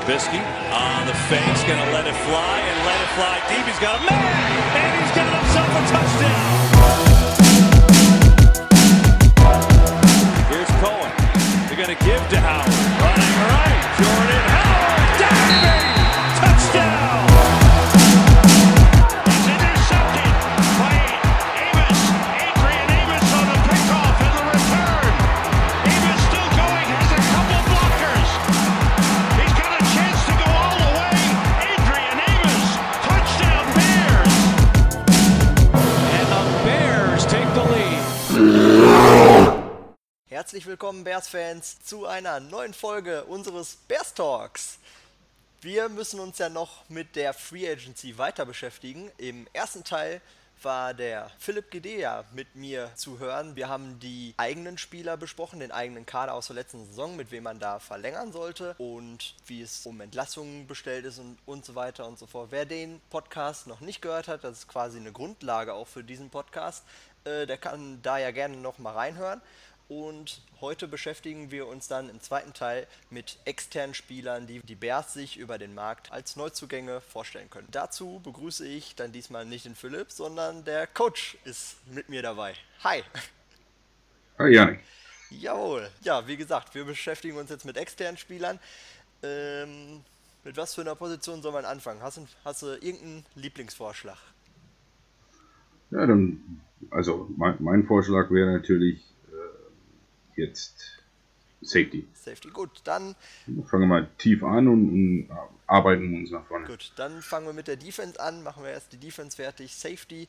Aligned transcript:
Trubisky 0.00 0.40
on 0.72 1.06
the 1.06 1.12
face, 1.28 1.64
going 1.64 1.78
to 1.84 1.92
let 1.92 2.06
it 2.06 2.14
fly 2.24 2.58
and 2.58 2.86
let 2.86 3.00
it 3.00 3.08
fly 3.16 3.40
deep. 3.48 3.66
He's 3.66 3.78
got 3.80 4.00
a 4.00 4.04
man, 4.08 4.32
and 4.76 5.02
he's 5.02 5.14
got 5.14 5.28
himself 5.28 5.68
a 5.68 5.82
touchdown. 5.92 6.56
Here's 10.48 10.70
Cohen. 10.80 11.12
They're 11.66 11.76
going 11.76 11.94
to 11.96 12.04
give 12.04 12.28
to 12.30 12.40
Howard. 12.40 12.72
Running 13.02 13.36
right. 13.52 13.80
Jordan 13.98 14.44
Howard. 14.48 15.20
Diving. 15.20 15.89
Willkommen, 40.90 41.04
Bears-Fans, 41.04 41.84
zu 41.84 42.04
einer 42.06 42.40
neuen 42.40 42.74
Folge 42.74 43.22
unseres 43.26 43.76
Bears 43.86 44.12
Talks. 44.12 44.80
Wir 45.60 45.88
müssen 45.88 46.18
uns 46.18 46.38
ja 46.38 46.48
noch 46.48 46.88
mit 46.88 47.14
der 47.14 47.32
Free 47.32 47.70
Agency 47.70 48.18
weiter 48.18 48.44
beschäftigen. 48.44 49.08
Im 49.16 49.46
ersten 49.52 49.84
Teil 49.84 50.20
war 50.64 50.92
der 50.92 51.30
Philipp 51.38 51.70
Gedea 51.70 52.24
mit 52.34 52.56
mir 52.56 52.90
zu 52.96 53.20
hören. 53.20 53.54
Wir 53.54 53.68
haben 53.68 54.00
die 54.00 54.34
eigenen 54.36 54.78
Spieler 54.78 55.16
besprochen, 55.16 55.60
den 55.60 55.70
eigenen 55.70 56.06
Kader 56.06 56.34
aus 56.34 56.48
der 56.48 56.56
letzten 56.56 56.84
Saison, 56.84 57.14
mit 57.14 57.30
wem 57.30 57.44
man 57.44 57.60
da 57.60 57.78
verlängern 57.78 58.32
sollte 58.32 58.74
und 58.78 59.36
wie 59.46 59.62
es 59.62 59.86
um 59.86 60.00
Entlassungen 60.00 60.66
bestellt 60.66 61.04
ist 61.04 61.20
und, 61.20 61.38
und 61.46 61.64
so 61.64 61.76
weiter 61.76 62.04
und 62.08 62.18
so 62.18 62.26
fort. 62.26 62.48
Wer 62.50 62.64
den 62.64 63.00
Podcast 63.10 63.68
noch 63.68 63.80
nicht 63.80 64.02
gehört 64.02 64.26
hat, 64.26 64.42
das 64.42 64.58
ist 64.58 64.68
quasi 64.68 64.98
eine 64.98 65.12
Grundlage 65.12 65.72
auch 65.72 65.86
für 65.86 66.02
diesen 66.02 66.30
Podcast, 66.30 66.84
äh, 67.22 67.46
der 67.46 67.58
kann 67.58 68.00
da 68.02 68.18
ja 68.18 68.32
gerne 68.32 68.56
noch 68.56 68.78
mal 68.78 68.94
reinhören. 68.94 69.40
Und 69.90 70.40
heute 70.60 70.86
beschäftigen 70.86 71.50
wir 71.50 71.66
uns 71.66 71.88
dann 71.88 72.10
im 72.10 72.20
zweiten 72.20 72.52
Teil 72.52 72.86
mit 73.10 73.40
externen 73.44 73.92
Spielern, 73.92 74.46
die 74.46 74.60
die 74.60 74.76
Bears 74.76 75.14
sich 75.14 75.36
über 75.36 75.58
den 75.58 75.74
Markt 75.74 76.12
als 76.12 76.36
Neuzugänge 76.36 77.00
vorstellen 77.00 77.50
können. 77.50 77.66
Dazu 77.72 78.20
begrüße 78.22 78.64
ich 78.68 78.94
dann 78.94 79.10
diesmal 79.10 79.44
nicht 79.44 79.64
den 79.64 79.74
Philipp, 79.74 80.12
sondern 80.12 80.64
der 80.64 80.86
Coach 80.86 81.36
ist 81.42 81.74
mit 81.92 82.08
mir 82.08 82.22
dabei. 82.22 82.54
Hi! 82.84 83.02
Hi 84.38 84.54
Janik. 84.54 84.78
Jawohl. 85.30 85.90
Ja, 86.02 86.24
wie 86.28 86.36
gesagt, 86.36 86.72
wir 86.76 86.84
beschäftigen 86.84 87.36
uns 87.36 87.50
jetzt 87.50 87.64
mit 87.64 87.76
externen 87.76 88.16
Spielern. 88.16 88.60
Ähm, 89.24 90.04
mit 90.44 90.56
was 90.56 90.76
für 90.76 90.82
einer 90.82 90.94
Position 90.94 91.42
soll 91.42 91.50
man 91.50 91.64
anfangen? 91.64 92.00
Hast 92.00 92.16
du, 92.16 92.28
hast 92.44 92.62
du 92.62 92.66
irgendeinen 92.74 93.26
Lieblingsvorschlag? 93.34 94.18
Ja, 95.90 96.06
dann, 96.06 96.60
also 96.90 97.28
mein, 97.36 97.56
mein 97.58 97.84
Vorschlag 97.86 98.30
wäre 98.30 98.52
natürlich 98.52 99.09
jetzt 100.40 101.00
Safety. 101.62 102.06
Safety. 102.14 102.48
Gut, 102.48 102.80
dann 102.84 103.14
Fangen 103.66 103.82
wir 103.82 103.86
mal 103.86 104.08
tief 104.18 104.42
an 104.42 104.68
und, 104.68 104.90
und 104.90 105.28
arbeiten 105.66 106.14
uns 106.16 106.30
nach 106.30 106.44
vorne. 106.46 106.66
Gut, 106.66 106.92
dann 106.96 107.20
fangen 107.22 107.46
wir 107.46 107.52
mit 107.52 107.68
der 107.68 107.76
Defense 107.76 108.18
an, 108.18 108.42
machen 108.42 108.62
wir 108.62 108.70
erst 108.70 108.92
die 108.92 108.96
Defense 108.96 109.36
fertig. 109.36 109.74
Safety, 109.74 110.26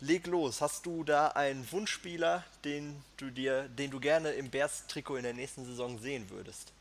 leg 0.00 0.26
los. 0.26 0.60
Hast 0.60 0.86
du 0.86 1.04
da 1.04 1.28
einen 1.28 1.70
Wunschspieler, 1.70 2.44
den 2.64 2.96
du 3.18 3.30
dir, 3.30 3.68
den 3.78 3.90
du 3.90 4.00
gerne 4.00 4.30
im 4.30 4.50
Bears-Trikot 4.50 5.16
in 5.16 5.24
der 5.24 5.34
nächsten 5.34 5.64
Saison 5.64 5.98
sehen 5.98 6.24
würdest? 6.30 6.72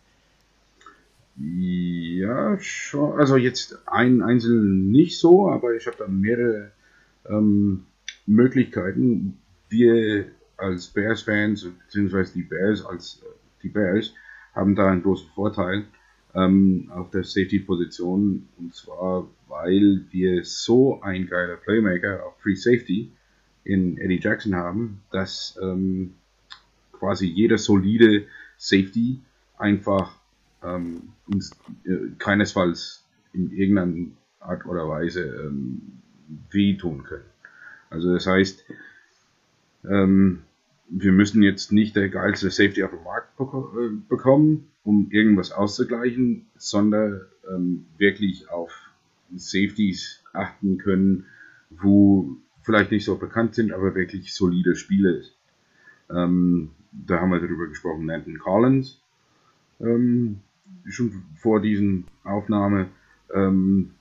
Ja, 1.36 2.59
schon. 2.59 3.20
Also 3.20 3.38
jetzt 3.38 3.77
einen 3.88 4.22
einzelnen 4.22 4.92
nicht 4.92 5.20
so, 5.20 5.50
aber 5.50 5.73
ich 5.73 5.88
habe 5.88 5.98
da 5.98 6.08
mehrere 6.08 6.71
ähm, 7.27 7.86
Möglichkeiten. 8.26 9.39
Wir 9.67 10.27
als 10.63 10.87
Bears-Fans, 10.87 11.67
beziehungsweise 11.85 12.33
die 12.33 12.43
Bears 12.43 12.85
als 12.85 13.21
äh, 13.23 13.27
die 13.61 13.69
Bears, 13.69 14.13
haben 14.53 14.75
da 14.75 14.89
einen 14.89 15.03
großen 15.03 15.29
Vorteil 15.33 15.85
ähm, 16.33 16.91
auf 16.93 17.11
der 17.11 17.23
Safety-Position. 17.23 18.47
Und 18.57 18.73
zwar, 18.73 19.27
weil 19.47 20.05
wir 20.11 20.43
so 20.43 21.01
ein 21.01 21.27
geiler 21.27 21.57
Playmaker 21.57 22.25
auf 22.25 22.39
Free 22.41 22.55
Safety 22.55 23.11
in 23.63 23.97
Eddie 23.97 24.19
Jackson 24.21 24.55
haben, 24.55 25.01
dass 25.11 25.57
ähm, 25.61 26.15
quasi 26.91 27.27
jeder 27.27 27.57
solide 27.57 28.25
Safety 28.57 29.21
einfach 29.57 30.19
ähm, 30.63 31.13
uns 31.27 31.51
äh, 31.85 32.09
keinesfalls 32.17 33.05
in 33.33 33.51
irgendeiner 33.51 34.07
Art 34.39 34.65
oder 34.65 34.87
Weise 34.87 35.23
ähm, 35.23 36.01
wehtun 36.51 37.03
können. 37.03 37.25
Also 37.89 38.13
das 38.13 38.27
heißt, 38.27 38.65
ähm, 39.89 40.43
wir 40.89 41.11
müssen 41.11 41.42
jetzt 41.42 41.71
nicht 41.71 41.95
der 41.95 42.10
geilste 42.10 42.52
Safety 42.52 42.83
auf 42.83 42.92
dem 42.92 43.04
Markt 43.04 43.39
äh, 43.39 43.95
bekommen, 44.10 44.67
um 44.83 45.08
irgendwas 45.11 45.52
auszugleichen, 45.52 46.45
sondern 46.55 47.21
ähm, 47.49 47.86
wirklich 47.98 48.49
auf 48.49 48.71
Safeties 49.36 50.23
achten 50.33 50.77
können, 50.77 51.26
wo 51.70 52.38
vielleicht 52.61 52.92
nicht 52.92 53.05
so 53.05 53.17
bekannt 53.17 53.55
sind, 53.55 53.72
aber 53.72 53.95
wirklich 53.95 54.33
solide 54.33 54.76
Spieler 54.76 55.17
ist. 55.17 55.36
Ähm, 56.10 56.72
da 56.92 57.20
haben 57.20 57.32
wir 57.32 57.39
darüber 57.39 57.67
gesprochen, 57.67 58.05
Landon 58.05 58.38
Collins, 58.38 59.02
ähm, 59.80 60.39
schon 60.88 61.23
vor 61.36 61.61
diesen 61.61 62.05
Aufnahme, 62.23 62.89
ähm, 63.33 63.92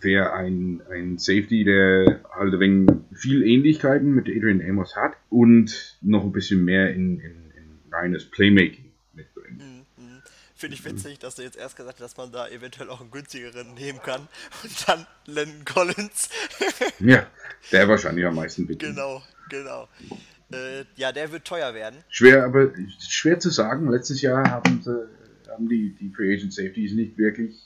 wäre 0.00 0.32
ein, 0.32 0.82
ein 0.90 1.18
Safety, 1.18 1.64
der 1.64 2.20
halt 2.34 2.54
ein 2.54 2.60
wenig 2.60 2.90
viel 3.14 3.42
Ähnlichkeiten 3.42 4.14
mit 4.14 4.28
Adrian 4.28 4.62
Amos 4.62 4.96
hat 4.96 5.16
und 5.30 5.98
noch 6.02 6.24
ein 6.24 6.32
bisschen 6.32 6.64
mehr 6.64 6.90
in, 6.90 7.20
in, 7.20 7.52
in 7.56 7.92
reines 7.92 8.24
Playmaking 8.30 8.92
mitbringt. 9.14 9.58
Mhm. 9.58 9.86
Finde 10.54 10.74
ich 10.74 10.84
witzig, 10.86 11.18
dass 11.18 11.34
du 11.34 11.42
jetzt 11.42 11.58
erst 11.58 11.76
gesagt 11.76 12.00
hast, 12.00 12.12
dass 12.12 12.16
man 12.16 12.32
da 12.32 12.48
eventuell 12.48 12.88
auch 12.88 13.02
einen 13.02 13.10
günstigeren 13.10 13.74
nehmen 13.74 14.00
kann 14.02 14.22
und 14.62 14.88
dann 14.88 15.06
Landon 15.26 15.64
Collins. 15.64 16.30
Ja, 16.98 17.26
der 17.72 17.88
wahrscheinlich 17.88 18.24
am 18.24 18.36
meisten 18.36 18.66
bieten. 18.66 18.78
genau, 18.78 19.22
genau. 19.50 19.86
Äh, 20.50 20.84
ja, 20.96 21.12
der 21.12 21.30
wird 21.30 21.44
teuer 21.44 21.74
werden. 21.74 21.98
Schwer, 22.08 22.44
aber 22.44 22.72
schwer 22.98 23.38
zu 23.38 23.50
sagen. 23.50 23.90
Letztes 23.90 24.22
Jahr 24.22 24.50
haben, 24.50 24.80
sie, 24.82 25.08
haben 25.50 25.68
die, 25.68 25.94
die 26.00 26.08
Free 26.08 26.34
Agent 26.34 26.54
Safeties 26.54 26.92
nicht 26.92 27.18
wirklich 27.18 27.60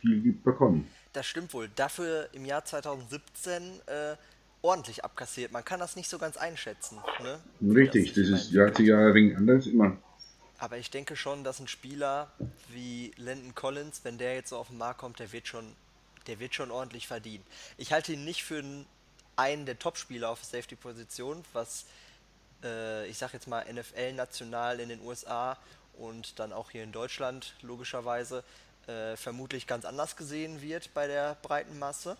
viel 0.00 0.32
bekommen. 0.32 0.88
Das 1.14 1.26
stimmt 1.26 1.54
wohl. 1.54 1.70
Dafür 1.76 2.28
im 2.32 2.44
Jahr 2.44 2.64
2017 2.64 3.80
äh, 3.86 4.16
ordentlich 4.62 5.04
abkassiert. 5.04 5.52
Man 5.52 5.64
kann 5.64 5.80
das 5.80 5.96
nicht 5.96 6.10
so 6.10 6.18
ganz 6.18 6.36
einschätzen. 6.36 6.98
Ne? 7.22 7.40
Richtig, 7.74 8.12
das 8.14 8.28
immer 8.28 8.36
ist 8.40 8.50
Jahr 8.50 8.74
zu 8.74 8.82
Jahr 8.82 9.08
ein 9.08 9.14
wenig 9.14 9.36
anders 9.36 9.66
immer. 9.66 9.96
Aber 10.58 10.76
ich 10.76 10.90
denke 10.90 11.14
schon, 11.16 11.44
dass 11.44 11.60
ein 11.60 11.68
Spieler 11.68 12.32
wie 12.68 13.12
Landon 13.16 13.54
Collins, 13.54 14.00
wenn 14.02 14.18
der 14.18 14.34
jetzt 14.34 14.50
so 14.50 14.56
auf 14.58 14.68
den 14.68 14.78
Markt 14.78 14.98
kommt, 15.00 15.18
der 15.20 15.30
wird 15.32 15.46
schon, 15.46 15.74
der 16.26 16.40
wird 16.40 16.54
schon 16.54 16.70
ordentlich 16.70 17.06
verdienen. 17.06 17.44
Ich 17.76 17.92
halte 17.92 18.12
ihn 18.12 18.24
nicht 18.24 18.42
für 18.44 18.62
einen- 19.36 19.66
der 19.66 19.78
Top-Spieler 19.78 20.30
auf 20.30 20.42
Safety-Position, 20.44 21.44
was 21.52 21.84
äh, 22.64 23.06
ich 23.06 23.18
sag 23.18 23.32
jetzt 23.34 23.46
mal 23.46 23.64
NFL 23.72 24.14
national 24.14 24.80
in 24.80 24.88
den 24.88 25.00
USA 25.02 25.58
und 25.98 26.38
dann 26.40 26.52
auch 26.52 26.70
hier 26.70 26.82
in 26.82 26.92
Deutschland 26.92 27.54
logischerweise 27.62 28.42
äh, 28.88 29.16
vermutlich 29.16 29.66
ganz 29.66 29.84
anders 29.84 30.16
gesehen 30.16 30.60
wird 30.60 30.92
bei 30.94 31.06
der 31.06 31.36
breiten 31.42 31.78
Masse. 31.78 32.16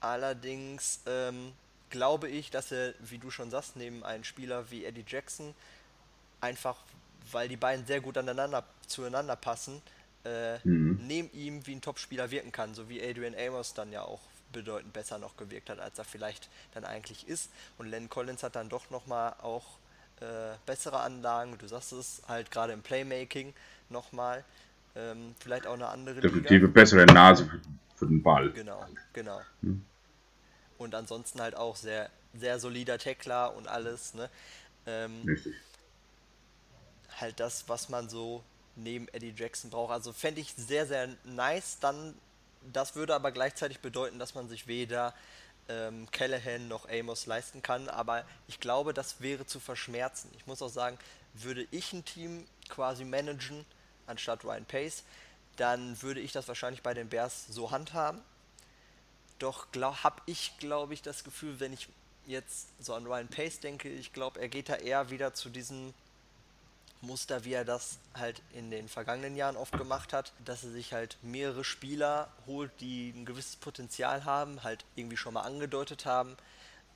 Allerdings 0.00 1.00
ähm, 1.06 1.52
glaube 1.90 2.28
ich, 2.28 2.50
dass 2.50 2.72
er, 2.72 2.94
wie 3.00 3.18
du 3.18 3.30
schon 3.30 3.50
sagst, 3.50 3.76
neben 3.76 4.04
einem 4.04 4.24
Spieler 4.24 4.70
wie 4.70 4.84
Eddie 4.84 5.04
Jackson 5.06 5.54
einfach, 6.40 6.76
weil 7.32 7.48
die 7.48 7.56
beiden 7.56 7.86
sehr 7.86 8.00
gut 8.00 8.16
aneinander, 8.16 8.64
zueinander 8.86 9.36
passen, 9.36 9.82
äh, 10.24 10.58
neben 10.64 11.30
ihm 11.32 11.66
wie 11.66 11.74
ein 11.74 11.80
Topspieler 11.80 12.30
wirken 12.30 12.52
kann, 12.52 12.74
so 12.74 12.88
wie 12.88 13.02
Adrian 13.02 13.34
Amos 13.34 13.74
dann 13.74 13.92
ja 13.92 14.02
auch 14.02 14.20
bedeutend 14.52 14.92
besser 14.92 15.18
noch 15.18 15.36
gewirkt 15.36 15.70
hat, 15.70 15.78
als 15.78 15.98
er 15.98 16.04
vielleicht 16.04 16.48
dann 16.74 16.84
eigentlich 16.84 17.28
ist. 17.28 17.50
Und 17.76 17.88
Len 17.88 18.08
Collins 18.08 18.42
hat 18.42 18.56
dann 18.56 18.68
doch 18.68 18.90
nochmal 18.90 19.34
auch 19.42 19.78
äh, 20.20 20.56
bessere 20.66 21.00
Anlagen, 21.00 21.56
du 21.58 21.68
sagst 21.68 21.92
es, 21.92 22.22
halt 22.26 22.50
gerade 22.50 22.72
im 22.72 22.82
Playmaking 22.82 23.54
nochmal. 23.88 24.44
Ähm, 24.98 25.34
vielleicht 25.38 25.66
auch 25.66 25.74
eine 25.74 25.88
andere 25.88 26.20
Definitiv 26.20 26.50
Liga. 26.50 26.66
bessere 26.66 27.06
Nase 27.06 27.46
für, 27.46 27.60
für 27.94 28.06
den 28.06 28.22
Ball. 28.22 28.50
Genau, 28.50 28.84
genau. 29.12 29.40
Und 30.76 30.94
ansonsten 30.94 31.40
halt 31.40 31.54
auch 31.56 31.76
sehr, 31.76 32.10
sehr 32.34 32.58
solider 32.58 32.98
Tackler 32.98 33.54
und 33.54 33.68
alles, 33.68 34.14
ne? 34.14 34.28
Ähm, 34.86 35.22
Richtig. 35.24 35.54
halt 37.16 37.38
das, 37.38 37.68
was 37.68 37.88
man 37.88 38.08
so 38.08 38.42
neben 38.74 39.06
Eddie 39.08 39.34
Jackson 39.36 39.70
braucht. 39.70 39.92
Also 39.92 40.12
fände 40.12 40.40
ich 40.40 40.54
sehr, 40.56 40.86
sehr 40.86 41.08
nice. 41.24 41.78
Dann, 41.80 42.14
das 42.72 42.96
würde 42.96 43.14
aber 43.14 43.30
gleichzeitig 43.30 43.80
bedeuten, 43.80 44.18
dass 44.18 44.34
man 44.34 44.48
sich 44.48 44.66
weder 44.66 45.14
ähm, 45.68 46.08
Callahan 46.10 46.68
noch 46.68 46.88
Amos 46.88 47.26
leisten 47.26 47.62
kann. 47.62 47.88
Aber 47.88 48.24
ich 48.46 48.58
glaube, 48.60 48.94
das 48.94 49.20
wäre 49.20 49.46
zu 49.46 49.60
verschmerzen. 49.60 50.30
Ich 50.36 50.46
muss 50.46 50.62
auch 50.62 50.70
sagen, 50.70 50.98
würde 51.34 51.66
ich 51.70 51.92
ein 51.92 52.04
Team 52.04 52.46
quasi 52.68 53.04
managen, 53.04 53.64
anstatt 54.08 54.44
Ryan 54.44 54.64
Pace, 54.64 55.04
dann 55.56 56.00
würde 56.02 56.20
ich 56.20 56.32
das 56.32 56.48
wahrscheinlich 56.48 56.82
bei 56.82 56.94
den 56.94 57.08
Bears 57.08 57.46
so 57.48 57.70
handhaben. 57.70 58.20
Doch 59.38 59.66
habe 59.74 60.22
ich, 60.26 60.58
glaube 60.58 60.94
ich, 60.94 61.02
das 61.02 61.24
Gefühl, 61.24 61.60
wenn 61.60 61.72
ich 61.72 61.88
jetzt 62.26 62.68
so 62.80 62.94
an 62.94 63.06
Ryan 63.06 63.28
Pace 63.28 63.60
denke, 63.60 63.88
ich 63.88 64.12
glaube, 64.12 64.40
er 64.40 64.48
geht 64.48 64.68
da 64.68 64.76
eher 64.76 65.10
wieder 65.10 65.34
zu 65.34 65.48
diesem 65.48 65.94
Muster, 67.00 67.44
wie 67.44 67.52
er 67.52 67.64
das 67.64 67.98
halt 68.14 68.42
in 68.52 68.70
den 68.70 68.88
vergangenen 68.88 69.36
Jahren 69.36 69.56
oft 69.56 69.76
gemacht 69.76 70.12
hat, 70.12 70.32
dass 70.44 70.64
er 70.64 70.70
sich 70.70 70.92
halt 70.92 71.16
mehrere 71.22 71.64
Spieler 71.64 72.28
holt, 72.46 72.72
die 72.80 73.10
ein 73.10 73.24
gewisses 73.24 73.56
Potenzial 73.56 74.24
haben, 74.24 74.62
halt 74.64 74.84
irgendwie 74.96 75.16
schon 75.16 75.34
mal 75.34 75.42
angedeutet 75.42 76.06
haben, 76.06 76.36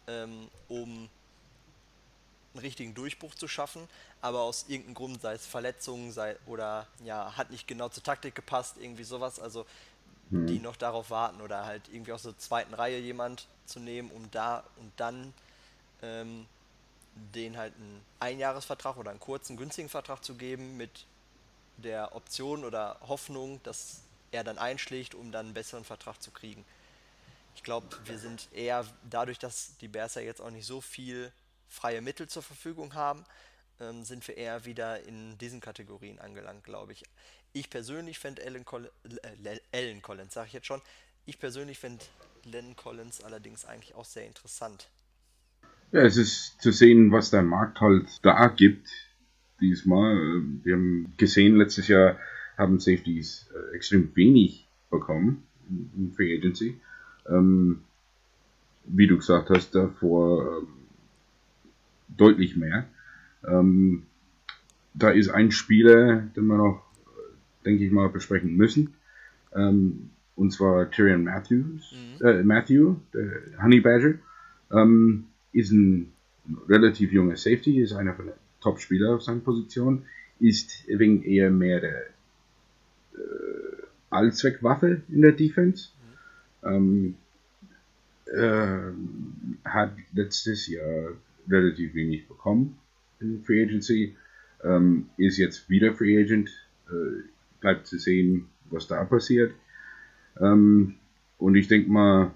ähm, 0.09 0.49
um 0.69 1.09
einen 2.54 2.60
richtigen 2.60 2.94
Durchbruch 2.94 3.34
zu 3.34 3.49
schaffen, 3.49 3.88
aber 4.20 4.43
aus 4.43 4.66
irgendeinem 4.69 4.94
Grund, 4.94 5.22
sei 5.22 5.34
es 5.34 5.46
Verletzungen, 5.46 6.12
sei 6.12 6.37
oder 6.46 6.87
ja, 7.04 7.37
hat 7.37 7.50
nicht 7.50 7.66
genau 7.66 7.88
zur 7.88 8.02
Taktik 8.02 8.34
gepasst, 8.34 8.76
irgendwie 8.81 9.04
sowas, 9.04 9.40
also 9.40 9.66
mhm. 10.31 10.46
die 10.46 10.58
noch 10.58 10.76
darauf 10.76 11.10
warten 11.10 11.40
oder 11.40 11.64
halt 11.64 11.82
irgendwie 11.93 12.12
aus 12.12 12.22
der 12.22 12.37
zweiten 12.38 12.75
Reihe 12.75 12.99
jemand 12.99 13.46
zu 13.66 13.81
nehmen, 13.81 14.10
um 14.10 14.31
da 14.31 14.64
und 14.76 14.93
dann 14.96 15.32
ähm, 16.02 16.46
den 17.34 17.56
halt 17.56 17.75
einen 17.76 18.02
Einjahresvertrag 18.20 18.96
oder 18.96 19.10
einen 19.10 19.20
kurzen, 19.20 19.56
günstigen 19.56 19.88
Vertrag 19.88 20.25
zu 20.25 20.34
geben 20.34 20.76
mit 20.76 21.06
der 21.76 22.14
Option 22.14 22.64
oder 22.64 22.99
Hoffnung, 23.06 23.60
dass 23.62 24.02
er 24.31 24.44
dann 24.44 24.58
einschlägt, 24.58 25.14
um 25.14 25.31
dann 25.32 25.46
einen 25.46 25.54
besseren 25.54 25.84
Vertrag 25.84 26.20
zu 26.22 26.31
kriegen. 26.31 26.64
Ich 27.54 27.62
glaube, 27.62 27.87
wir 28.06 28.19
sind 28.19 28.49
eher 28.52 28.87
dadurch, 29.10 29.38
dass 29.38 29.76
die 29.78 29.88
Bears 29.88 30.14
ja 30.14 30.22
jetzt 30.22 30.40
auch 30.40 30.50
nicht 30.50 30.66
so 30.66 30.81
viel 30.81 31.31
freie 31.73 32.03
Mittel 32.03 32.29
zur 32.29 32.43
Verfügung 32.43 32.95
haben, 32.95 33.25
ähm, 33.81 34.05
sind 34.05 34.27
wir 34.29 34.37
eher 34.37 34.65
wieder 34.65 35.03
in 35.05 35.39
diesen 35.39 35.61
Kategorien 35.61 36.19
angelangt, 36.19 36.65
glaube 36.65 36.93
ich. 36.93 37.03
Ich 37.53 37.71
persönlich 37.71 38.19
fände 38.19 38.43
Alan, 38.45 38.65
Col 38.65 38.91
äh, 39.43 39.59
Alan 39.73 40.03
Collins, 40.03 40.35
sage 40.35 40.49
ich 40.49 40.53
jetzt 40.53 40.67
schon, 40.67 40.83
ich 41.25 41.39
persönlich 41.39 41.79
finde 41.79 42.05
Len 42.45 42.77
Collins 42.77 43.23
allerdings 43.23 43.65
eigentlich 43.65 43.95
auch 43.95 44.05
sehr 44.05 44.27
interessant. 44.27 44.89
Ja, 45.93 46.03
es 46.03 46.17
ist 46.17 46.61
zu 46.61 46.73
sehen, 46.73 47.13
was 47.13 47.31
der 47.31 47.43
Markt 47.43 47.81
halt 47.81 48.09
da 48.23 48.49
gibt. 48.49 48.89
Diesmal. 49.61 50.43
Wir 50.65 50.75
haben 50.75 51.15
gesehen, 51.17 51.57
letztes 51.57 51.87
Jahr 51.89 52.19
haben 52.59 52.81
Safeties 52.81 53.49
äh, 53.55 53.77
extrem 53.77 54.15
wenig 54.17 54.67
bekommen 54.91 55.47
in 55.69 56.13
Free 56.15 56.37
Agency. 56.37 56.81
Ähm, 57.29 57.85
wie 58.85 59.07
du 59.07 59.17
gesagt 59.17 59.51
hast, 59.51 59.75
davor 59.75 60.59
ähm, 60.59 60.81
deutlich 62.17 62.56
mehr. 62.56 62.87
Ähm, 63.47 64.05
da 64.94 65.11
ist 65.11 65.29
ein 65.31 65.50
Spieler, 65.50 66.23
den 66.37 66.47
wir 66.47 66.56
noch, 66.56 66.82
denke 67.64 67.85
ich 67.85 67.93
mal, 67.93 68.09
besprechen 68.09 68.56
müssen. 68.56 68.94
Ähm, 69.55 70.11
und 70.37 70.53
zwar 70.53 70.91
Tyrion 70.91 71.25
Matthews, 71.25 71.94
mhm. 72.20 72.26
äh, 72.26 72.43
Matthew, 72.43 72.97
der 73.12 73.62
Honey 73.62 73.81
Badger. 73.81 74.14
Ähm, 74.70 75.26
ist 75.53 75.70
ein 75.70 76.12
relativ 76.69 77.12
junger 77.12 77.37
Safety, 77.37 77.81
ist 77.81 77.93
einer 77.93 78.14
von 78.14 78.26
den 78.26 78.35
Top-Spieler 78.61 79.17
auf 79.17 79.23
seiner 79.23 79.41
Position, 79.41 80.05
ist 80.41 80.87
wegen 80.88 81.23
eher 81.23 81.50
mehr 81.50 81.81
der 81.81 82.06
äh, 83.14 83.82
Allzweckwaffe 84.11 85.03
in 85.09 85.23
der 85.23 85.32
Defense. 85.32 85.91
Mhm. 86.62 86.69
Ähm, 86.69 87.14
äh, 88.32 89.69
hat 89.69 89.93
letztes 90.14 90.67
Jahr 90.69 91.12
relativ 91.49 91.94
wenig 91.94 92.29
bekommen 92.29 92.79
in 93.23 93.43
Free 93.43 93.62
Agency, 93.62 94.17
ähm, 94.65 95.06
ist 95.17 95.39
jetzt 95.39 95.69
wieder 95.71 95.94
Free 95.94 96.21
Agent, 96.21 96.50
äh, 96.89 97.23
bleibt 97.61 97.87
zu 97.87 97.99
sehen, 97.99 98.47
was 98.71 98.87
da 98.89 99.05
passiert. 99.05 99.53
Ähm, 100.41 100.97
und 101.39 101.55
ich 101.55 101.69
denke 101.69 101.91
mal, 101.91 102.33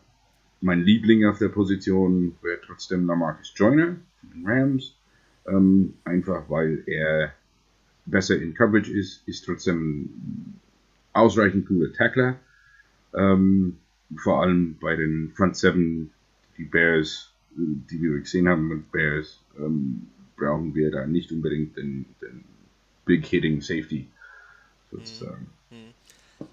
mein 0.60 0.82
Liebling 0.82 1.24
auf 1.26 1.38
der 1.38 1.48
Position 1.48 2.36
wäre 2.42 2.60
trotzdem 2.64 3.06
Lamarcus 3.06 3.52
Joyner 3.54 3.96
von 4.20 4.30
den 4.30 4.46
Rams. 4.46 4.96
Ähm, 5.46 5.94
einfach 6.04 6.48
weil 6.50 6.82
er 6.86 7.32
besser 8.06 8.40
in 8.40 8.54
Coverage 8.54 8.92
ist, 8.92 9.26
ist 9.28 9.44
trotzdem 9.44 10.10
ausreichend 11.12 11.66
cooler 11.66 11.92
Tackler. 11.92 12.38
Ähm, 13.14 13.76
vor 14.16 14.42
allem 14.42 14.76
bei 14.80 14.96
den 14.96 15.32
Front 15.36 15.56
Seven, 15.56 16.10
die 16.58 16.64
Bears, 16.64 17.32
die 17.56 18.00
wir 18.00 18.20
gesehen 18.20 18.48
haben 18.48 18.68
mit 18.68 18.90
Bears, 18.92 19.40
ähm, 19.58 20.08
brauchen 20.36 20.74
wir 20.74 20.90
da 20.90 21.06
nicht 21.06 21.32
unbedingt 21.32 21.76
den, 21.76 22.06
den 22.20 22.44
Big 23.04 23.26
Hitting 23.26 23.60
Safety 23.60 24.08
sozusagen. 24.90 25.50
Hm, 25.70 25.78
hm. 25.78 26.46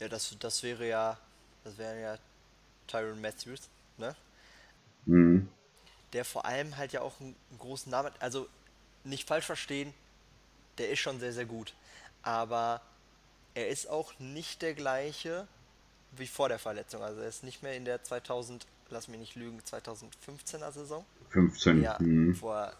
Ja, 0.00 0.08
das, 0.08 0.36
das 0.38 0.62
wäre 0.62 0.88
ja, 0.88 1.18
das 1.64 1.76
wäre 1.76 2.00
ja 2.00 2.18
Tyron 2.86 3.20
Matthews, 3.20 3.68
ne? 3.96 4.14
Mhm. 5.06 5.48
Der 6.12 6.24
vor 6.24 6.44
allem 6.44 6.76
halt 6.76 6.92
ja 6.92 7.02
auch 7.02 7.20
einen 7.20 7.34
großen 7.58 7.90
Namen 7.90 8.06
hat. 8.06 8.22
Also 8.22 8.48
nicht 9.04 9.26
falsch 9.26 9.46
verstehen, 9.46 9.92
der 10.78 10.90
ist 10.90 11.00
schon 11.00 11.18
sehr, 11.18 11.32
sehr 11.32 11.44
gut. 11.44 11.74
Aber 12.22 12.80
er 13.54 13.68
ist 13.68 13.88
auch 13.88 14.18
nicht 14.18 14.62
der 14.62 14.74
gleiche 14.74 15.48
wie 16.12 16.26
vor 16.26 16.48
der 16.48 16.58
Verletzung. 16.58 17.02
Also 17.02 17.20
er 17.20 17.28
ist 17.28 17.42
nicht 17.42 17.62
mehr 17.62 17.74
in 17.74 17.84
der 17.84 18.02
2000, 18.02 18.66
lass 18.90 19.08
mich 19.08 19.18
nicht 19.18 19.34
lügen, 19.34 19.60
2015er 19.60 20.72
Saison. 20.72 21.04
15. 21.30 21.82
Ja, 21.82 21.96
mhm. 22.00 22.40
wo 22.40 22.52
er 22.52 22.74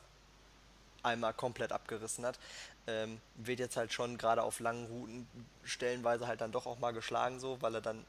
einmal 1.03 1.35
komplett 1.35 1.73
abgerissen 1.73 2.25
hat. 2.25 2.39
Ähm, 2.87 3.21
wird 3.37 3.61
jetzt 3.61 3.77
halt 3.77 3.93
schon 3.93 4.19
gerade 4.19 4.43
auf 4.43 4.61
langen 4.61 4.87
Routen 4.87 5.27
stellenweise 5.65 6.27
halt 6.27 6.41
dann 6.41 6.53
doch 6.53 6.67
auch 6.67 6.79
mal 6.79 6.93
geschlagen 6.93 7.39
so, 7.39 7.61
weil 7.61 7.75
er 7.75 7.81
dann 7.81 8.05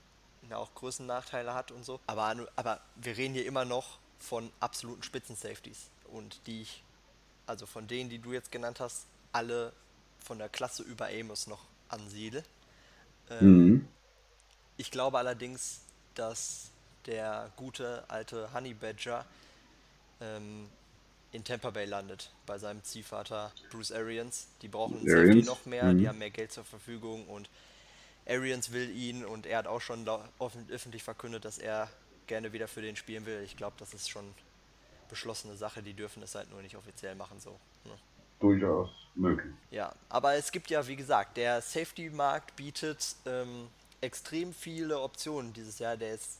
ja 0.50 0.58
auch 0.58 0.74
Größennachteile 0.76 1.54
hat 1.54 1.72
und 1.72 1.84
so. 1.84 2.00
Aber, 2.08 2.48
aber 2.56 2.80
wir 2.96 3.18
reden 3.18 3.34
hier 3.34 3.46
immer 3.46 3.66
noch 3.66 4.00
von 4.20 4.52
absoluten 4.60 5.04
Spitzen-Safeties. 5.04 5.90
Und 6.12 6.40
die 6.48 6.62
ich, 6.62 6.84
also 7.46 7.66
von 7.66 7.88
denen, 7.88 8.10
die 8.10 8.20
du 8.20 8.34
jetzt 8.34 8.52
genannt 8.52 8.80
hast, 8.80 9.06
alle 9.32 9.74
von 10.24 10.38
der 10.38 10.50
Klasse 10.50 10.84
über 10.84 11.08
Amos 11.08 11.48
noch 11.48 11.66
ansiedle. 11.90 12.44
Ähm, 13.30 13.68
mhm. 13.68 13.88
Ich 14.78 14.92
glaube 14.92 15.18
allerdings, 15.18 15.82
dass 16.16 16.72
der 17.10 17.52
gute 17.56 18.04
alte 18.08 18.54
Honey 18.54 18.74
Badger 18.74 19.26
ähm, 20.22 20.70
in 21.32 21.44
Tampa 21.44 21.72
Bay 21.72 21.86
landet, 21.86 22.32
bei 22.46 22.58
seinem 22.58 22.84
Ziehvater 22.84 23.52
Bruce 23.72 23.92
Arians. 23.92 24.48
Die 24.62 24.68
brauchen 24.68 25.00
Safety 25.08 25.44
noch 25.44 25.66
mehr, 25.66 25.86
mhm. 25.86 25.98
die 25.98 26.08
haben 26.08 26.20
mehr 26.20 26.30
Geld 26.30 26.52
zur 26.52 26.64
Verfügung 26.64 27.28
und 27.28 27.50
Arians 28.28 28.72
will 28.72 28.90
ihn 28.92 29.26
und 29.26 29.46
er 29.46 29.58
hat 29.58 29.68
auch 29.68 29.82
schon 29.82 30.08
öffentlich 30.70 31.04
verkündet, 31.04 31.46
dass 31.46 31.58
er 31.58 31.90
gerne 32.28 32.54
wieder 32.54 32.68
für 32.68 32.82
den 32.82 32.96
spielen 32.96 33.26
will. 33.26 33.42
Ich 33.44 33.58
glaube, 33.58 33.76
das 33.80 33.94
ist 33.94 34.08
schon 34.10 34.34
beschlossene 35.10 35.58
Sache. 35.58 35.82
Die 35.82 35.94
dürfen 35.94 36.22
es 36.22 36.36
halt 36.36 36.52
nur 36.52 36.62
nicht 36.62 36.78
offiziell 36.78 37.16
machen 37.16 37.40
so. 37.40 37.60
Ne? 37.86 37.92
Durchaus 38.40 38.90
möglich. 39.16 39.54
Ja, 39.72 39.94
aber 40.10 40.36
es 40.36 40.52
gibt 40.52 40.70
ja, 40.70 40.88
wie 40.88 40.96
gesagt, 40.96 41.38
der 41.38 41.62
Safety-Markt 41.62 42.56
bietet 42.56 43.16
ähm, 43.26 43.68
extrem 44.00 44.54
viele 44.54 45.00
Optionen 45.00 45.52
dieses 45.54 45.80
Jahr. 45.80 45.98
Der 45.98 46.14
ist, 46.14 46.38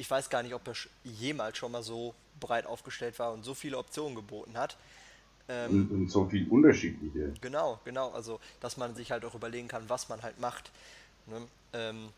ich 0.00 0.10
weiß 0.10 0.30
gar 0.30 0.42
nicht, 0.42 0.54
ob 0.54 0.66
er 0.66 0.74
jemals 1.04 1.58
schon 1.58 1.72
mal 1.72 1.82
so 1.82 2.14
breit 2.40 2.64
aufgestellt 2.64 3.18
war 3.18 3.32
und 3.32 3.44
so 3.44 3.52
viele 3.52 3.76
Optionen 3.76 4.14
geboten 4.14 4.56
hat. 4.56 4.78
Ähm, 5.46 5.70
und, 5.70 5.90
und, 5.90 6.10
so 6.10 6.26
viel 6.26 6.48
unterschiedliche. 6.48 7.34
Genau, 7.42 7.78
genau. 7.84 8.10
Also, 8.12 8.40
dass 8.60 8.78
man 8.78 8.94
sich 8.94 9.12
halt 9.12 9.26
auch 9.26 9.34
überlegen 9.34 9.68
kann, 9.68 9.88
was 9.88 10.08
man 10.08 10.22
halt 10.22 10.40
macht. 10.40 10.70
Ne? 11.26 11.46
Ähm, 11.74 12.08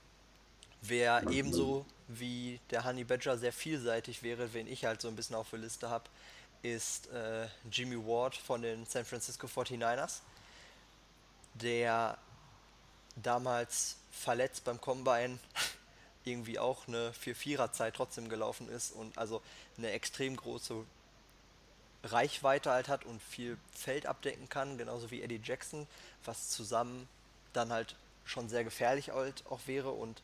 wer 0.83 1.29
ebenso 1.31 1.85
wie 2.07 2.61
der 2.71 2.85
Honey 2.85 3.03
Badger 3.03 3.37
sehr 3.37 3.53
vielseitig 3.53 4.23
wäre, 4.23 4.55
wen 4.55 4.69
ich 4.69 4.85
halt 4.85 5.01
so 5.01 5.09
ein 5.09 5.17
bisschen 5.17 5.35
auf 5.35 5.51
der 5.51 5.59
Liste 5.59 5.91
habe, 5.91 6.05
ist 6.63 7.11
äh, 7.11 7.49
Jimmy 7.71 7.97
Ward 7.97 8.37
von 8.37 8.63
den 8.63 8.87
San 8.87 9.05
Francisco 9.05 9.49
49ers, 9.49 10.21
der 11.55 12.17
damals 13.17 13.97
verletzt 14.13 14.63
beim 14.63 14.81
Combine 14.81 15.41
irgendwie 16.25 16.59
auch 16.59 16.87
eine 16.89 17.13
4-4er-Zeit 17.13 17.95
trotzdem 17.95 18.29
gelaufen 18.29 18.69
ist 18.69 18.93
und 18.93 19.17
also 19.19 19.43
eine 19.79 19.91
extrem 19.91 20.37
große 20.37 20.85
Reichweite 22.05 22.71
halt 22.71 22.89
hat 22.89 23.05
und 23.05 23.23
viel 23.23 23.57
Feld 23.73 24.07
abdecken 24.07 24.49
kann, 24.49 24.79
genauso 24.79 25.11
wie 25.11 25.23
Eddie 25.23 25.41
Jackson, 25.43 25.87
was 26.25 26.51
zusammen 26.51 27.09
dann 27.53 27.73
halt 27.73 27.97
schon 28.25 28.49
sehr 28.49 28.65
gefährlich 28.65 29.11
halt 29.11 29.45
auch 29.51 29.61
wäre 29.67 29.91
und 29.91 30.23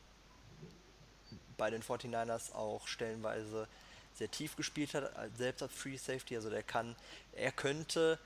bei 1.56 1.70
den 1.70 1.82
49ers 1.82 2.54
auch 2.54 2.86
stellenweise 2.86 3.68
sehr 4.14 4.30
tief 4.30 4.56
gespielt 4.56 4.94
hat, 4.94 5.12
selbst 5.36 5.62
als 5.62 5.72
Free 5.72 5.96
Safety, 5.96 6.36
also 6.36 6.50
der 6.50 6.62
kann, 6.62 6.96
er 7.32 7.52
könnte 7.52 8.18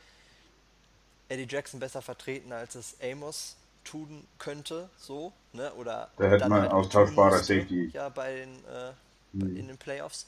Eddie 1.28 1.46
Jackson 1.48 1.80
besser 1.80 2.02
vertreten, 2.02 2.52
als 2.52 2.74
es 2.74 2.96
Amos 3.02 3.56
tun 3.84 4.26
könnte, 4.38 4.88
so, 4.96 5.32
ne, 5.52 5.72
oder 5.74 6.10
da 6.16 6.28
hätte 6.28 6.48
man 6.48 6.62
halt 6.62 6.72
austauschbarer 6.72 7.38
Safety. 7.38 7.90
Ja, 7.92 8.08
bei 8.08 8.36
den, 8.36 8.64
äh, 8.64 8.92
hm. 9.32 9.56
in 9.56 9.68
den 9.68 9.78
Playoffs 9.78 10.26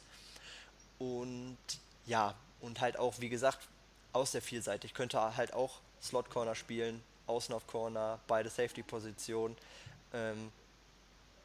und 0.98 1.58
ja, 2.06 2.34
und 2.60 2.80
halt 2.80 2.98
auch, 2.98 3.20
wie 3.20 3.28
gesagt, 3.28 3.68
aus 4.12 4.32
der 4.32 4.42
Vielseitig 4.42 4.94
könnte 4.94 5.36
halt 5.36 5.52
auch 5.52 5.80
Slot 6.02 6.30
Corner 6.30 6.54
spielen, 6.54 7.02
Außen 7.26 7.54
auf 7.54 7.66
Corner, 7.66 8.20
beide 8.26 8.50
Safety-Positionen. 8.50 9.56
Ähm, 10.12 10.52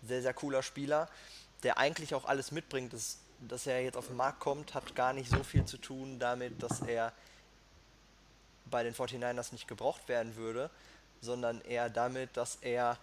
sehr, 0.04 0.22
sehr 0.22 0.34
cooler 0.34 0.64
Spieler, 0.64 1.10
der 1.64 1.78
eigentlich 1.78 2.14
auch 2.14 2.26
alles 2.26 2.52
mitbringt. 2.52 2.94
Das, 2.94 3.18
dass 3.40 3.68
er 3.68 3.82
jetzt 3.82 3.98
auf 3.98 4.08
den 4.08 4.18
Markt 4.18 4.40
kommt, 4.40 4.74
hat 4.74 4.96
gar 4.96 5.14
nicht 5.14 5.30
so 5.30 5.44
viel 5.44 5.66
zu 5.66 5.78
tun 5.78 6.20
damit, 6.20 6.62
dass 6.62 6.82
er 6.82 7.14
bei 8.70 8.84
den 8.84 8.94
49ers 8.94 9.52
nicht 9.52 9.68
gebraucht 9.68 10.08
werden 10.08 10.36
würde, 10.36 10.70
sondern 11.22 11.62
eher 11.62 11.90
damit, 11.90 12.36
dass 12.38 12.58
er 12.62 12.98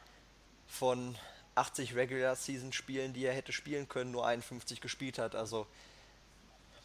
von 0.67 1.17
80 1.55 1.95
Regular 1.95 2.37
Season 2.37 2.73
Spielen, 2.73 3.13
die 3.13 3.25
er 3.25 3.35
hätte 3.35 3.53
spielen 3.53 3.89
können, 3.89 4.11
nur 4.11 4.27
51 4.27 4.81
gespielt 4.81 5.19
hat. 5.19 5.35
Also 5.35 5.67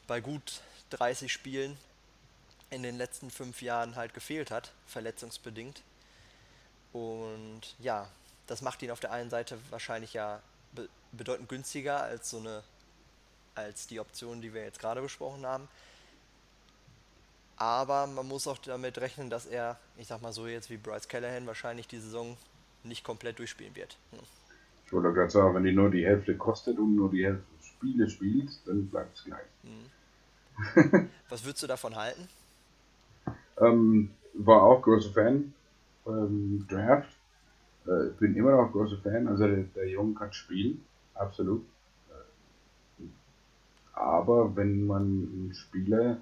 bei 0.07 0.21
gut 0.21 0.61
30 0.91 1.31
Spielen 1.31 1.77
in 2.69 2.83
den 2.83 2.97
letzten 2.97 3.29
fünf 3.29 3.61
Jahren 3.61 3.95
halt 3.95 4.13
gefehlt 4.13 4.49
hat, 4.51 4.71
verletzungsbedingt. 4.87 5.81
Und 6.93 7.61
ja, 7.79 8.09
das 8.47 8.61
macht 8.61 8.81
ihn 8.81 8.91
auf 8.91 8.99
der 8.99 9.11
einen 9.11 9.29
Seite 9.29 9.57
wahrscheinlich 9.69 10.13
ja 10.13 10.41
be 10.71 10.89
bedeutend 11.13 11.49
günstiger 11.49 12.01
als 12.01 12.29
so 12.29 12.37
eine 12.37 12.63
als 13.55 13.87
die 13.87 13.99
Option, 13.99 14.41
die 14.41 14.53
wir 14.53 14.63
jetzt 14.63 14.79
gerade 14.79 15.01
besprochen 15.01 15.45
haben. 15.45 15.67
Aber 17.61 18.07
man 18.07 18.27
muss 18.27 18.47
auch 18.47 18.57
damit 18.57 18.97
rechnen, 18.97 19.29
dass 19.29 19.45
er, 19.45 19.77
ich 19.95 20.07
sag 20.07 20.21
mal 20.23 20.33
so 20.33 20.47
jetzt 20.47 20.71
wie 20.71 20.77
Bryce 20.77 21.07
Callahan, 21.07 21.45
wahrscheinlich 21.45 21.87
die 21.87 21.99
Saison 21.99 22.35
nicht 22.83 23.03
komplett 23.03 23.37
durchspielen 23.37 23.75
wird. 23.75 23.97
Hm. 24.09 24.19
Ich 24.87 24.91
wollte 24.91 25.13
gerade 25.13 25.29
sagen, 25.29 25.53
wenn 25.53 25.63
die 25.63 25.71
nur 25.71 25.91
die 25.91 26.03
Hälfte 26.03 26.35
kostet 26.35 26.79
und 26.79 26.95
nur 26.95 27.11
die 27.11 27.23
Hälfte 27.23 27.45
Spiele 27.61 28.09
spielt, 28.09 28.49
dann 28.65 28.87
bleibt 28.87 29.15
es 29.15 29.25
gleich. 29.25 29.45
Hm. 29.61 31.09
Was 31.29 31.45
würdest 31.45 31.61
du 31.61 31.67
davon 31.67 31.95
halten? 31.95 32.27
ähm, 33.61 34.09
war 34.33 34.63
auch 34.63 34.81
großer 34.81 35.11
Fan 35.11 35.53
ähm, 36.07 36.65
Draft. 36.67 37.09
Äh, 37.85 38.09
bin 38.19 38.35
immer 38.35 38.51
noch 38.51 38.71
großer 38.71 38.97
Fan. 38.97 39.27
Also 39.27 39.47
der, 39.47 39.63
der 39.75 39.87
Junge 39.89 40.15
kann 40.15 40.33
spielen, 40.33 40.83
absolut. 41.13 41.63
Äh, 42.09 43.03
aber 43.93 44.55
wenn 44.55 44.85
man 44.85 45.01
einen 45.01 45.53
Spieler, 45.53 46.17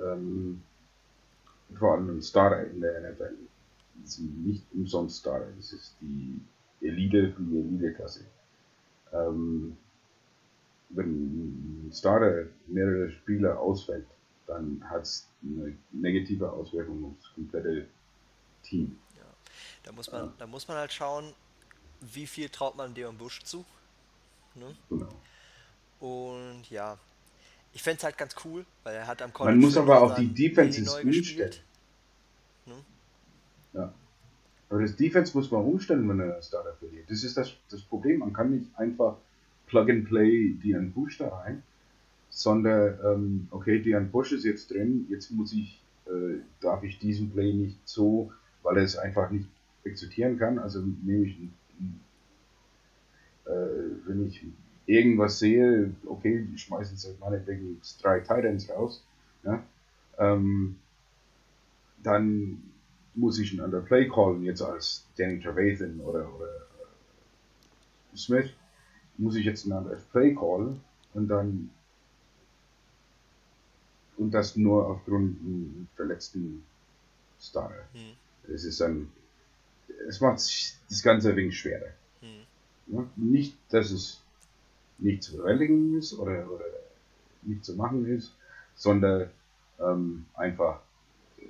ähm, 0.00 0.62
vor 1.78 1.94
allem 1.94 2.20
Starter 2.22 2.66
in 2.66 2.80
der 2.80 3.12
NFL, 3.12 3.34
nicht 4.44 4.64
umsonst 4.72 5.20
Starter, 5.20 5.50
das 5.56 5.72
ist 5.72 5.96
die 6.00 6.40
Elite 6.80 7.32
von 7.32 7.50
der 7.50 7.60
Elite-Klasse. 7.64 8.24
Ähm, 9.12 9.76
wenn 10.90 11.88
ein 11.88 11.92
Starter 11.92 12.46
mehrere 12.66 13.10
Spieler 13.10 13.58
ausfällt, 13.60 14.06
dann 14.46 14.82
hat 14.88 15.02
es 15.02 15.28
eine 15.42 15.76
negative 15.92 16.50
Auswirkung 16.50 17.04
auf 17.04 17.16
das 17.20 17.34
komplette 17.34 17.86
Team. 18.62 18.98
Ja. 19.16 19.24
Da 19.84 19.92
muss 19.92 20.10
man, 20.10 20.26
ja. 20.26 20.32
da 20.38 20.46
muss 20.46 20.66
man 20.66 20.78
halt 20.78 20.92
schauen, 20.92 21.34
wie 22.00 22.26
viel 22.26 22.48
traut 22.48 22.76
man 22.76 22.94
Deon 22.94 23.18
Bush 23.18 23.42
zu. 23.42 23.64
Ne? 24.54 24.74
Genau. 24.88 25.08
Und 26.00 26.70
ja, 26.70 26.96
ich 27.72 27.82
fände 27.82 27.98
es 27.98 28.04
halt 28.04 28.18
ganz 28.18 28.34
cool, 28.44 28.64
weil 28.82 28.96
er 28.96 29.06
hat 29.06 29.22
am 29.22 29.32
College 29.32 29.56
Man 29.56 29.64
muss 29.64 29.76
aber 29.76 30.02
auch 30.02 30.14
die 30.14 30.28
Defenses 30.28 30.94
umstellen. 30.94 31.52
Ne? 32.66 32.74
Ja. 33.74 33.92
Aber 34.68 34.82
das 34.82 34.96
Defense 34.96 35.36
muss 35.36 35.50
man 35.50 35.62
umstellen, 35.62 36.08
wenn 36.08 36.20
er 36.20 36.42
Starter 36.42 36.74
verliert. 36.74 37.10
Das 37.10 37.24
ist 37.24 37.36
das, 37.36 37.54
das 37.70 37.80
Problem. 37.82 38.18
Man 38.18 38.32
kann 38.32 38.50
nicht 38.50 38.66
einfach 38.76 39.16
Plug 39.66 39.88
and 39.90 40.08
Play 40.08 40.54
Deon 40.62 40.92
Bush 40.92 41.18
da 41.18 41.28
rein, 41.28 41.62
sondern 42.30 42.98
ähm, 43.04 43.48
okay, 43.50 43.80
Deon 43.80 44.10
Bush 44.10 44.32
ist 44.32 44.44
jetzt 44.44 44.70
drin, 44.70 45.06
jetzt 45.08 45.30
muss 45.30 45.52
ich, 45.52 45.80
äh, 46.06 46.40
darf 46.60 46.82
ich 46.82 46.98
diesen 46.98 47.30
Play 47.30 47.52
nicht 47.52 47.78
so, 47.84 48.32
weil 48.62 48.78
er 48.78 48.84
es 48.84 48.96
einfach 48.96 49.30
nicht 49.30 49.48
exekutieren 49.84 50.38
kann. 50.38 50.58
Also 50.58 50.80
nehme 50.80 51.26
ich, 51.26 51.38
äh, 53.46 53.50
wenn 54.06 54.26
ich 54.26 54.44
irgendwas 54.88 55.38
sehe, 55.38 55.94
okay, 56.06 56.46
die 56.50 56.58
schmeißen 56.58 56.96
jetzt 56.96 57.20
meinetwegen 57.20 57.80
drei 58.00 58.20
Titans 58.20 58.70
raus, 58.70 59.04
ja, 59.44 59.62
ähm, 60.18 60.76
dann 62.02 62.62
muss 63.14 63.38
ich 63.38 63.52
einen 63.52 63.60
anderen 63.60 63.84
Play 63.84 64.08
callen, 64.08 64.44
jetzt 64.44 64.62
als 64.62 65.06
Danny 65.16 65.40
Trevathan 65.40 66.00
oder, 66.00 66.34
oder 66.34 66.46
äh, 66.46 68.16
Smith, 68.16 68.50
muss 69.18 69.36
ich 69.36 69.44
jetzt 69.44 69.64
einen 69.64 69.74
anderen 69.74 70.00
Play 70.10 70.34
callen 70.34 70.80
und 71.12 71.28
dann 71.28 71.70
und 74.16 74.32
das 74.32 74.56
nur 74.56 74.88
aufgrund 74.88 75.38
einem 75.40 75.88
verletzten 75.94 76.64
Starter. 77.40 77.84
Hm. 77.92 78.52
Es 78.52 78.64
ist 78.64 78.80
dann, 78.80 79.12
es 80.08 80.20
macht 80.20 80.36
das 80.36 81.02
Ganze 81.02 81.30
ein 81.30 81.36
wenig 81.36 81.58
schwerer. 81.58 81.92
Hm. 82.20 82.96
Ja, 82.96 83.06
nicht, 83.16 83.56
dass 83.68 83.90
es 83.90 84.22
nicht 84.98 85.22
zu 85.22 85.36
bewältigen 85.36 85.96
ist 85.96 86.12
oder, 86.14 86.50
oder 86.50 86.64
nicht 87.42 87.64
zu 87.64 87.74
machen 87.74 88.06
ist, 88.06 88.34
sondern 88.74 89.30
ähm, 89.80 90.26
einfach, 90.34 90.80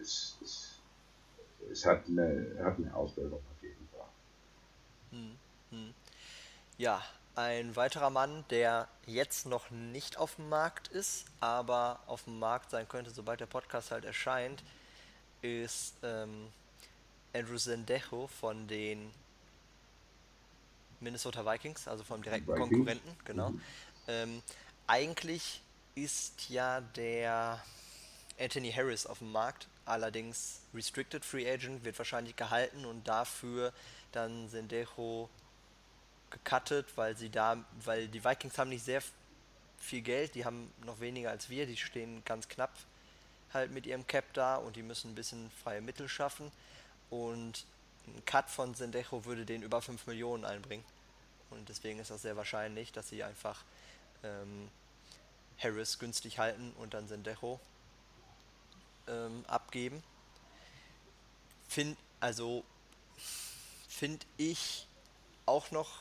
es, 0.00 0.37
es, 0.43 0.81
es 1.71 1.85
hat, 1.85 2.07
eine, 2.07 2.57
hat 2.62 2.76
eine 2.78 2.95
Auswirkung 2.95 3.38
auf 3.38 3.62
jeden 3.62 3.88
Fall. 3.93 4.09
Hm, 5.11 5.38
hm. 5.71 5.95
Ja, 6.76 7.02
ein 7.35 7.76
weiterer 7.76 8.11
Mann, 8.11 8.45
der 8.50 8.88
jetzt 9.07 9.47
noch 9.47 9.71
nicht 9.71 10.19
auf 10.19 10.37
dem 10.37 10.49
Markt 10.49 10.88
ist, 10.88 11.26
aber 11.40 12.00
auf 12.07 12.25
dem 12.25 12.38
Markt 12.38 12.71
sein 12.71 12.88
könnte, 12.88 13.11
sobald 13.11 13.40
der 13.40 13.47
Podcast 13.47 13.90
halt 13.90 14.05
erscheint, 14.05 14.62
ist 15.40 15.95
ähm, 16.02 16.49
Andrew 17.33 17.57
Sendejo 17.57 18.26
von 18.26 18.67
den 18.67 19.12
Minnesota 21.00 21.45
Vikings, 21.45 21.88
also 21.88 22.05
vom 22.05 22.23
direkten 22.23 22.49
Vikings. 22.49 22.71
Konkurrenten, 22.71 23.17
genau. 23.25 23.50
Mhm. 23.50 23.61
Ähm, 24.09 24.43
eigentlich 24.87 25.62
ist 25.95 26.49
ja 26.49 26.81
der 26.81 27.62
Anthony 28.38 28.73
Harris 28.73 29.07
auf 29.07 29.19
dem 29.19 29.33
Markt, 29.33 29.69
allerdings 29.85 30.61
Restricted 30.75 31.25
Free 31.25 31.50
Agent, 31.50 31.85
wird 31.85 31.99
wahrscheinlich 31.99 32.37
gehalten 32.37 32.85
und 32.85 33.07
dafür 33.07 33.73
dann 34.12 34.49
Sendejo 34.49 35.28
gecuttet, 36.31 36.87
weil 36.97 37.17
sie 37.17 37.31
da, 37.31 37.64
weil 37.85 38.09
die 38.09 38.25
Vikings 38.25 38.59
haben 38.59 38.71
nicht 38.71 38.85
sehr 38.85 39.02
viel 39.78 40.02
Geld, 40.02 40.35
die 40.35 40.45
haben 40.45 40.71
noch 40.85 41.00
weniger 41.00 41.31
als 41.31 41.49
wir, 41.50 41.67
die 41.67 41.76
stehen 41.76 42.23
ganz 42.25 42.49
knapp 42.49 42.73
halt 43.55 43.71
mit 43.71 43.87
ihrem 43.87 44.07
Cap 44.07 44.25
da 44.35 44.57
und 44.57 44.76
die 44.76 44.83
müssen 44.83 45.12
ein 45.12 45.14
bisschen 45.14 45.50
freie 45.62 45.81
Mittel 45.81 46.09
schaffen 46.09 46.50
und 47.11 47.64
ein 48.17 48.25
Cut 48.25 48.50
von 48.50 48.75
Sendejo 48.75 49.25
würde 49.25 49.45
den 49.45 49.62
über 49.62 49.83
5 49.83 50.07
Millionen 50.07 50.45
einbringen 50.45 50.85
und 51.50 51.69
deswegen 51.69 51.99
ist 51.99 52.11
das 52.11 52.23
sehr 52.23 52.37
wahrscheinlich, 52.37 52.93
dass 52.93 53.09
sie 53.09 53.23
einfach 53.23 53.65
ähm, 54.23 54.69
Harris 55.59 55.99
günstig 55.99 56.38
halten 56.38 56.73
und 56.79 56.95
dann 56.95 57.09
Sendejo 57.09 57.61
ähm, 59.07 59.45
abgeben. 59.49 60.03
Find, 61.69 61.97
also 62.21 62.65
finde 63.88 64.25
ich 64.37 64.87
auch 65.47 65.71
noch 65.71 66.00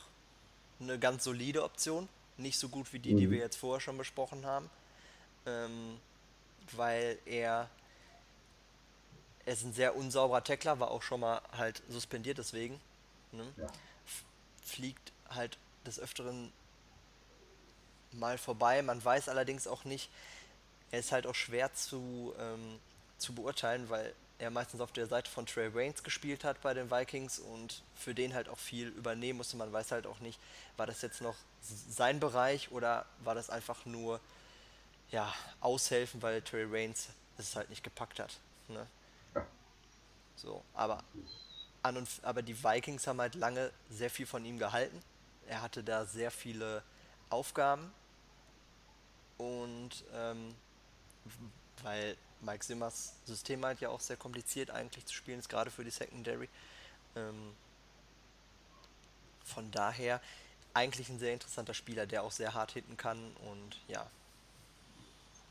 eine 0.80 0.98
ganz 0.98 1.24
solide 1.24 1.64
Option. 1.64 2.08
Nicht 2.36 2.58
so 2.58 2.68
gut 2.68 2.92
wie 2.92 2.98
die, 2.98 3.14
mhm. 3.14 3.18
die 3.18 3.30
wir 3.30 3.38
jetzt 3.38 3.56
vorher 3.56 3.80
schon 3.80 3.98
besprochen 3.98 4.46
haben. 4.46 4.70
Ähm, 5.46 5.98
weil 6.72 7.18
er, 7.24 7.68
er 9.48 9.54
ist 9.54 9.64
ein 9.64 9.72
sehr 9.72 9.96
unsauberer 9.96 10.44
Tackler, 10.44 10.78
war 10.78 10.90
auch 10.90 11.00
schon 11.00 11.20
mal 11.20 11.40
halt 11.56 11.82
suspendiert 11.88 12.36
deswegen. 12.36 12.78
Ne? 13.32 13.50
Ja. 13.56 13.66
Fliegt 14.62 15.10
halt 15.30 15.56
des 15.86 15.98
Öfteren 15.98 16.52
mal 18.12 18.36
vorbei. 18.36 18.82
Man 18.82 19.02
weiß 19.02 19.30
allerdings 19.30 19.66
auch 19.66 19.84
nicht, 19.84 20.10
er 20.90 21.00
ist 21.00 21.12
halt 21.12 21.26
auch 21.26 21.34
schwer 21.34 21.72
zu, 21.72 22.34
ähm, 22.38 22.78
zu 23.16 23.34
beurteilen, 23.34 23.88
weil 23.88 24.12
er 24.38 24.50
meistens 24.50 24.82
auf 24.82 24.92
der 24.92 25.06
Seite 25.06 25.30
von 25.30 25.46
Trey 25.46 25.72
Waynes 25.72 26.02
gespielt 26.02 26.44
hat 26.44 26.60
bei 26.60 26.74
den 26.74 26.90
Vikings 26.90 27.38
und 27.38 27.82
für 27.96 28.14
den 28.14 28.34
halt 28.34 28.50
auch 28.50 28.58
viel 28.58 28.88
übernehmen 28.88 29.38
musste. 29.38 29.56
Man 29.56 29.72
weiß 29.72 29.92
halt 29.92 30.06
auch 30.06 30.20
nicht, 30.20 30.38
war 30.76 30.86
das 30.86 31.00
jetzt 31.00 31.22
noch 31.22 31.36
sein 31.88 32.20
Bereich 32.20 32.70
oder 32.70 33.06
war 33.24 33.34
das 33.34 33.48
einfach 33.48 33.86
nur 33.86 34.20
ja, 35.10 35.32
aushelfen, 35.62 36.20
weil 36.20 36.42
Trey 36.42 36.70
Waynes 36.70 37.08
es 37.38 37.56
halt 37.56 37.70
nicht 37.70 37.82
gepackt 37.82 38.20
hat. 38.20 38.34
Ne? 38.68 38.86
So, 40.38 40.62
aber 40.72 41.02
an 41.82 41.96
und 41.96 42.08
aber 42.22 42.42
die 42.42 42.62
Vikings 42.62 43.06
haben 43.06 43.20
halt 43.20 43.34
lange 43.34 43.72
sehr 43.90 44.08
viel 44.08 44.26
von 44.26 44.44
ihm 44.44 44.58
gehalten. 44.58 45.02
Er 45.48 45.62
hatte 45.62 45.82
da 45.82 46.04
sehr 46.04 46.30
viele 46.30 46.82
Aufgaben 47.28 47.92
und 49.36 50.04
ähm, 50.14 50.54
weil 51.82 52.16
Mike 52.40 52.64
Simmers 52.64 53.14
System 53.24 53.64
halt 53.64 53.80
ja 53.80 53.88
auch 53.88 54.00
sehr 54.00 54.16
kompliziert 54.16 54.70
eigentlich 54.70 55.06
zu 55.06 55.14
spielen 55.14 55.40
ist, 55.40 55.48
gerade 55.48 55.70
für 55.70 55.84
die 55.84 55.90
Secondary. 55.90 56.48
Ähm, 57.16 57.54
von 59.44 59.70
daher 59.72 60.20
eigentlich 60.72 61.08
ein 61.08 61.18
sehr 61.18 61.32
interessanter 61.32 61.74
Spieler, 61.74 62.06
der 62.06 62.22
auch 62.22 62.30
sehr 62.30 62.54
hart 62.54 62.72
hitten 62.72 62.96
kann 62.96 63.18
und 63.50 63.80
ja. 63.88 64.08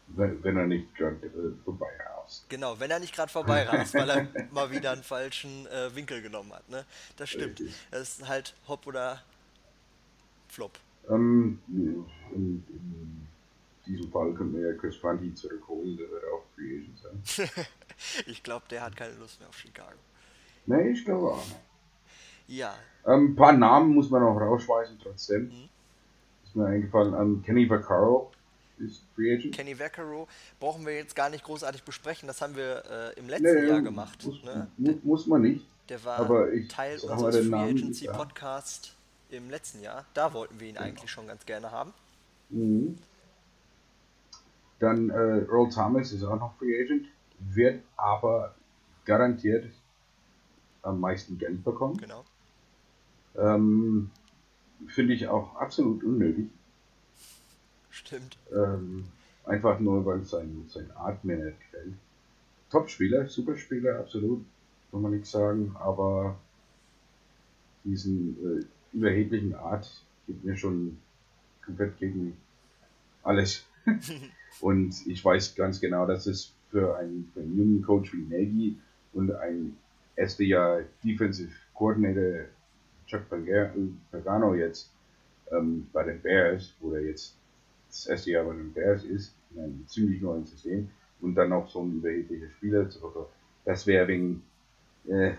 Wenn, 0.08 0.44
wenn 0.44 0.58
er 0.58 0.68
nicht 0.68 0.96
gerade 0.96 1.16
äh, 1.26 1.64
vorbei 1.64 1.90
rast. 2.06 2.50
Genau, 2.50 2.80
wenn 2.80 2.92
er 2.92 3.00
nicht 3.00 3.14
gerade 3.14 3.32
vorbei 3.32 3.64
rast, 3.64 3.94
weil 3.94 4.10
er 4.10 4.28
mal 4.52 4.72
wieder 4.72 4.92
einen 4.92 5.04
falschen 5.04 5.68
äh, 5.68 5.94
Winkel 5.96 6.22
genommen 6.22 6.54
hat. 6.54 6.68
Ne? 6.70 6.86
Das 7.18 7.30
stimmt. 7.30 7.60
Richtig. 7.60 7.76
Das 7.92 8.02
ist 8.20 8.28
halt 8.28 8.56
Hop 8.68 8.88
oder 8.88 9.22
Flop. 10.50 10.78
Ähm, 11.10 11.60
in, 11.68 12.06
in 12.34 13.28
diesem 13.86 14.12
Fall 14.12 14.34
könnte 14.34 14.58
man 14.58 14.62
ja 14.62 14.74
Chris 14.74 14.98
Fundy 14.98 15.34
zurückholen, 15.34 15.98
der 15.98 16.10
wird 16.10 16.24
auch 16.26 16.44
Free 16.56 16.80
Agent 16.80 17.00
sein. 17.26 17.66
ich 18.28 18.44
glaube, 18.44 18.66
der 18.70 18.84
hat 18.84 18.96
keine 18.96 19.14
Lust 19.16 19.40
mehr 19.40 19.50
auf 19.50 19.58
Chicago. 19.58 19.98
Nee, 20.66 20.90
ich 20.92 21.06
glaube 21.06 21.32
auch 21.32 21.46
nicht. 21.46 21.60
Ja, 22.48 22.76
Ähm, 23.06 23.32
ein 23.32 23.36
paar 23.36 23.54
Namen 23.54 23.94
muss 23.94 24.10
man 24.10 24.22
noch 24.22 24.38
rausschmeißen 24.38 25.00
trotzdem. 25.02 25.44
Mhm. 25.50 25.70
Ist 26.46 26.56
mir 26.56 26.66
eingefallen, 26.66 27.14
ähm, 27.14 27.44
Kenny 27.44 27.70
Vaccaro 27.70 28.32
ist 28.80 29.04
Free 29.16 29.34
Agent. 29.36 29.56
Kenny 29.56 29.78
Vaccaro 29.80 30.28
brauchen 30.60 30.86
wir 30.86 30.96
jetzt 30.96 31.16
gar 31.16 31.30
nicht 31.30 31.44
großartig 31.44 31.84
besprechen. 31.84 32.28
Das 32.28 32.42
haben 32.42 32.56
wir 32.56 32.84
äh, 33.16 33.20
im 33.20 33.28
letzten 33.30 33.54
Nee, 33.54 33.68
Jahr 33.70 33.82
gemacht. 33.82 34.24
Muss, 34.26 34.44
Ne? 34.44 34.68
mu- 34.78 35.00
muss 35.04 35.28
man 35.28 35.42
nicht. 35.42 35.66
Der 35.90 36.04
war 36.04 36.20
aber 36.20 36.52
ich 36.54 36.68
Teil 36.68 37.00
unseres 37.00 37.48
Free 37.48 37.56
Agency 37.56 38.06
ja. 38.06 38.14
Podcast 38.14 38.94
im 39.30 39.50
letzten 39.50 39.82
Jahr. 39.82 40.06
Da 40.14 40.34
wollten 40.34 40.60
wir 40.60 40.68
ihn 40.68 40.78
eigentlich 40.78 41.10
schon 41.10 41.28
ganz 41.28 41.46
gerne 41.46 41.72
haben. 41.72 41.94
Mhm. 42.50 42.98
Dann 44.80 45.10
äh, 45.10 45.40
Earl 45.50 45.70
Thomas 45.74 46.12
ist 46.12 46.24
auch 46.24 46.40
noch 46.40 46.56
Free 46.58 46.80
Agent, 46.84 47.08
wird 47.40 47.82
aber 47.96 48.54
garantiert 49.06 49.66
am 50.84 51.00
meisten 51.00 51.38
Geld 51.38 51.64
bekommen. 51.64 51.98
Genau. 51.98 52.24
Ähm, 53.36 54.12
Finde 54.88 55.14
ich 55.14 55.28
auch 55.28 55.56
absolut 55.56 56.04
unnötig. 56.04 56.50
Stimmt. 57.98 58.38
Ähm, 58.54 59.06
einfach 59.46 59.80
nur, 59.80 60.06
weil 60.06 60.24
sein, 60.24 60.66
sein 60.70 60.92
Art 60.92 61.24
mir 61.26 61.38
nicht 61.38 61.60
gefällt. 61.60 61.94
Top-Spieler, 62.70 63.28
Superspieler, 63.28 64.00
absolut, 64.00 64.46
kann 64.92 65.02
man 65.02 65.14
nichts 65.14 65.32
sagen, 65.32 65.76
aber 65.80 66.38
diesen 67.84 68.38
äh, 68.44 68.96
überheblichen 68.96 69.56
Art 69.56 69.90
geht 70.28 70.44
mir 70.44 70.56
schon 70.56 70.98
komplett 71.66 71.98
gegen 71.98 72.38
alles. 73.24 73.66
und 74.62 75.08
ich 75.08 75.26
weiß 75.26 75.56
ganz 75.56 75.82
genau, 75.82 76.06
dass 76.06 76.28
es 76.28 76.54
für 76.70 76.98
einen, 76.98 77.32
für 77.34 77.40
einen 77.40 77.58
jungen 77.58 77.82
Coach 77.82 78.14
wie 78.14 78.28
Nagy 78.30 78.78
und 79.14 79.32
ein 79.32 79.76
erste 80.16 80.44
Jahr 80.44 80.82
Defensive 81.04 81.52
Coordinator 81.74 82.46
Chuck 83.08 83.28
Pagano 83.30 83.90
Pagano 84.12 84.54
jetzt 84.54 84.92
ähm, 85.52 85.88
bei 85.94 86.04
den 86.04 86.22
Bears, 86.22 86.74
wo 86.80 86.94
er 86.94 87.02
jetzt 87.02 87.36
das 88.06 88.26
Jahr 88.26 88.46
bei 88.46 88.54
den 88.54 88.74
Bears 88.74 89.04
ist, 89.04 89.36
in 89.52 89.62
einem 89.62 89.88
ziemlich 89.88 90.22
neuen 90.22 90.46
System 90.46 90.90
und 91.22 91.36
dann 91.36 91.50
noch 91.50 91.70
so 91.70 91.84
ein 91.84 91.98
überheblicher 91.98 92.50
Spieler 92.52 92.90
zu 92.90 93.02
bekommen, 93.02 93.28
das 93.66 93.86
wäre 93.88 94.08
wegen, 94.08 94.44
äh, 95.08 95.34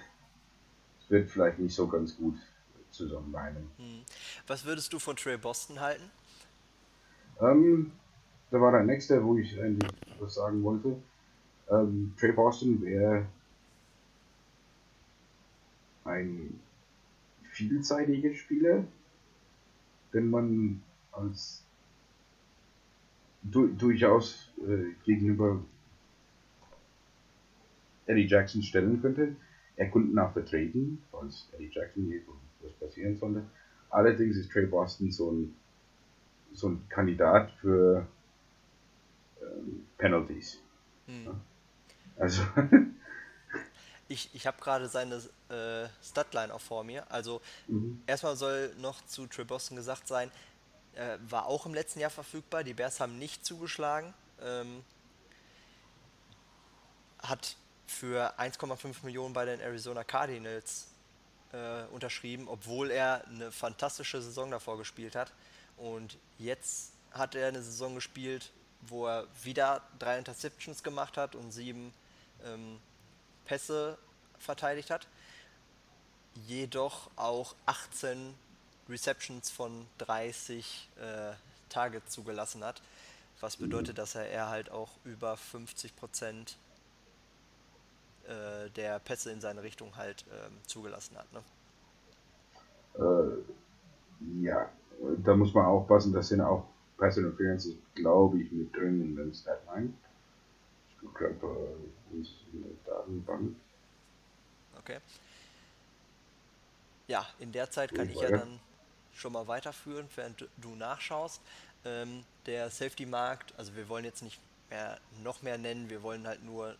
es 1.01 1.11
wird 1.11 1.31
vielleicht 1.31 1.59
nicht 1.59 1.75
so 1.75 1.87
ganz 1.89 2.17
gut 2.17 2.37
zusammenreimen. 2.91 3.71
Hm. 3.77 4.03
Was 4.47 4.65
würdest 4.65 4.93
du 4.93 4.99
von 4.99 5.17
Trey 5.17 5.37
Boston 5.37 5.81
halten? 5.81 6.11
Ähm, 7.41 7.93
da 8.51 8.61
war 8.61 8.73
der 8.73 8.85
nächste, 8.85 9.23
wo 9.23 9.37
ich 9.37 9.61
eigentlich 9.61 9.91
was 10.19 10.35
sagen 10.35 10.63
wollte. 10.63 10.97
Ähm, 11.71 12.15
Trey 12.19 12.33
Boston 12.33 12.81
wäre 12.83 13.27
ein 16.05 16.61
vielseitiger 17.51 18.35
Spieler, 18.35 18.85
den 20.13 20.31
man 20.31 20.83
als 21.13 21.65
du, 23.43 23.69
durchaus 23.69 24.51
äh, 24.59 24.95
gegenüber 25.05 25.61
Eddie 28.07 28.27
Jackson 28.27 28.63
stellen 28.63 29.01
könnte. 29.01 29.37
Er 29.77 29.91
könnte 29.91 30.15
nach 30.15 30.33
vertreten, 30.33 31.03
falls 31.11 31.49
Eddie 31.53 31.71
Jackson 31.73 32.09
geht 32.09 32.27
und 32.27 32.39
was 32.63 32.73
passieren 32.73 33.17
sollte. 33.17 33.45
Allerdings 33.91 34.37
ist 34.37 34.51
Trey 34.51 34.67
Boston 34.67 35.11
so 35.11 35.31
ein 35.31 35.55
so 36.53 36.71
ein 36.71 36.89
Kandidat 36.89 37.53
für 37.61 38.07
ähm, 39.41 39.85
Penalties. 39.99 40.61
Hm. 41.07 41.29
Also, 42.17 42.43
Ich, 44.11 44.31
ich 44.33 44.47
habe 44.47 44.57
gerade 44.61 44.89
seine 44.89 45.17
äh, 45.51 45.87
Statline 46.03 46.53
auch 46.53 46.61
vor 46.61 46.83
mir. 46.83 47.11
Also 47.11 47.43
mhm. 47.67 48.03
erstmal 48.07 48.37
soll 48.37 48.75
noch 48.79 49.05
zu 49.05 49.27
Trey 49.27 49.45
Boston 49.45 49.77
gesagt 49.77 50.09
sein, 50.09 50.31
äh, 50.99 51.19
war 51.31 51.47
auch 51.47 51.65
im 51.65 51.75
letzten 51.75 52.01
Jahr 52.01 52.11
verfügbar. 52.11 52.65
Die 52.65 52.75
Bears 52.75 53.01
haben 53.01 53.19
nicht 53.19 53.47
zugeschlagen. 53.47 54.13
Ähm, 54.43 54.85
hat 57.21 57.57
für 57.87 58.39
1,5 58.39 59.05
Millionen 59.05 59.33
bei 59.33 59.45
den 59.45 59.61
Arizona 59.61 60.05
Cardinals 60.05 60.89
äh, 61.53 61.85
unterschrieben, 61.93 62.49
obwohl 62.49 62.91
er 62.91 63.25
eine 63.27 63.51
fantastische 63.51 64.21
Saison 64.21 64.51
davor 64.51 64.77
gespielt 64.77 65.17
hat. 65.17 65.33
Und 65.77 66.19
jetzt 66.39 66.93
hat 67.13 67.35
er 67.35 67.49
eine 67.49 67.63
Saison 67.63 67.95
gespielt, 67.95 68.51
wo 68.83 69.07
er 69.07 69.27
wieder 69.43 69.83
drei 69.99 70.19
Interceptions 70.19 70.83
gemacht 70.83 71.17
hat 71.17 71.35
und 71.35 71.53
sieben 71.53 71.93
ähm, 72.45 72.81
Pässe 73.45 73.99
verteidigt 74.39 74.91
hat. 74.91 75.07
Jedoch 76.47 77.11
auch 77.17 77.55
18 77.67 78.35
Receptions 78.89 79.51
von 79.51 79.87
30 79.99 80.89
äh, 81.01 81.33
Targets 81.69 82.13
zugelassen 82.13 82.65
hat. 82.65 82.83
Was 83.41 83.57
bedeutet, 83.57 83.99
dass 83.99 84.15
er, 84.15 84.29
er 84.29 84.49
halt 84.49 84.71
auch 84.71 84.91
über 85.05 85.37
50 85.37 85.95
Prozent 85.95 86.57
äh, 88.27 88.69
der 88.71 88.99
Pässe 88.99 89.31
in 89.31 89.41
seine 89.41 89.63
Richtung 89.63 89.97
halt 89.97 90.25
ähm, 90.33 90.53
zugelassen 90.67 91.17
hat. 91.17 91.33
Ne? 91.33 91.43
äh, 92.99 94.43
ja, 94.43 94.69
da 95.25 95.37
muss 95.37 95.55
man 95.55 95.67
aufpassen, 95.67 96.13
das 96.13 96.29
sind 96.29 96.41
auch 96.41 96.65
Pass 96.97 97.17
Interferences, 97.17 97.77
glaube 97.95 98.41
ich, 98.41 98.51
mit 98.51 98.75
drin 98.75 99.01
in 99.01 99.17
den 99.17 99.33
Statline. 99.33 99.93
Ich 100.91 101.09
bei 101.41 101.47
uns 102.11 102.29
in 102.53 102.63
der 102.63 102.73
Datenbank. 102.85 103.55
Okay. 104.81 104.99
Ja, 107.07 107.25
in 107.39 107.53
der 107.53 107.71
Zeit 107.71 107.95
kann 107.95 108.11
ich 108.11 108.21
ja 108.21 108.31
dann 108.31 108.59
schon 109.19 109.33
mal 109.33 109.47
weiterführen, 109.49 110.09
während 110.17 110.47
du- 110.57 110.75
nachschaust. 110.75 111.41
Ähm, 111.85 112.25
der 112.47 112.71
Safety-Markt, 112.71 113.55
also 113.57 113.75
wir 113.77 113.89
wollen 113.89 114.05
jetzt 114.05 114.23
nicht 114.23 114.41
mehr 114.71 114.99
noch 115.23 115.43
mehr 115.43 115.59
nennen, 115.59 115.91
wir 115.91 116.03
wollen 116.03 116.27
halt 116.27 116.43
nur, 116.45 116.77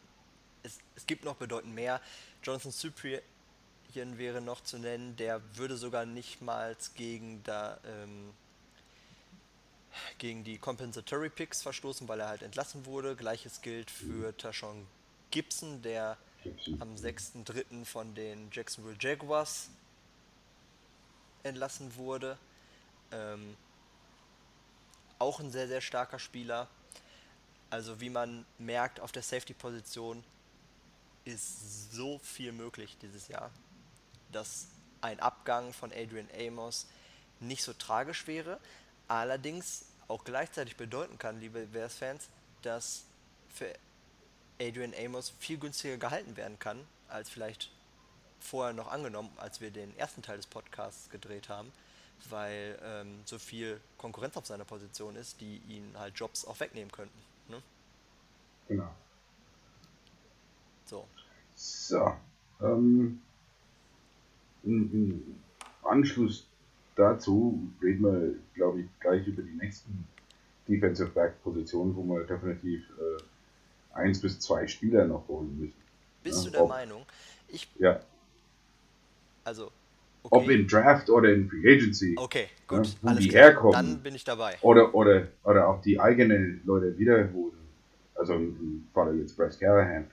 es, 0.63 0.79
es 0.97 1.07
gibt 1.07 1.25
noch 1.25 1.37
bedeutend 1.37 1.75
mehr. 1.75 2.01
Jonathan 2.43 2.73
Cyprien 2.73 3.21
wäre 3.95 4.41
noch 4.41 4.63
zu 4.63 4.79
nennen, 4.79 5.17
der 5.17 5.41
würde 5.57 5.77
sogar 5.77 6.05
nicht 6.07 6.43
mal 6.43 6.77
gegen 6.95 7.43
ähm, 7.49 8.33
gegen 10.19 10.45
die 10.45 10.59
Compensatory 10.59 11.31
Picks 11.31 11.63
verstoßen, 11.63 12.07
weil 12.09 12.21
er 12.21 12.29
halt 12.29 12.43
entlassen 12.43 12.87
wurde. 12.87 13.17
Gleiches 13.17 13.63
gilt 13.63 13.91
für 13.91 14.37
Tashon 14.37 14.87
Gibson, 15.31 15.83
der 15.83 16.17
am 16.79 16.95
6.3. 16.95 17.85
von 17.85 18.15
den 18.15 18.49
Jacksonville 18.53 18.97
Jaguars 19.01 19.69
entlassen 21.43 21.95
wurde. 21.97 22.39
Ähm, 23.13 23.57
auch 25.19 25.41
ein 25.41 25.51
sehr, 25.51 25.69
sehr 25.69 25.81
starker 25.81 26.19
Spieler. 26.19 26.69
Also 27.71 28.01
wie 28.01 28.11
man 28.11 28.47
merkt, 28.59 29.01
auf 29.01 29.13
der 29.13 29.23
Safety-Position 29.23 30.25
ist 31.25 31.93
so 31.93 32.19
viel 32.21 32.53
möglich 32.53 32.97
dieses 33.03 33.29
Jahr, 33.29 33.51
dass 34.33 34.69
ein 35.01 35.21
Abgang 35.21 35.73
von 35.73 35.93
Adrian 35.93 36.29
Amos 36.39 36.87
nicht 37.41 37.63
so 37.63 37.73
tragisch 37.73 38.27
wäre, 38.27 38.59
allerdings 39.07 39.85
auch 40.09 40.25
gleichzeitig 40.25 40.77
bedeuten 40.77 41.19
kann, 41.19 41.39
liebe 41.41 41.67
Bears-Fans, 41.67 42.29
dass 42.63 43.05
für 43.55 43.73
Adrian 44.61 44.95
Amos 44.95 45.33
viel 45.39 45.59
günstiger 45.59 45.99
gehalten 45.99 46.37
werden 46.37 46.59
kann, 46.59 46.85
als 47.09 47.29
vielleicht 47.29 47.71
vorher 48.41 48.73
noch 48.75 48.89
angenommen, 48.89 49.31
als 49.37 49.61
wir 49.61 49.71
den 49.71 49.97
ersten 49.99 50.23
Teil 50.23 50.37
des 50.37 50.47
Podcasts 50.47 51.11
gedreht 51.11 51.49
haben, 51.49 51.71
weil 52.31 52.79
ähm, 52.83 53.21
so 53.25 53.39
viel 53.39 53.81
Konkurrenz 53.99 54.37
auf 54.37 54.47
seiner 54.47 54.65
Position 54.65 55.17
ist, 55.17 55.41
die 55.41 55.59
ihn 55.69 55.95
halt 55.99 56.19
Jobs 56.19 56.45
auch 56.45 56.59
wegnehmen 56.61 56.91
könnten. 56.93 57.19
Ne? 57.49 57.63
Genau. 58.69 58.91
So. 60.87 61.07
So, 61.55 62.15
ähm, 62.63 63.21
im, 64.65 65.41
Anschluss 65.83 66.47
dazu 66.97 67.61
reden 67.83 68.03
wir, 68.03 68.35
glaube 68.55 68.81
ich, 68.83 68.87
gleich 69.01 69.27
über 69.27 69.43
die 69.43 69.55
nächsten 69.57 70.07
Defensive 70.69 71.11
Back 71.11 71.43
Positionen, 71.43 71.97
wo 71.97 72.03
wir 72.05 72.25
definitiv 72.25 72.85
äh, 72.99 73.95
eins 73.95 74.21
bis 74.21 74.39
zwei 74.41 74.67
Spieler 74.67 75.07
noch 75.07 75.27
holen 75.29 75.59
müssen. 75.59 75.75
Bist 76.23 76.39
Ja, 76.39 76.45
du 76.45 76.51
der 76.51 76.63
ob- 76.65 76.69
Meinung? 76.69 77.07
Ich, 77.49 77.69
Ja, 77.79 78.01
also, 79.49 79.71
ob 80.25 80.43
okay, 80.43 80.55
im 80.61 80.67
Draft 80.69 81.09
oder 81.11 81.33
in 81.33 81.49
Free 81.49 81.75
Agency 81.75 82.15
okay, 82.19 82.47
gut, 82.67 82.87
Ja, 82.87 82.93
wo 83.03 83.09
alles 83.09 83.23
die 83.23 83.29
klar. 83.31 83.43
herkommen. 83.45 83.73
Dann 83.73 84.03
bin 84.03 84.15
ich 84.15 84.25
dabei. 84.25 84.57
oder, 84.63 84.95
oder, 84.95 85.29
oder 85.45 85.69
auch 85.69 85.81
die 85.83 85.99
eigenen 85.99 86.61
Leute 86.65 86.97
wiederholen 86.99 87.53
also 88.19 88.35
im 88.35 88.89
Falle 88.93 89.15
jetzt 89.21 89.37
Bryce 89.37 89.59
Callahan. 89.59 90.11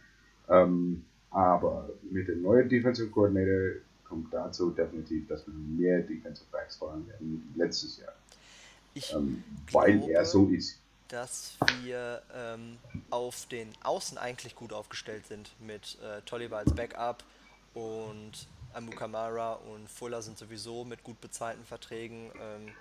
Ähm, 0.49 1.03
aber 1.31 1.89
mit 2.11 2.27
dem 2.27 2.43
neuen 2.43 2.69
Defensive 2.69 3.09
Coordinator 3.09 3.81
kommt 4.07 4.31
dazu 4.33 4.69
definitiv, 4.69 5.27
dass 5.27 5.45
wir 5.47 5.53
mehr 5.53 6.01
Defensive 6.01 6.45
Backs 6.51 6.77
fahren 6.77 7.05
werden 7.07 7.43
wie 7.53 7.59
letztes 7.59 7.97
Jahr. 7.97 8.13
Ich 8.93 9.11
Ähm, 9.13 9.43
weil 9.71 9.97
glaube, 9.97 10.13
er 10.13 10.25
so 10.25 10.47
ist. 10.49 10.79
dass 11.07 11.57
wir 11.83 12.21
ähm, 12.33 12.77
auf 13.09 13.47
den 13.47 13.69
Außen 13.83 14.17
eigentlich 14.17 14.55
gut 14.55 14.71
aufgestellt 14.71 15.25
sind 15.27 15.49
mit 15.59 15.97
äh, 16.03 16.21
Tolliver 16.25 16.57
als 16.59 16.73
Backup 16.73 17.23
und 17.73 18.47
Amukamara 18.75 19.53
und 19.53 19.89
Fuller 19.89 20.21
sind 20.21 20.37
sowieso 20.37 20.83
mit 20.83 21.03
gut 21.03 21.19
bezahlten 21.21 21.65
Verträgen 21.65 22.31
ähm, 22.39 22.73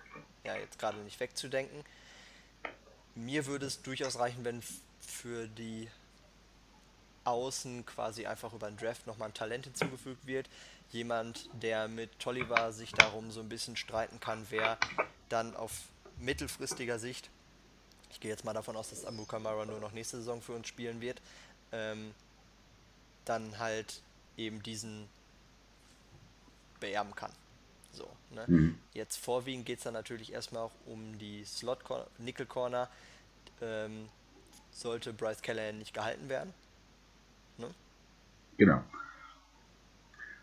ja 0.44 0.56
jetzt 0.56 0.78
gerade 0.78 0.98
nicht 0.98 1.20
wegzudenken. 1.20 1.84
Mir 3.14 3.46
würde 3.46 3.66
es 3.66 3.82
durchaus 3.82 4.18
reichen, 4.18 4.44
wenn 4.44 4.62
für 5.00 5.46
die 5.46 5.88
Außen 7.24 7.86
quasi 7.86 8.26
einfach 8.26 8.52
über 8.52 8.68
den 8.68 8.76
Draft 8.76 9.06
nochmal 9.06 9.28
ein 9.28 9.34
Talent 9.34 9.64
hinzugefügt 9.64 10.26
wird. 10.26 10.48
Jemand, 10.90 11.48
der 11.54 11.88
mit 11.88 12.18
Tolliver 12.18 12.72
sich 12.72 12.92
darum 12.92 13.30
so 13.30 13.40
ein 13.40 13.48
bisschen 13.48 13.76
streiten 13.76 14.20
kann, 14.20 14.46
wer 14.50 14.78
dann 15.28 15.56
auf 15.56 15.72
mittelfristiger 16.18 16.98
Sicht 16.98 17.30
ich 18.14 18.20
gehe 18.20 18.30
jetzt 18.30 18.44
mal 18.44 18.52
davon 18.52 18.76
aus, 18.76 18.90
dass 18.90 19.04
Amu 19.04 19.24
Kamara 19.24 19.66
nur 19.66 19.80
noch 19.80 19.90
nächste 19.90 20.18
Saison 20.18 20.40
für 20.40 20.52
uns 20.52 20.68
spielen 20.68 21.00
wird, 21.00 21.20
ähm, 21.72 22.14
dann 23.24 23.58
halt 23.58 24.02
eben 24.36 24.62
diesen 24.62 25.08
beerben 26.84 27.14
kann. 27.14 27.32
So, 27.92 28.06
ne? 28.30 28.44
Mhm. 28.46 28.78
Jetzt 28.92 29.16
vorwiegend 29.16 29.64
geht 29.64 29.78
es 29.78 29.84
dann 29.84 29.94
natürlich 29.94 30.32
erstmal 30.32 30.64
auch 30.64 30.74
um 30.84 31.18
die 31.18 31.44
Slot 31.44 31.78
Nickel 32.18 32.44
Corner. 32.44 32.90
Ähm, 33.62 34.08
sollte 34.70 35.12
Bryce 35.12 35.40
Callahan 35.40 35.78
nicht 35.78 35.94
gehalten 35.94 36.28
werden. 36.28 36.52
Ne? 37.56 37.68
Genau. 38.58 38.82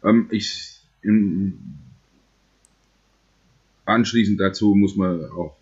Ähm, 0.03 0.29
ich, 0.31 0.79
in, 1.01 1.77
anschließend 3.85 4.39
dazu 4.39 4.73
muss 4.73 4.95
man 4.95 5.29
auch 5.31 5.55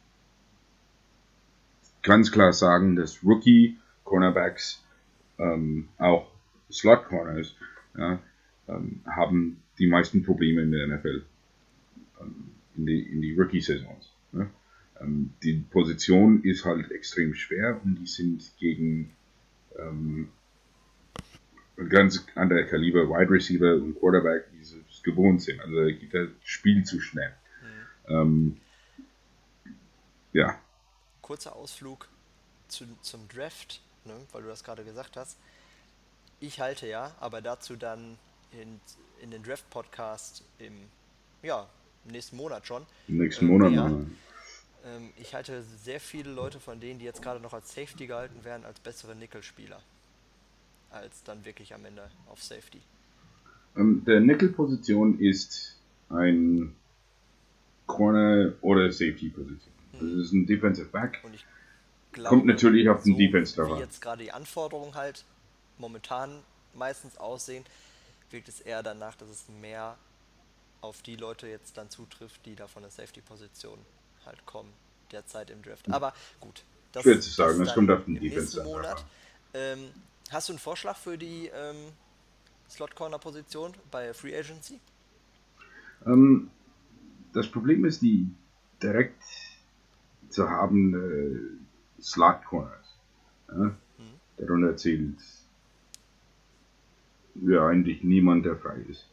ganz 2.03 2.31
klar 2.31 2.53
sagen, 2.53 2.95
dass 2.95 3.23
Rookie 3.23 3.77
Cornerbacks, 4.05 4.81
ähm, 5.39 5.89
auch 5.97 6.31
Slot 6.71 7.05
Corners, 7.05 7.55
ja, 7.97 8.19
ähm, 8.67 9.01
haben 9.07 9.61
die 9.79 9.87
meisten 9.87 10.23
Probleme 10.23 10.61
in 10.61 10.71
der 10.71 10.87
NFL. 10.87 11.23
Ähm, 12.21 12.51
in 12.75 12.85
die, 12.85 13.01
in 13.01 13.21
die 13.21 13.33
Rookie-Saisons. 13.35 14.11
Ne? 14.31 14.49
Ähm, 15.01 15.31
die 15.43 15.53
Position 15.53 16.43
ist 16.43 16.65
halt 16.65 16.91
extrem 16.91 17.33
schwer 17.33 17.79
und 17.83 17.95
die 17.95 18.07
sind 18.07 18.51
gegen 18.57 19.11
ähm, 19.77 20.29
ganz 21.89 22.25
andere 22.35 22.65
Kaliber 22.65 23.09
Wide 23.09 23.31
Receiver 23.31 23.75
und 23.75 23.99
Quarterback, 23.99 24.45
wie 24.53 24.63
sie 24.63 24.83
es 24.89 25.03
gewohnt 25.03 25.41
sind. 25.41 25.61
Also 25.61 25.75
geht 25.85 26.13
das 26.13 26.29
Spiel 26.43 26.83
zu 26.83 26.99
schnell. 26.99 27.33
Ähm, 28.07 28.57
ja, 30.33 30.59
Kurzer 31.29 31.55
Ausflug 31.55 32.07
zu, 32.69 32.85
zum 33.01 33.27
Draft, 33.27 33.81
ne? 34.05 34.13
weil 34.31 34.41
du 34.41 34.47
das 34.47 34.63
gerade 34.63 34.83
gesagt 34.83 35.15
hast. 35.15 35.37
Ich 36.39 36.59
halte 36.59 36.87
ja, 36.87 37.13
aber 37.19 37.41
dazu 37.41 37.75
dann 37.75 38.17
in, 38.51 38.79
in 39.21 39.31
den 39.31 39.43
Draft-Podcast 39.43 40.43
im 40.59 40.73
ja, 41.41 41.67
im 42.05 42.11
nächsten 42.11 42.37
Monat 42.37 42.65
schon. 42.67 42.85
im 43.07 43.17
nächsten 43.17 43.45
Ähm, 43.45 43.51
Monat 43.51 43.71
ja. 43.71 43.87
mal. 43.87 44.05
Ähm, 44.85 45.09
ich 45.17 45.33
halte 45.33 45.63
sehr 45.83 45.99
viele 45.99 46.31
Leute 46.31 46.59
von 46.59 46.79
denen, 46.79 46.99
die 46.99 47.05
jetzt 47.05 47.21
gerade 47.21 47.39
noch 47.39 47.53
als 47.53 47.73
Safety 47.73 48.07
gehalten 48.07 48.43
werden, 48.43 48.65
als 48.65 48.79
bessere 48.79 49.15
Nickel-Spieler. 49.15 49.81
Als 50.91 51.23
dann 51.23 51.45
wirklich 51.45 51.73
am 51.73 51.85
Ende 51.85 52.09
auf 52.27 52.41
Safety. 52.43 52.81
Ähm, 53.77 54.03
der 54.05 54.19
Nickel-Position 54.21 55.19
ist 55.19 55.77
ein 56.09 56.75
Corner- 57.85 58.53
oder 58.61 58.91
Safety-Position. 58.91 59.73
Das 59.93 60.01
ist 60.01 60.31
ein 60.31 60.45
Defensive 60.45 60.87
Back. 60.87 61.21
Glaube, 62.11 62.29
Kommt 62.29 62.45
natürlich 62.45 62.89
auf 62.89 63.03
den 63.03 63.13
so 63.13 63.19
Defense 63.19 63.55
drauf 63.55 63.77
Wie 63.77 63.81
jetzt 63.81 64.01
gerade 64.01 64.23
die 64.23 64.31
Anforderungen 64.31 64.95
halt 64.95 65.25
momentan 65.77 66.39
meistens 66.73 67.17
aussehen, 67.17 67.65
wirkt 68.31 68.49
es 68.49 68.59
eher 68.59 68.83
danach, 68.83 69.15
dass 69.15 69.29
es 69.29 69.47
mehr 69.49 69.97
auf 70.81 71.01
die 71.01 71.15
Leute 71.15 71.47
jetzt 71.47 71.77
dann 71.77 71.89
zutrifft, 71.89 72.45
die 72.45 72.55
da 72.55 72.67
von 72.67 72.83
der 72.83 72.91
Safety-Position 72.91 73.79
halt 74.25 74.45
kommen, 74.45 74.71
derzeit 75.11 75.49
im 75.49 75.61
Draft. 75.61 75.91
Aber 75.91 76.13
gut. 76.39 76.63
Das, 76.91 77.03
Schwer 77.03 77.19
zu 77.19 77.29
sagen, 77.29 77.61
ist 77.61 77.67
das 77.67 77.75
kommt 77.75 77.91
auf 77.91 78.05
den 78.05 78.19
Defense 78.19 78.63
Monat. 78.63 79.05
Ähm, 79.53 79.89
hast 80.31 80.49
du 80.49 80.53
einen 80.53 80.59
Vorschlag 80.59 80.97
für 80.97 81.17
die 81.17 81.47
ähm, 81.53 81.91
Slot-Corner-Position 82.69 83.73
bei 83.91 84.13
Free 84.13 84.37
Agency? 84.37 84.79
Ähm, 86.05 86.49
das 87.33 87.47
Problem 87.47 87.85
ist, 87.85 88.01
die 88.01 88.27
direkt 88.81 89.21
zu 90.29 90.49
haben 90.49 90.93
äh, 91.97 92.01
Slot 92.01 92.43
Corners. 92.45 92.95
Ja? 93.49 93.75
Darunter 94.37 94.77
zählt 94.77 95.19
ja 97.41 97.67
eigentlich 97.67 98.03
niemand, 98.03 98.45
der 98.45 98.57
frei 98.57 98.77
ist. 98.87 99.07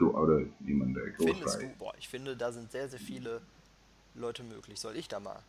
Oder 0.00 0.42
niemand, 0.60 0.96
der 0.96 1.10
groß 1.10 1.30
Findest 1.30 1.56
frei 1.56 1.66
du? 1.66 1.78
Boah, 1.78 1.94
ich 1.98 2.08
finde, 2.08 2.36
da 2.36 2.50
sind 2.52 2.70
sehr, 2.70 2.88
sehr 2.88 3.00
viele 3.00 3.40
Leute 4.14 4.42
möglich. 4.42 4.80
Soll 4.80 4.96
ich 4.96 5.08
da 5.08 5.20
mal? 5.20 5.40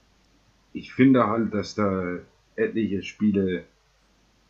Ich 0.73 0.93
finde 0.93 1.27
halt, 1.27 1.53
dass 1.53 1.75
da 1.75 2.19
etliche 2.55 3.01
Spiele 3.03 3.65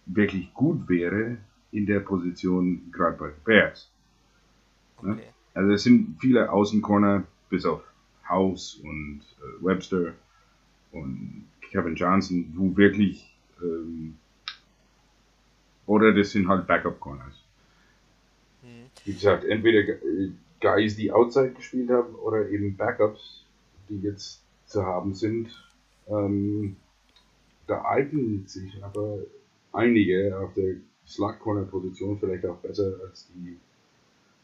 wirklich 0.05 0.53
gut 0.53 0.89
wäre 0.89 1.37
in 1.71 1.85
der 1.85 1.99
Position, 1.99 2.91
gerade 2.91 3.17
bei 3.17 3.31
Bears. 3.45 3.89
Ne? 5.01 5.13
Okay. 5.13 5.27
Also 5.53 5.71
es 5.71 5.83
sind 5.83 6.17
viele 6.19 6.51
Außencorner, 6.51 7.23
bis 7.49 7.65
auf 7.65 7.83
House 8.27 8.75
und 8.83 9.21
äh, 9.39 9.65
Webster 9.65 10.13
und 10.91 11.45
Kevin 11.69 11.95
Johnson, 11.95 12.51
wo 12.55 12.75
wirklich 12.75 13.33
ähm, 13.61 14.17
oder 15.91 16.13
das 16.13 16.31
sind 16.31 16.47
halt 16.47 16.67
Backup-Corners. 16.67 17.43
Hm. 18.61 18.89
Wie 19.03 19.13
gesagt, 19.13 19.43
entweder 19.43 19.97
Guys, 20.61 20.95
die 20.95 21.11
Outside 21.11 21.51
gespielt 21.51 21.89
haben, 21.89 22.15
oder 22.15 22.47
eben 22.49 22.77
Backups, 22.77 23.45
die 23.89 23.99
jetzt 23.99 24.41
zu 24.65 24.85
haben 24.85 25.13
sind. 25.13 25.49
Ähm, 26.07 26.77
da 27.67 27.83
eignen 27.83 28.47
sich 28.47 28.81
aber 28.81 29.19
einige 29.73 30.37
auf 30.39 30.53
der 30.53 30.75
Slot-Corner-Position 31.05 32.19
vielleicht 32.19 32.45
auch 32.45 32.57
besser 32.57 32.93
als 33.03 33.27
die 33.33 33.59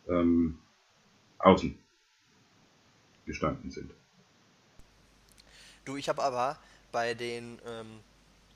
ähm, 0.10 0.58
außen 1.38 1.78
gestanden 3.26 3.72
sind. 3.72 3.92
Du, 5.86 5.96
ich 5.96 6.10
habe 6.10 6.22
aber 6.22 6.58
bei 6.92 7.14
den 7.14 7.58
ähm, 7.66 8.00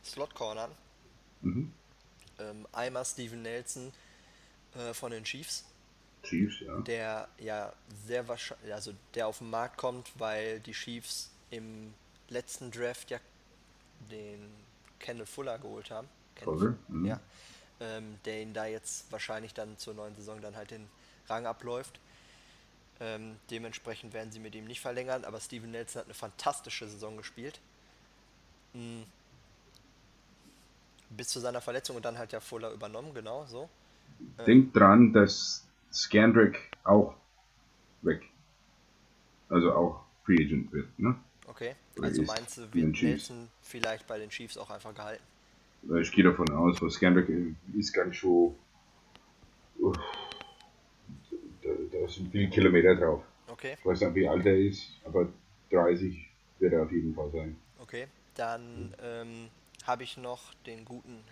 Slot-Cornern 0.04 0.72
Mhm. 1.42 1.72
Ähm, 2.50 2.68
einmal 2.72 3.06
Steven 3.06 3.42
Nelson 3.42 3.92
äh, 4.76 4.94
von 4.94 5.12
den 5.12 5.24
Chiefs, 5.24 5.66
Chiefs, 6.24 6.60
ja. 6.60 6.80
der 6.82 7.28
ja 7.40 7.74
sehr 8.06 8.28
wahrscheinlich, 8.28 8.74
also 8.74 8.94
der 9.16 9.28
auf 9.28 9.40
den 9.40 9.50
Markt 9.50 9.78
kommt, 9.78 10.12
weil 10.18 10.60
die 10.60 10.74
Chiefs 10.74 11.32
im 11.50 11.94
letzten 12.30 12.72
Draft 12.72 13.12
ja 13.12 13.20
den 14.10 14.52
Kendall 15.00 15.26
Fuller 15.26 15.58
geholt 15.60 15.92
haben. 15.92 16.08
Fuller, 16.36 16.76
mhm. 16.88 17.06
Ja. 17.06 17.20
Ähm, 17.80 18.20
der 18.26 18.42
ihn 18.42 18.54
da 18.54 18.66
jetzt 18.66 19.12
wahrscheinlich 19.12 19.54
dann 19.54 19.78
zur 19.78 19.94
neuen 19.94 20.16
Saison 20.16 20.40
dann 20.42 20.56
halt 20.56 20.72
den 20.72 20.88
Rang 21.28 21.46
abläuft. 21.46 22.00
Ähm, 23.00 23.38
dementsprechend 23.50 24.14
werden 24.14 24.32
sie 24.32 24.40
mit 24.40 24.54
ihm 24.54 24.66
nicht 24.66 24.80
verlängern, 24.80 25.26
aber 25.26 25.40
Steven 25.40 25.72
Nelson 25.72 26.02
hat 26.02 26.06
eine 26.06 26.14
fantastische 26.14 26.88
Saison 26.88 27.18
gespielt. 27.18 27.60
Mm. 28.74 29.02
Bis 31.16 31.28
zu 31.30 31.40
seiner 31.40 31.62
Verletzung 31.62 31.96
und 31.98 32.06
dann 32.06 32.18
hat 32.18 32.32
ja 32.32 32.40
Fuller 32.40 32.72
übernommen, 32.72 33.14
genau 33.14 33.46
so. 33.46 33.70
Denkt 34.46 34.76
dran, 34.76 35.14
dass 35.14 35.66
Scandrick 35.92 36.70
auch 36.84 37.16
weg, 38.02 38.22
also 39.50 39.74
auch 39.74 40.04
Free 40.26 40.44
Agent 40.44 40.72
wird, 40.72 40.88
ne? 41.00 41.16
Okay. 41.48 41.76
Oder 41.98 42.08
Also 42.08 42.22
meinst 42.24 42.58
du, 42.58 42.74
wird. 42.74 43.02
Nelson 43.02 43.50
vielleicht 43.62 44.08
bei 44.08 44.18
den 44.20 44.30
Chiefs 44.30 44.58
auch 44.58 44.70
einfach 44.70 44.94
gehalten? 44.96 45.24
Ich 46.00 46.12
gehe 46.12 46.24
davon 46.24 46.50
aus, 46.52 46.82
weil 46.82 46.92
Scandrick 46.92 47.28
ist 47.78 47.92
ganz 47.92 48.16
schon. 48.16 48.56
Uff, 49.80 49.98
da, 51.64 51.70
da 51.92 52.08
sind 52.08 52.32
viele 52.32 52.50
Kilometer 52.50 52.96
drauf. 52.96 53.24
Okay, 53.48 53.76
Ich 53.80 53.86
weiß 53.86 54.02
nicht, 54.02 54.16
wie 54.16 54.28
alt 54.28 54.46
er 54.46 54.58
ist, 54.58 54.88
aber 55.04 55.28
30 55.72 56.30
wird 56.60 56.74
er 56.74 56.84
auf 56.84 56.92
jeden 56.92 57.14
Fall 57.16 57.30
sein. 57.32 57.58
okay. 57.80 58.08
Dann 58.36 58.94
ähm, 59.04 59.50
habe 59.88 60.04
ich 60.04 60.18
noch 60.18 60.54
den 60.66 60.86
guten 60.86 61.24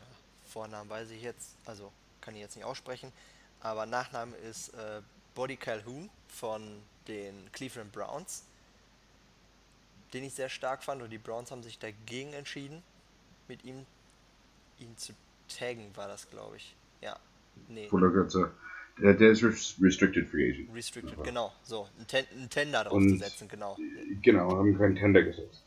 Vornamen, 0.45 0.89
weiß 0.89 1.12
ich 1.12 1.21
jetzt, 1.21 1.55
also 1.65 1.91
kann 2.21 2.35
ich 2.35 2.41
jetzt 2.41 2.55
nicht 2.55 2.65
aussprechen, 2.65 3.12
aber 3.62 3.85
Nachname 3.85 4.35
ist 4.38 4.69
äh, 4.69 5.01
Body 5.35 5.57
Calhoun 5.57 6.09
von 6.27 6.81
den 7.07 7.51
Cleveland 7.51 7.91
Browns, 7.91 8.43
den 10.13 10.23
ich 10.23 10.33
sehr 10.33 10.49
stark 10.49 10.83
fand 10.83 11.01
und 11.01 11.09
die 11.12 11.17
Browns 11.17 11.51
haben 11.51 11.63
sich 11.63 11.77
dagegen 11.79 12.33
entschieden, 12.33 12.81
mit 13.47 13.63
ihm 13.63 13.85
ihn 14.79 14.97
zu 14.97 15.13
taggen, 15.47 15.95
war 15.95 16.07
das, 16.07 16.29
glaube 16.29 16.57
ich. 16.57 16.75
Ja. 17.01 17.17
Nee. 17.67 17.88
Der, 19.01 19.13
der 19.13 19.31
ist 19.31 19.43
res- 19.43 19.75
Restricted 19.81 20.27
Free 20.29 20.51
Agent. 20.51 20.75
Restricted, 20.75 21.23
genau. 21.23 21.53
So, 21.63 21.88
ein, 21.99 22.07
Ten 22.07 22.25
ein 22.35 22.49
Tender 22.49 22.83
drauf 22.83 22.93
Und- 22.93 23.09
zu 23.09 23.17
setzen, 23.17 23.47
genau. 23.47 23.77
Genau, 24.21 24.51
haben 24.57 24.77
keinen 24.77 24.95
Tender 24.95 25.21
gesetzt. 25.23 25.63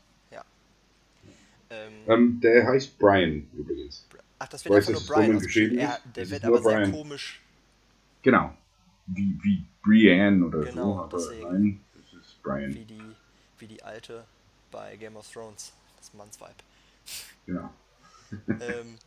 Ähm, 1.73 1.93
Ähm, 2.07 2.39
der 2.41 2.67
heißt 2.67 2.97
Brian 2.99 3.47
übrigens. 3.53 4.07
ach, 4.39 4.47
das 4.47 4.63
wird 4.65 4.75
einfach 4.75 4.91
nur 4.91 5.01
Brian 5.07 5.39
geschrieben 5.39 5.77
Er, 5.77 5.99
der 6.15 6.29
wird 6.29 6.45
aber 6.45 6.61
sehr 6.61 6.77
Brian. 6.77 6.91
komisch. 6.91 7.41
Genau. 8.21 8.55
Wie, 9.07 9.37
wie 9.41 9.65
Brienne 9.81 10.45
oder 10.45 10.63
Genau, 10.63 10.93
so, 10.93 10.99
aber 11.01 11.17
deswegen. 11.17 11.51
nein, 11.51 11.81
das 11.95 12.21
ist 12.21 12.41
Brian. 12.43 12.73
Wie 12.73 12.85
die, 12.85 13.01
wie 13.59 13.67
die 13.67 13.83
alte 13.83 14.23
bei 14.71 14.95
Game 14.97 15.15
of 15.15 15.29
Thrones. 15.31 15.73
Das 15.97 16.13
Mannsweib. 16.13 16.55
Genau. 17.45 17.69
ähm, 18.47 18.97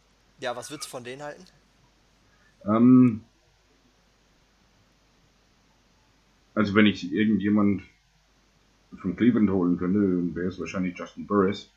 ja, 0.40 0.54
was 0.54 0.70
würdest 0.70 0.88
du 0.88 0.90
von 0.90 1.04
denen 1.04 1.22
halten? 1.22 1.44
Ähm, 2.66 3.24
also 6.54 6.74
wenn 6.74 6.86
ich 6.86 7.12
irgendjemand 7.12 7.82
von 9.00 9.16
Cleveland 9.16 9.50
holen 9.50 9.78
könnte, 9.78 9.98
dann 10.00 10.34
wäre 10.34 10.48
es 10.48 10.58
wahrscheinlich 10.58 10.96
Justin 10.96 11.26
Burris. 11.26 11.70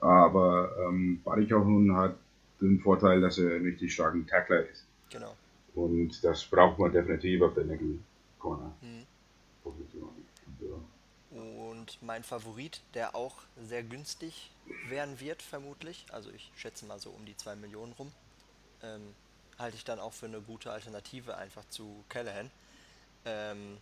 Aber 0.00 0.70
ähm, 0.86 1.20
Badikaufen 1.24 1.96
hat 1.96 2.16
den 2.60 2.80
Vorteil, 2.80 3.20
dass 3.20 3.38
er 3.38 3.56
ein 3.56 3.62
richtig 3.62 3.92
starken 3.94 4.26
Tackler 4.26 4.66
ist. 4.68 4.84
Genau. 5.10 5.34
Und 5.74 6.22
das 6.24 6.44
braucht 6.44 6.78
man 6.78 6.92
definitiv 6.92 7.42
auf 7.42 7.54
der 7.54 7.64
Nickel 7.64 7.98
Corner 8.38 8.72
Mhm. 8.80 9.06
Position. 9.62 10.08
So. 10.60 10.82
Und 11.36 11.98
mein 12.02 12.22
Favorit, 12.22 12.80
der 12.94 13.14
auch 13.14 13.36
sehr 13.62 13.82
günstig 13.82 14.50
werden 14.88 15.20
wird, 15.20 15.42
vermutlich, 15.42 16.06
also 16.12 16.30
ich 16.30 16.50
schätze 16.56 16.86
mal 16.86 16.98
so 16.98 17.10
um 17.10 17.24
die 17.26 17.36
2 17.36 17.56
Millionen 17.56 17.92
rum, 17.92 18.10
ähm, 18.82 19.14
halte 19.58 19.76
ich 19.76 19.84
dann 19.84 19.98
auch 19.98 20.12
für 20.12 20.26
eine 20.26 20.40
gute 20.40 20.70
Alternative 20.70 21.36
einfach 21.36 21.64
zu 21.68 22.04
Callahan, 22.08 22.50
ähm, 23.24 23.76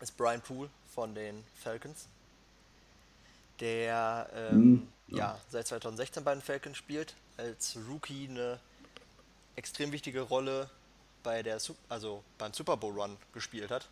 ist 0.00 0.16
Brian 0.16 0.40
Poole 0.40 0.68
von 0.94 1.14
den 1.14 1.42
Falcons, 1.54 2.08
der 3.60 4.30
ähm, 4.34 4.88
Mhm, 5.08 5.16
ja. 5.16 5.38
seit 5.50 5.66
2016 5.66 6.24
bei 6.24 6.34
den 6.34 6.42
Falcons 6.42 6.76
spielt, 6.76 7.14
als 7.36 7.76
Rookie 7.88 8.28
eine 8.28 8.58
extrem 9.56 9.92
wichtige 9.92 10.20
Rolle 10.22 10.70
bei 11.22 11.42
der 11.42 11.58
also 11.88 12.24
beim 12.38 12.52
Super 12.52 12.76
Bowl 12.76 12.92
Run 12.98 13.16
gespielt 13.32 13.70
hat. 13.70 13.88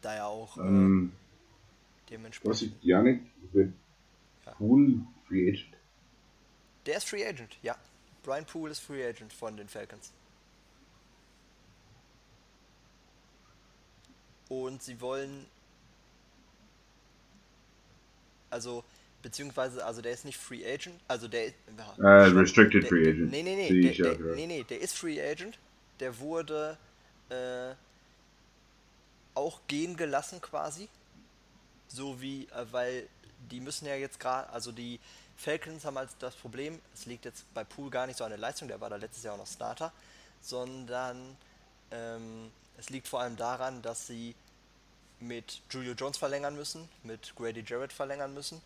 Da 0.00 0.14
er 0.14 0.26
auch 0.26 0.58
äh, 0.58 0.60
Ähm, 0.62 1.12
was 1.12 2.10
dementsprechend. 2.10 2.62
ist 2.62 2.84
Janik? 2.84 3.22
Ja. 4.46 4.54
Pool 4.56 5.00
Free 5.26 5.50
Agent? 5.50 5.76
Der 6.86 6.96
ist 6.96 7.08
Free 7.08 7.26
Agent, 7.26 7.56
ja. 7.62 7.76
Brian 8.22 8.44
Poole 8.46 8.72
ist 8.72 8.80
Free 8.80 9.04
Agent 9.06 9.32
von 9.32 9.56
den 9.56 9.68
Falcons. 9.68 10.12
Und 14.48 14.82
sie 14.82 15.00
wollen. 15.00 15.46
Also, 18.50 18.84
beziehungsweise, 19.22 19.84
also 19.84 20.00
der 20.02 20.12
ist 20.12 20.24
nicht 20.24 20.38
Free 20.38 20.64
Agent, 20.64 21.00
also 21.08 21.28
der 21.28 21.46
ist. 21.46 21.54
Äh, 21.98 22.06
Restricted 22.06 22.82
der, 22.82 22.88
Free 22.88 23.04
der, 23.04 23.12
Agent. 23.12 23.30
Nee, 23.30 23.42
nee, 23.42 23.56
nee, 23.56 23.82
der, 23.82 23.92
ja 23.92 24.14
der, 24.14 24.34
nee, 24.36 24.46
nee, 24.46 24.64
der 24.64 24.80
ist 24.80 24.96
Free 24.96 25.20
Agent. 25.20 25.58
Der 26.00 26.18
wurde 26.18 26.76
äh, 27.30 27.74
auch 29.34 29.60
gehen 29.66 29.96
gelassen 29.96 30.40
quasi. 30.40 30.88
So 31.88 32.20
wie, 32.20 32.44
äh, 32.44 32.66
weil 32.70 33.08
die 33.50 33.60
müssen 33.60 33.86
ja 33.86 33.94
jetzt 33.94 34.20
gerade, 34.20 34.48
also 34.50 34.72
die 34.72 35.00
Falcons 35.36 35.84
haben 35.84 35.96
halt 35.96 36.10
das 36.18 36.34
Problem, 36.34 36.80
es 36.92 37.06
liegt 37.06 37.24
jetzt 37.24 37.44
bei 37.54 37.64
Poole 37.64 37.90
gar 37.90 38.06
nicht 38.06 38.16
so 38.16 38.24
an 38.24 38.30
der 38.30 38.38
Leistung, 38.38 38.68
der 38.68 38.80
war 38.80 38.90
da 38.90 38.96
letztes 38.96 39.22
Jahr 39.22 39.34
auch 39.34 39.38
noch 39.38 39.46
Starter, 39.46 39.92
sondern 40.40 41.36
ähm, 41.90 42.50
es 42.76 42.90
liegt 42.90 43.08
vor 43.08 43.20
allem 43.20 43.36
daran, 43.36 43.80
dass 43.82 44.06
sie 44.06 44.34
mit 45.20 45.62
Julio 45.70 45.92
Jones 45.94 46.16
verlängern 46.16 46.56
müssen, 46.56 46.88
mit 47.02 47.34
Grady 47.36 47.64
Jarrett 47.66 47.92
verlängern 47.92 48.34
müssen 48.34 48.60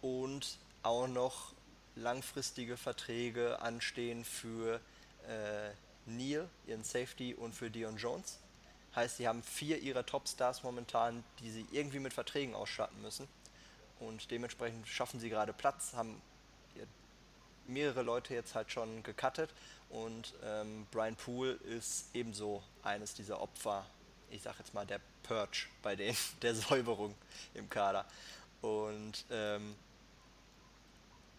und 0.00 0.58
auch 0.82 1.06
noch 1.06 1.52
langfristige 1.96 2.76
Verträge 2.76 3.60
anstehen 3.60 4.24
für 4.24 4.80
äh, 5.28 5.70
Neal, 6.06 6.48
ihren 6.66 6.84
Safety, 6.84 7.34
und 7.34 7.54
für 7.54 7.70
Dion 7.70 7.96
Jones. 7.98 8.38
Heißt, 8.96 9.18
sie 9.18 9.28
haben 9.28 9.42
vier 9.42 9.78
ihrer 9.78 10.04
Topstars 10.04 10.62
momentan, 10.62 11.22
die 11.40 11.50
sie 11.50 11.66
irgendwie 11.70 12.00
mit 12.00 12.12
Verträgen 12.12 12.54
ausstatten 12.54 13.00
müssen. 13.02 13.28
Und 14.00 14.30
dementsprechend 14.30 14.88
schaffen 14.88 15.20
sie 15.20 15.28
gerade 15.28 15.52
Platz, 15.52 15.92
haben 15.94 16.20
mehrere 17.70 18.02
Leute 18.02 18.34
jetzt 18.34 18.54
halt 18.54 18.70
schon 18.70 19.02
gecuttet. 19.02 19.50
Und 19.88 20.34
ähm, 20.44 20.86
Brian 20.90 21.16
Poole 21.16 21.52
ist 21.52 22.06
ebenso 22.14 22.62
eines 22.82 23.14
dieser 23.14 23.40
Opfer, 23.40 23.84
ich 24.30 24.42
sag 24.42 24.58
jetzt 24.58 24.74
mal 24.74 24.86
der 24.86 25.00
Purge 25.22 25.66
bei 25.82 25.96
denen, 25.96 26.16
der 26.42 26.54
Säuberung 26.54 27.14
im 27.54 27.68
Kader. 27.68 28.04
Und 28.62 29.24
ähm, 29.30 29.74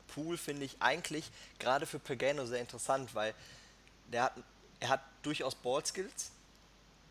Poole 0.07 0.37
finde 0.37 0.65
ich 0.65 0.75
eigentlich 0.79 1.29
gerade 1.59 1.85
für 1.85 1.99
Pagano 1.99 2.45
sehr 2.45 2.59
interessant, 2.59 3.13
weil 3.15 3.33
der 4.07 4.23
hat, 4.23 4.33
er 4.79 4.89
hat 4.89 5.01
durchaus 5.21 5.55
Ballskills, 5.55 6.31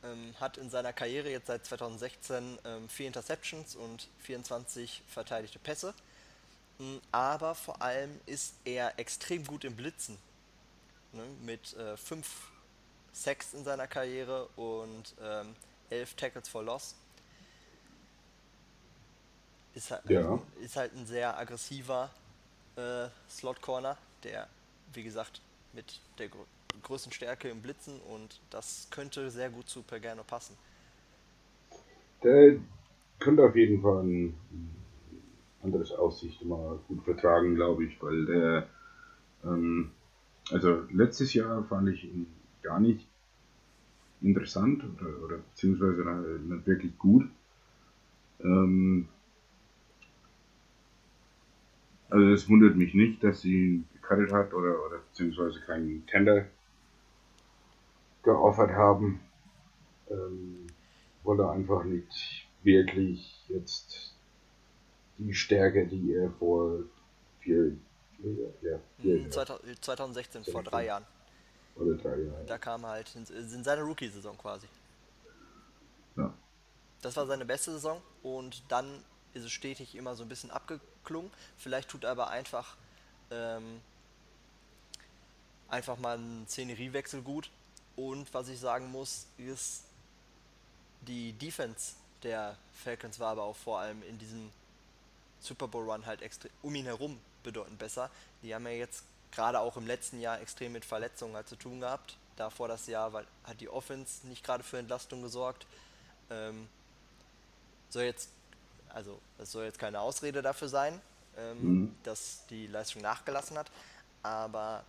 ähm, 0.02 0.34
hat 0.40 0.58
in 0.58 0.68
seiner 0.68 0.92
Karriere 0.92 1.30
jetzt 1.30 1.46
seit 1.46 1.64
2016 1.64 2.58
ähm, 2.64 2.88
vier 2.88 3.06
Interceptions 3.06 3.76
und 3.76 4.08
24 4.20 5.02
verteidigte 5.08 5.58
Pässe, 5.58 5.94
Mm, 6.80 6.96
aber 7.12 7.54
vor 7.54 7.80
allem 7.82 8.20
ist 8.24 8.54
er 8.64 8.98
extrem 8.98 9.44
gut 9.44 9.64
im 9.64 9.76
Blitzen. 9.76 10.16
Ne? 11.12 11.24
Mit 11.42 11.74
äh, 11.74 11.96
fünf 11.98 12.48
Sacks 13.12 13.52
in 13.52 13.64
seiner 13.64 13.86
Karriere 13.86 14.46
und 14.56 15.14
ähm, 15.22 15.54
elf 15.90 16.14
Tackles 16.14 16.48
for 16.48 16.62
Loss. 16.62 16.94
Ist 19.74 19.90
halt, 19.90 20.02
Ja. 20.08 20.40
ist 20.62 20.76
halt 20.76 20.94
ein 20.96 21.06
sehr 21.06 21.38
aggressiver 21.38 22.10
äh, 22.76 23.08
Slot-Corner, 23.28 23.96
der, 24.24 24.48
wie 24.92 25.02
gesagt, 25.02 25.40
mit 25.72 26.00
der 26.18 26.28
grö 26.28 26.44
größten 26.82 27.12
Stärke 27.12 27.48
im 27.48 27.60
Blitzen 27.60 28.00
und 28.00 28.40
das 28.50 28.86
könnte 28.90 29.30
sehr 29.30 29.50
gut 29.50 29.68
zu 29.68 29.82
Pagano 29.82 30.22
passen. 30.22 30.56
Der 32.22 32.56
könnte 33.18 33.44
auf 33.44 33.56
jeden 33.56 33.82
Fall 33.82 34.02
ein 34.04 34.34
anderes 35.62 35.92
Aussicht 35.92 36.42
mal 36.44 36.78
gut 36.88 37.02
vertragen, 37.04 37.54
glaube 37.56 37.84
ich, 37.84 38.00
weil 38.02 38.24
der, 38.26 38.68
ähm, 39.44 39.92
also 40.52 40.84
letztes 40.92 41.34
Jahr 41.34 41.64
fand 41.64 41.88
ich 41.90 42.04
ihn 42.04 42.26
gar 42.62 42.80
nicht 42.80 43.09
interessant 44.22 44.82
oder, 44.84 45.24
oder 45.24 45.36
beziehungsweise 45.38 46.02
nicht 46.46 46.66
wirklich 46.66 46.96
gut. 46.98 47.28
Ähm, 48.40 49.08
also 52.08 52.26
es 52.32 52.48
wundert 52.48 52.76
mich 52.76 52.94
nicht, 52.94 53.22
dass 53.22 53.42
sie 53.42 53.64
ihn 53.64 53.88
gecuttet 53.94 54.32
hat 54.32 54.52
oder, 54.52 54.84
oder 54.86 54.98
beziehungsweise 54.98 55.60
keinen 55.60 56.06
Tender 56.06 56.46
geoffert 58.22 58.70
haben. 58.72 59.20
Ähm, 60.10 60.66
weil 61.22 61.40
er 61.40 61.52
einfach 61.52 61.84
nicht 61.84 62.48
wirklich 62.62 63.44
jetzt 63.48 64.14
die 65.18 65.34
Stärke, 65.34 65.86
die 65.86 66.14
er 66.14 66.30
vor 66.32 66.80
vier, 67.40 67.76
ja, 68.62 68.80
vier 68.98 69.18
Mm, 69.18 69.30
2000 69.30 69.84
2016, 69.84 70.44
vor 70.44 70.62
drei 70.62 70.86
Jahren. 70.86 71.04
Oder 71.80 71.96
drei 71.96 72.22
Jahren. 72.22 72.46
Da 72.46 72.58
kam 72.58 72.86
halt 72.86 73.14
in, 73.14 73.24
in 73.26 73.64
seiner 73.64 73.82
Rookie-Saison 73.82 74.36
quasi. 74.38 74.66
Ja. 76.16 76.32
Das 77.02 77.16
war 77.16 77.26
seine 77.26 77.44
beste 77.44 77.72
Saison 77.72 78.00
und 78.22 78.62
dann 78.68 79.02
ist 79.32 79.44
es 79.44 79.52
stetig 79.52 79.94
immer 79.94 80.14
so 80.14 80.22
ein 80.22 80.28
bisschen 80.28 80.50
abgeklungen. 80.50 81.30
Vielleicht 81.56 81.88
tut 81.88 82.04
er 82.04 82.10
aber 82.10 82.28
einfach 82.30 82.76
ähm, 83.30 83.80
einfach 85.68 85.98
mal 85.98 86.18
einen 86.18 86.46
Szeneriewechsel 86.46 87.22
gut. 87.22 87.50
Und 87.96 88.32
was 88.34 88.48
ich 88.48 88.58
sagen 88.58 88.90
muss, 88.90 89.26
ist, 89.38 89.84
die 91.02 91.32
Defense 91.32 91.94
der 92.22 92.56
Falcons 92.74 93.18
war 93.18 93.32
aber 93.32 93.44
auch 93.44 93.56
vor 93.56 93.80
allem 93.80 94.02
in 94.02 94.18
diesem 94.18 94.50
Super 95.40 95.68
Bowl 95.68 95.90
Run 95.90 96.04
halt 96.04 96.20
extrem 96.22 96.50
um 96.62 96.74
ihn 96.74 96.84
herum 96.84 97.18
bedeutend 97.42 97.78
besser. 97.78 98.10
Die 98.42 98.54
haben 98.54 98.66
ja 98.66 98.72
jetzt 98.72 99.04
gerade 99.32 99.60
auch 99.60 99.76
im 99.76 99.86
letzten 99.86 100.20
Jahr 100.20 100.40
extrem 100.40 100.72
mit 100.72 100.84
Verletzungen 100.84 101.34
halt 101.34 101.48
zu 101.48 101.56
tun 101.56 101.80
gehabt. 101.80 102.16
Davor 102.36 102.68
das 102.68 102.86
Jahr 102.86 103.12
weil, 103.12 103.26
hat 103.44 103.60
die 103.60 103.68
Offense 103.68 104.26
nicht 104.26 104.44
gerade 104.44 104.62
für 104.64 104.78
Entlastung 104.78 105.22
gesorgt. 105.22 105.66
Ähm, 106.30 106.68
soll 107.90 108.04
jetzt, 108.04 108.30
also 108.88 109.20
es 109.38 109.52
soll 109.52 109.64
jetzt 109.64 109.78
keine 109.78 110.00
Ausrede 110.00 110.42
dafür 110.42 110.68
sein, 110.68 111.00
ähm, 111.36 111.62
Mhm. 111.62 111.96
dass 112.02 112.44
die 112.50 112.66
Leistung 112.66 113.02
nachgelassen 113.02 113.58
hat. 113.58 113.70
Aber 114.22 114.84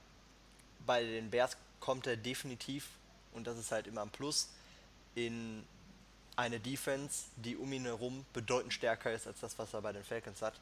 bei 0.86 1.04
den 1.04 1.30
Bears 1.30 1.58
kommt 1.80 2.08
er 2.08 2.18
definitiv, 2.18 2.90
und 3.34 3.48
das 3.48 3.58
ist 3.58 3.72
halt 3.72 3.88
immer 3.88 4.02
ein 4.02 4.10
Plus, 4.10 4.50
in 5.16 5.66
eine 6.36 6.60
Defense, 6.60 7.26
die 7.36 7.58
um 7.58 7.72
ihn 7.74 7.84
herum 7.86 8.26
bedeutend 8.34 8.74
stärker 8.74 9.12
ist 9.12 9.28
als 9.28 9.40
das, 9.42 9.58
was 9.60 9.74
er 9.74 9.82
bei 9.82 9.92
den 9.92 10.04
Falcons 10.04 10.42
hat. 10.42 10.54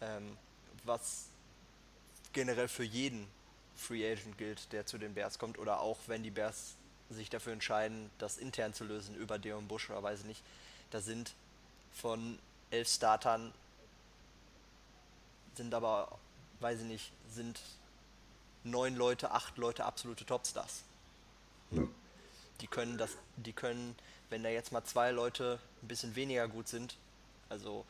Ähm, 0.00 0.36
was 0.84 1.26
generell 2.32 2.68
für 2.68 2.84
jeden 2.84 3.26
Free 3.76 4.10
Agent 4.10 4.38
gilt, 4.38 4.72
der 4.72 4.86
zu 4.86 4.98
den 4.98 5.14
Bears 5.14 5.38
kommt, 5.38 5.58
oder 5.58 5.80
auch 5.80 5.98
wenn 6.06 6.22
die 6.22 6.30
Bears 6.30 6.74
sich 7.10 7.30
dafür 7.30 7.52
entscheiden, 7.52 8.10
das 8.18 8.38
intern 8.38 8.74
zu 8.74 8.84
lösen 8.84 9.14
über 9.16 9.38
Deon 9.38 9.68
Bush 9.68 9.90
oder 9.90 10.02
weiß 10.02 10.20
ich 10.20 10.26
nicht. 10.26 10.42
Da 10.90 11.00
sind 11.00 11.34
von 11.92 12.38
elf 12.70 12.88
Startern 12.88 13.52
sind 15.54 15.74
aber, 15.74 16.18
weiß 16.60 16.80
ich 16.80 16.86
nicht, 16.86 17.12
sind 17.30 17.60
neun 18.64 18.96
Leute, 18.96 19.32
acht 19.32 19.58
Leute 19.58 19.84
absolute 19.84 20.24
Topstars. 20.24 20.82
Ja. 21.70 21.82
Die 22.60 22.66
können 22.66 22.96
das, 22.96 23.10
die 23.36 23.52
können, 23.52 23.96
wenn 24.30 24.42
da 24.42 24.48
jetzt 24.48 24.72
mal 24.72 24.84
zwei 24.84 25.10
Leute 25.10 25.58
ein 25.82 25.88
bisschen 25.88 26.14
weniger 26.14 26.48
gut 26.48 26.68
sind, 26.68 26.96
also 27.48 27.84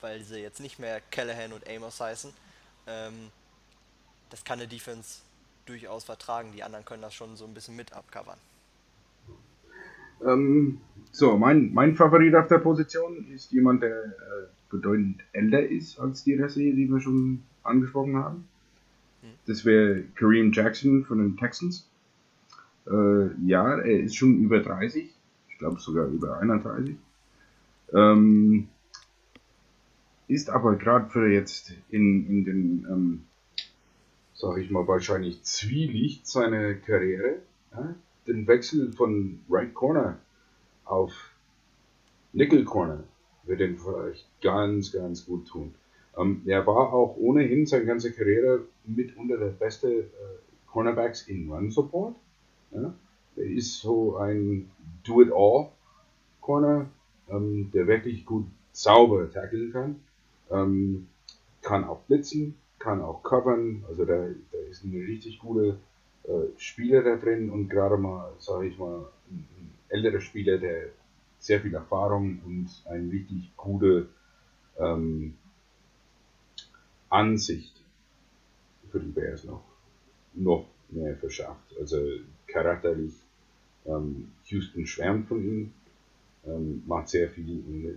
weil 0.00 0.22
sie 0.24 0.38
jetzt 0.38 0.60
nicht 0.60 0.78
mehr 0.78 1.00
Callahan 1.00 1.52
und 1.52 1.68
Amos 1.68 2.00
heißen, 2.00 2.32
ähm, 2.86 3.30
das 4.32 4.44
kann 4.44 4.58
eine 4.58 4.68
Defense 4.68 5.20
durchaus 5.66 6.04
vertragen. 6.04 6.52
Die 6.54 6.62
anderen 6.62 6.84
können 6.84 7.02
das 7.02 7.14
schon 7.14 7.36
so 7.36 7.44
ein 7.44 7.54
bisschen 7.54 7.76
mit 7.76 7.92
abcovern. 7.92 8.38
Ähm, 10.24 10.80
so, 11.10 11.36
mein, 11.36 11.72
mein 11.74 11.94
Favorit 11.94 12.34
auf 12.34 12.48
der 12.48 12.58
Position 12.58 13.26
ist 13.32 13.52
jemand, 13.52 13.82
der 13.82 14.04
äh, 14.04 14.10
bedeutend 14.70 15.22
älter 15.32 15.62
ist 15.62 15.98
als 15.98 16.24
die 16.24 16.34
Reste, 16.34 16.60
die 16.60 16.88
wir 16.88 17.00
schon 17.00 17.42
angesprochen 17.62 18.16
haben. 18.16 18.48
Das 19.46 19.64
wäre 19.64 20.02
Kareem 20.14 20.52
Jackson 20.52 21.04
von 21.04 21.18
den 21.18 21.36
Texans. 21.36 21.88
Äh, 22.86 23.46
ja, 23.46 23.76
er 23.78 24.00
ist 24.00 24.16
schon 24.16 24.38
über 24.38 24.60
30. 24.60 25.10
Ich 25.48 25.58
glaube 25.58 25.80
sogar 25.80 26.06
über 26.06 26.38
31. 26.38 26.96
Ähm, 27.92 28.68
ist 30.28 30.50
aber 30.50 30.76
gerade 30.76 31.10
für 31.10 31.30
jetzt 31.30 31.74
in, 31.90 32.26
in 32.26 32.44
den, 32.44 32.86
ähm, 32.90 33.24
sag 34.42 34.58
ich 34.58 34.70
mal, 34.70 34.88
wahrscheinlich 34.88 35.44
Zwielicht 35.44 36.26
seiner 36.26 36.74
Karriere, 36.74 37.42
ja, 37.70 37.94
den 38.26 38.48
Wechsel 38.48 38.92
von 38.92 39.38
Right 39.48 39.72
Corner 39.72 40.18
auf 40.84 41.12
Nickel 42.32 42.64
Corner 42.64 43.04
wird 43.44 43.60
ihm 43.60 43.78
vielleicht 43.78 44.26
ganz, 44.40 44.90
ganz 44.90 45.26
gut 45.26 45.46
tun. 45.46 45.74
Ähm, 46.18 46.42
er 46.44 46.66
war 46.66 46.92
auch 46.92 47.16
ohnehin 47.18 47.66
seine 47.66 47.86
ganze 47.86 48.12
Karriere 48.12 48.62
mitunter 48.84 49.36
der 49.36 49.50
beste 49.50 49.88
äh, 49.88 50.08
Cornerbacks 50.66 51.28
in 51.28 51.48
Run 51.48 51.70
Support. 51.70 52.16
Ja? 52.72 52.92
Er 53.36 53.44
ist 53.44 53.80
so 53.80 54.16
ein 54.16 54.72
Do-it-all-Corner, 55.04 56.90
ähm, 57.30 57.70
der 57.72 57.86
wirklich 57.86 58.26
gut 58.26 58.46
sauber 58.72 59.30
tackeln 59.30 59.72
kann. 59.72 60.00
Ähm, 60.50 61.06
kann 61.60 61.84
auch 61.84 62.00
blitzen, 62.02 62.56
kann 62.82 63.00
auch 63.00 63.22
covern. 63.22 63.84
Also 63.88 64.04
da, 64.04 64.28
da 64.50 64.58
ist 64.70 64.84
ein 64.84 64.92
richtig 64.92 65.38
guter 65.38 65.78
äh, 66.24 66.48
Spieler 66.56 67.02
da 67.02 67.16
drin 67.16 67.48
und 67.50 67.68
gerade 67.68 67.96
mal, 67.96 68.32
sage 68.38 68.66
ich 68.66 68.78
mal, 68.78 69.06
ein, 69.30 69.46
ein 69.56 69.74
älterer 69.88 70.20
Spieler, 70.20 70.58
der 70.58 70.88
sehr 71.38 71.60
viel 71.60 71.74
Erfahrung 71.74 72.40
und 72.44 72.68
eine 72.86 73.10
richtig 73.10 73.56
gute 73.56 74.08
ähm, 74.78 75.34
Ansicht 77.08 77.80
für 78.90 79.00
die 79.00 79.10
Bears 79.10 79.44
noch, 79.44 79.64
noch 80.34 80.66
mehr 80.90 81.16
verschafft. 81.16 81.76
Also 81.78 81.98
charakterlich, 82.46 83.14
ähm, 83.86 84.32
Houston 84.44 84.86
schwärmt 84.86 85.28
von 85.28 85.44
ihm, 85.44 85.72
ähm, 86.46 86.82
macht 86.86 87.08
sehr 87.08 87.30
viel 87.30 87.48
in 87.48 87.82
der 87.82 87.94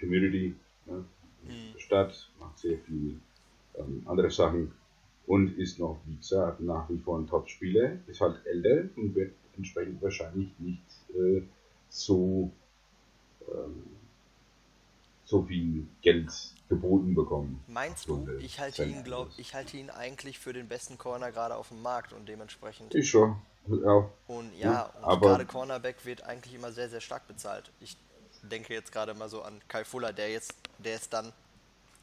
Community, 0.00 0.54
ne, 0.86 1.04
in 1.44 1.72
der 1.74 1.80
Stadt, 1.80 2.30
macht 2.38 2.58
sehr 2.58 2.78
viel 2.78 3.20
ähm, 3.76 4.02
andere 4.06 4.30
Sachen 4.30 4.72
und 5.26 5.56
ist 5.58 5.78
noch, 5.78 5.98
wie 6.06 6.16
gesagt, 6.16 6.60
nach 6.60 6.88
wie 6.90 6.98
vor 6.98 7.18
ein 7.18 7.26
Top-Spieler, 7.26 7.98
ist 8.06 8.20
halt 8.20 8.44
älter 8.46 8.88
und 8.96 9.14
wird 9.14 9.32
entsprechend 9.56 10.02
wahrscheinlich 10.02 10.48
nicht 10.58 10.82
äh, 11.14 11.42
so 11.88 12.50
ähm, 13.48 13.84
so 15.24 15.42
viel 15.44 15.86
Geld 16.02 16.30
geboten 16.68 17.14
bekommen. 17.14 17.62
Meinst 17.66 18.04
So 18.06 18.16
du? 18.16 18.36
Ich 18.38 18.60
halte 18.60 18.84
ihn, 18.84 19.02
glaub, 19.04 19.30
ich 19.38 19.54
halte 19.54 19.76
ihn 19.78 19.88
eigentlich 19.88 20.38
für 20.38 20.52
den 20.52 20.68
besten 20.68 20.98
Corner 20.98 21.32
gerade 21.32 21.54
auf 21.56 21.68
dem 21.68 21.80
Markt 21.80 22.12
und 22.12 22.28
dementsprechend. 22.28 22.94
Ich 22.94 23.08
schon. 23.08 23.36
Ja. 23.68 24.10
Und 24.26 24.52
ja, 24.58 24.72
Ja, 24.72 24.82
und 24.98 25.04
aber- 25.04 25.28
gerade 25.28 25.46
Cornerback 25.46 26.04
wird 26.04 26.22
eigentlich 26.24 26.54
immer 26.54 26.72
sehr, 26.72 26.88
sehr 26.90 27.00
stark 27.00 27.26
bezahlt. 27.28 27.70
Ich 27.80 27.96
denke 28.42 28.74
jetzt 28.74 28.90
gerade 28.92 29.14
mal 29.14 29.28
so 29.28 29.42
an 29.42 29.60
Kai 29.68 29.84
Fuller, 29.84 30.12
der 30.12 30.30
jetzt, 30.32 30.54
der 30.78 30.96
es 30.96 31.08
dann 31.08 31.32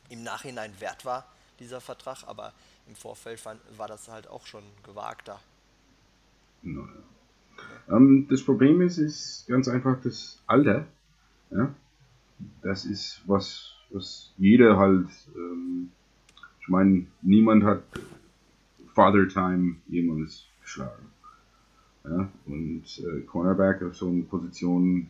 im 0.10 0.23
Nachhinein 0.23 0.71
wert 0.79 1.03
war, 1.05 1.25
dieser 1.60 1.82
Vertrag, 1.82 2.24
aber 2.28 2.54
im 2.88 2.95
Vorfeld 2.95 3.41
war, 3.78 3.88
das 3.88 4.08
halt 4.08 4.28
auch 4.28 4.45
schon 4.45 4.63
gewagter. 4.84 5.39
Naja. 6.62 6.88
Ähm, 7.89 8.28
das 8.30 8.43
Problem 8.43 8.82
ist, 8.82 8.98
ist 8.98 9.45
ganz 9.48 9.67
einfach 9.67 10.00
das 10.02 10.41
Alter. 10.48 10.86
Ja? 11.52 11.74
Das 12.62 12.86
ist 12.86 13.22
was, 13.26 13.74
was 13.89 14.32
jeder 14.38 14.78
halt, 14.78 15.08
ähm, 15.36 15.91
ich 16.62 16.67
meine, 16.67 17.06
niemand 17.22 17.63
hat 17.63 17.84
Father 18.93 19.28
Time 19.28 19.76
jemals 19.88 20.45
geschlagen. 20.62 21.06
Ja? 22.04 22.30
Und 22.45 22.84
äh, 23.00 23.22
Cornerback 23.22 23.82
auf 23.84 23.95
so 23.95 24.10
einer 24.10 24.24
Position 24.24 25.08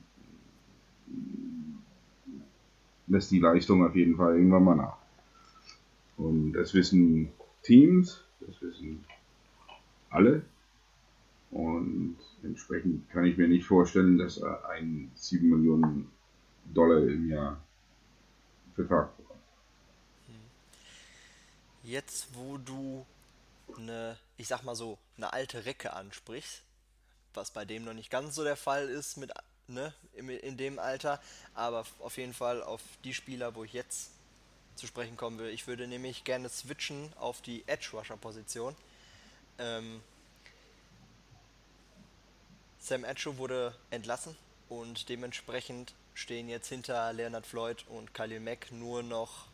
lässt 3.08 3.32
die 3.32 3.40
Leistung 3.40 3.86
auf 3.86 3.96
jeden 3.96 4.16
Fall 4.16 4.36
irgendwann 4.36 4.64
mal 4.64 4.76
nach. 4.76 4.99
Und 6.20 6.54
das 6.54 6.74
wissen 6.74 7.32
Teams, 7.64 8.24
das 8.42 8.62
wissen 8.62 9.06
alle. 10.10 10.44
Und 11.50 12.18
entsprechend 12.44 13.10
kann 13.10 13.26
ich 13.26 13.38
mir 13.38 13.48
nicht 13.48 13.66
vorstellen, 13.66 14.18
dass 14.18 14.38
er 14.38 14.70
einen 14.70 15.12
7 15.16 15.50
Millionen 15.50 16.12
Dollar 16.66 17.02
im 17.08 17.30
Jahr 17.30 17.60
Vertrag 18.76 19.16
bekommt. 19.18 19.40
Jetzt, 21.84 22.28
wo 22.34 22.58
du 22.58 23.06
eine, 23.78 24.18
ich 24.38 24.48
sag 24.48 24.64
mal 24.64 24.76
so, 24.76 24.98
eine 25.18 25.34
alte 25.34 25.66
Recke 25.66 25.94
ansprichst, 25.94 26.62
was 27.34 27.52
bei 27.52 27.66
dem 27.66 27.86
noch 27.86 27.94
nicht 27.94 28.12
ganz 28.12 28.36
so 28.36 28.44
der 28.44 28.58
Fall 28.58 28.90
ist 28.90 29.18
mit, 29.18 29.32
ne, 29.68 29.94
in 30.14 30.58
dem 30.58 30.80
Alter, 30.80 31.20
aber 31.54 31.86
auf 32.00 32.18
jeden 32.18 32.34
Fall 32.34 32.62
auf 32.62 32.82
die 33.04 33.14
Spieler, 33.14 33.56
wo 33.56 33.64
ich 33.64 33.74
jetzt 33.74 34.12
zu 34.80 34.88
sprechen 34.88 35.18
kommen 35.18 35.38
will. 35.38 35.50
Ich 35.50 35.68
würde 35.68 35.88
nämlich 35.88 36.24
gerne 36.24 36.50
switchen 36.50 37.12
auf 37.20 37.42
die 37.42 37.64
Edge 37.68 37.90
Rusher 37.94 38.18
Position. 38.18 38.76
Ähm, 39.60 40.02
Sam 42.80 43.04
Edgew 43.04 43.38
wurde 43.38 43.76
entlassen 43.92 44.36
und 44.70 45.10
dementsprechend 45.10 45.94
stehen 46.14 46.50
jetzt 46.50 46.70
hinter 46.70 47.14
Leonard 47.14 47.46
Floyd 47.46 47.86
und 47.90 48.14
Khalil 48.14 48.40
Mack 48.40 48.72
nur 48.72 49.04
noch 49.04 49.48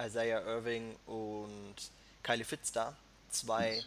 Isaiah 0.00 0.40
Irving 0.44 0.96
und 1.06 1.74
Kylie 2.22 2.44
Fitz 2.44 2.72
da. 2.72 2.96
Zwei 3.30 3.82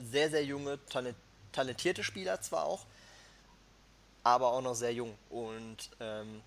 sehr, 0.00 0.30
sehr 0.30 0.44
junge, 0.44 0.78
talent 0.86 1.16
talentierte 1.52 2.02
Spieler 2.02 2.40
zwar 2.40 2.64
auch, 2.64 2.84
aber 4.24 4.48
auch 4.48 4.60
noch 4.60 4.74
sehr 4.74 4.92
jung. 4.92 5.16
Und 5.30 5.88
ähm, 6.00 6.42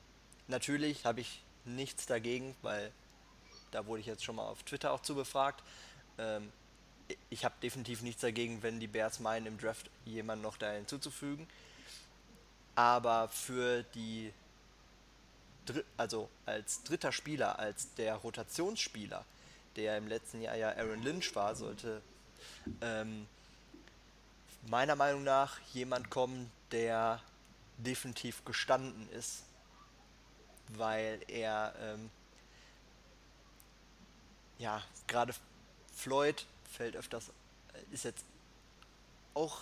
natürlich 0.49 1.05
habe 1.05 1.21
ich 1.21 1.41
nichts 1.63 2.05
dagegen, 2.07 2.55
weil 2.61 2.91
da 3.71 3.85
wurde 3.85 4.01
ich 4.01 4.07
jetzt 4.07 4.23
schon 4.23 4.35
mal 4.35 4.45
auf 4.45 4.63
Twitter 4.63 4.91
auch 4.91 5.01
zu 5.01 5.15
befragt. 5.15 5.63
Ähm, 6.17 6.51
ich 7.29 7.45
habe 7.45 7.55
definitiv 7.61 8.01
nichts 8.01 8.21
dagegen, 8.21 8.61
wenn 8.63 8.79
die 8.79 8.87
Bears 8.87 9.19
meinen, 9.19 9.45
im 9.45 9.57
Draft 9.57 9.89
jemanden 10.05 10.43
noch 10.43 10.57
da 10.57 10.71
hinzuzufügen. 10.71 11.47
Aber 12.75 13.27
für 13.29 13.83
die, 13.95 14.31
Dr 15.65 15.83
also 15.95 16.29
als 16.45 16.83
dritter 16.83 17.11
Spieler, 17.11 17.59
als 17.59 17.93
der 17.95 18.15
Rotationsspieler, 18.15 19.25
der 19.75 19.97
im 19.97 20.07
letzten 20.07 20.41
Jahr 20.41 20.55
ja 20.55 20.69
Aaron 20.75 21.01
Lynch 21.03 21.35
war, 21.35 21.55
sollte 21.55 22.01
ähm, 22.81 23.27
meiner 24.67 24.95
Meinung 24.95 25.23
nach 25.23 25.59
jemand 25.73 26.09
kommen, 26.09 26.51
der 26.71 27.21
definitiv 27.77 28.43
gestanden 28.43 29.09
ist, 29.11 29.43
weil 30.69 31.19
er 31.27 31.73
ähm, 31.79 32.09
ja 34.57 34.81
gerade 35.07 35.33
Floyd 35.95 36.45
fällt 36.71 36.95
öfters, 36.95 37.25
ist 37.91 38.05
jetzt 38.05 38.23
auch 39.33 39.61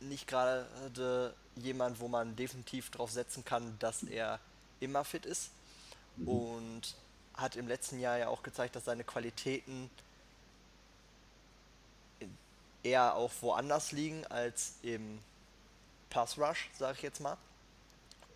nicht 0.00 0.26
gerade 0.26 1.34
jemand, 1.56 2.00
wo 2.00 2.08
man 2.08 2.36
definitiv 2.36 2.90
drauf 2.90 3.10
setzen 3.10 3.44
kann, 3.44 3.78
dass 3.78 4.02
er 4.02 4.38
immer 4.80 5.04
fit 5.04 5.26
ist. 5.26 5.50
Und 6.26 6.94
hat 7.34 7.54
im 7.54 7.68
letzten 7.68 8.00
Jahr 8.00 8.18
ja 8.18 8.28
auch 8.28 8.42
gezeigt, 8.42 8.74
dass 8.74 8.84
seine 8.84 9.04
Qualitäten 9.04 9.88
eher 12.82 13.14
auch 13.14 13.30
woanders 13.40 13.92
liegen 13.92 14.26
als 14.26 14.74
im 14.82 15.20
Pass 16.10 16.36
Rush, 16.38 16.68
sage 16.76 16.96
ich 16.96 17.02
jetzt 17.02 17.20
mal. 17.20 17.36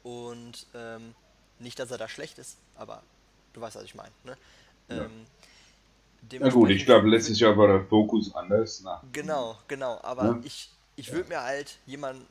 Und 0.05 0.67
ähm, 0.75 1.15
nicht, 1.59 1.79
dass 1.79 1.91
er 1.91 1.99
da 1.99 2.09
schlecht 2.09 2.39
ist, 2.39 2.57
aber 2.77 3.03
du 3.53 3.61
weißt, 3.61 3.77
was 3.77 3.85
ich 3.85 3.95
meine. 3.95 4.13
Ne? 4.25 4.37
Ja. 4.89 5.05
Ähm, 5.05 5.27
Ja 6.31 6.49
gut, 6.49 6.71
ich 6.71 6.85
glaube, 6.85 7.09
letztes 7.09 7.41
Jahr 7.41 7.57
war 7.57 7.67
der 7.67 7.85
Fokus 7.85 8.35
anders. 8.35 8.81
Na. 8.85 9.03
Genau, 9.13 9.59
genau. 9.69 9.99
Aber 10.03 10.25
ja? 10.25 10.41
ich, 10.45 10.71
ich 10.97 11.13
würde 11.13 11.29
mir 11.29 11.43
halt 11.43 11.79
jemanden 11.87 12.27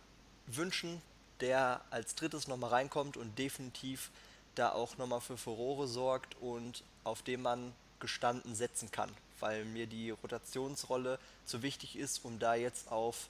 wünschen, 0.47 1.01
der 1.41 1.81
als 1.89 2.15
drittes 2.15 2.47
nochmal 2.47 2.69
reinkommt 2.69 3.17
und 3.17 3.37
definitiv 3.37 4.09
da 4.55 4.71
auch 4.71 4.97
nochmal 4.97 5.21
für 5.21 5.37
Furore 5.37 5.87
sorgt 5.87 6.35
und 6.41 6.83
auf 7.03 7.21
dem 7.21 7.41
man 7.41 7.73
gestanden 7.99 8.55
setzen 8.55 8.91
kann, 8.91 9.09
weil 9.39 9.65
mir 9.65 9.87
die 9.87 10.11
Rotationsrolle 10.11 11.19
zu 11.45 11.61
wichtig 11.61 11.97
ist, 11.97 12.23
um 12.25 12.39
da 12.39 12.55
jetzt 12.55 12.91
auf 12.91 13.27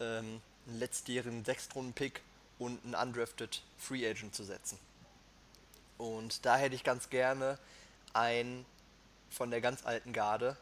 ähm, 0.00 0.40
einen 0.66 0.78
letztjährigen 0.78 1.44
Sechstrunden-Pick 1.44 2.20
und 2.58 2.84
einen 2.84 2.94
undrafted 2.94 3.62
Free 3.78 4.08
Agent 4.08 4.34
zu 4.34 4.44
setzen. 4.44 4.78
Und 5.98 6.44
da 6.46 6.56
hätte 6.56 6.74
ich 6.74 6.84
ganz 6.84 7.10
gerne 7.10 7.58
einen 8.12 8.64
von 9.30 9.50
der 9.50 9.60
ganz 9.60 9.86
alten 9.86 10.12
Garde. 10.12 10.56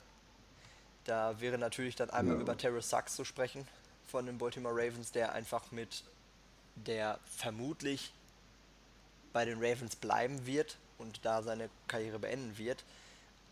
Da 1.05 1.41
wäre 1.41 1.59
natürlich 1.59 1.97
dann 1.97 2.11
einmal 2.11 2.37
ja. 2.37 2.43
über 2.43 2.57
Terrace 2.57 2.91
Sachs 2.91 3.17
zu 3.17 3.25
sprechen 3.25 3.67
von 4.07 4.27
den 4.27 4.39
Baltimore 4.39 4.75
Ravens, 4.75 5.13
der 5.13 5.33
einfach 5.33 5.71
mit 5.71 6.05
der 6.77 7.19
vermutlich 7.37 8.13
bei 9.33 9.45
den 9.45 9.59
Ravens 9.59 9.97
bleiben 9.97 10.47
wird 10.47 10.77
und 10.99 11.25
da 11.25 11.43
seine 11.43 11.69
Karriere 11.87 12.19
beenden 12.19 12.57
wird. 12.59 12.85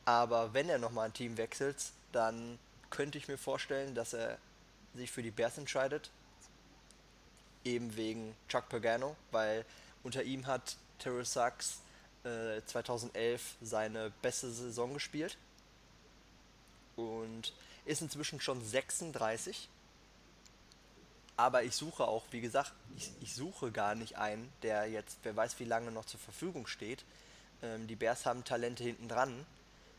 Aber 0.04 0.54
wenn 0.54 0.68
er 0.68 0.78
nochmal 0.78 1.06
ein 1.06 1.12
Team 1.12 1.36
wechselt, 1.36 1.76
dann 2.12 2.58
könnte 2.90 3.18
ich 3.18 3.28
mir 3.28 3.38
vorstellen, 3.38 3.94
dass 3.94 4.12
er 4.12 4.38
sich 4.94 5.10
für 5.10 5.22
die 5.22 5.30
Bears 5.30 5.58
entscheidet. 5.58 6.10
Eben 7.64 7.96
wegen 7.96 8.34
Chuck 8.48 8.68
Pagano, 8.68 9.16
weil 9.32 9.64
unter 10.02 10.22
ihm 10.22 10.46
hat 10.46 10.76
Terrell 10.98 11.24
Sachs 11.24 11.80
äh, 12.26 12.64
2011 12.66 13.56
seine 13.62 14.12
beste 14.22 14.50
Saison 14.50 14.94
gespielt 14.94 15.38
und 16.96 17.52
ist 17.84 18.02
inzwischen 18.02 18.40
schon 18.40 18.62
36. 18.64 19.68
Aber 21.36 21.62
ich 21.62 21.76
suche 21.76 22.08
auch, 22.08 22.24
wie 22.30 22.40
gesagt, 22.40 22.72
ich, 22.96 23.12
ich 23.20 23.34
suche 23.34 23.70
gar 23.70 23.94
nicht 23.94 24.16
einen, 24.16 24.50
der 24.62 24.86
jetzt, 24.86 25.18
wer 25.22 25.36
weiß 25.36 25.58
wie 25.60 25.64
lange 25.64 25.92
noch 25.92 26.06
zur 26.06 26.20
Verfügung 26.20 26.66
steht. 26.66 27.04
Ähm, 27.62 27.86
die 27.86 27.96
Bears 27.96 28.26
haben 28.26 28.44
Talente 28.44 28.82
hinten 28.82 29.08
dran. 29.08 29.46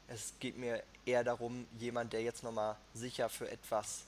Es 0.08 0.34
geht 0.40 0.58
mir 0.58 0.84
eher 1.06 1.24
darum, 1.24 1.68
jemand, 1.80 2.14
der 2.14 2.24
jetzt 2.24 2.44
nochmal 2.44 2.76
sicher 2.94 3.30
für 3.30 3.50
etwas 3.50 4.04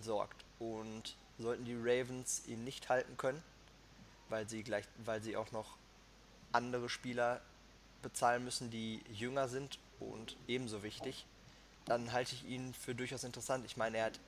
sorgt. 0.00 0.44
Und 0.58 1.14
sollten 1.38 1.66
die 1.66 1.76
Ravens 1.76 2.42
ihn 2.46 2.64
nicht 2.64 2.88
halten 2.88 3.16
können, 3.18 3.42
weil 4.30 4.48
sie 4.48 4.62
gleich, 4.62 4.84
weil 5.04 5.22
sie 5.22 5.36
auch 5.36 5.52
noch 5.52 5.76
andere 6.56 6.88
Spieler 6.88 7.40
bezahlen 8.02 8.44
müssen, 8.44 8.70
die 8.70 9.00
jünger 9.12 9.48
sind 9.48 9.78
und 10.00 10.36
ebenso 10.48 10.82
wichtig, 10.82 11.26
dann 11.84 12.12
halte 12.12 12.34
ich 12.34 12.44
ihn 12.44 12.74
für 12.74 12.94
durchaus 12.94 13.24
interessant. 13.24 13.64
Ich 13.64 13.76
meine, 13.76 13.98
er 13.98 14.06
hat 14.06 14.20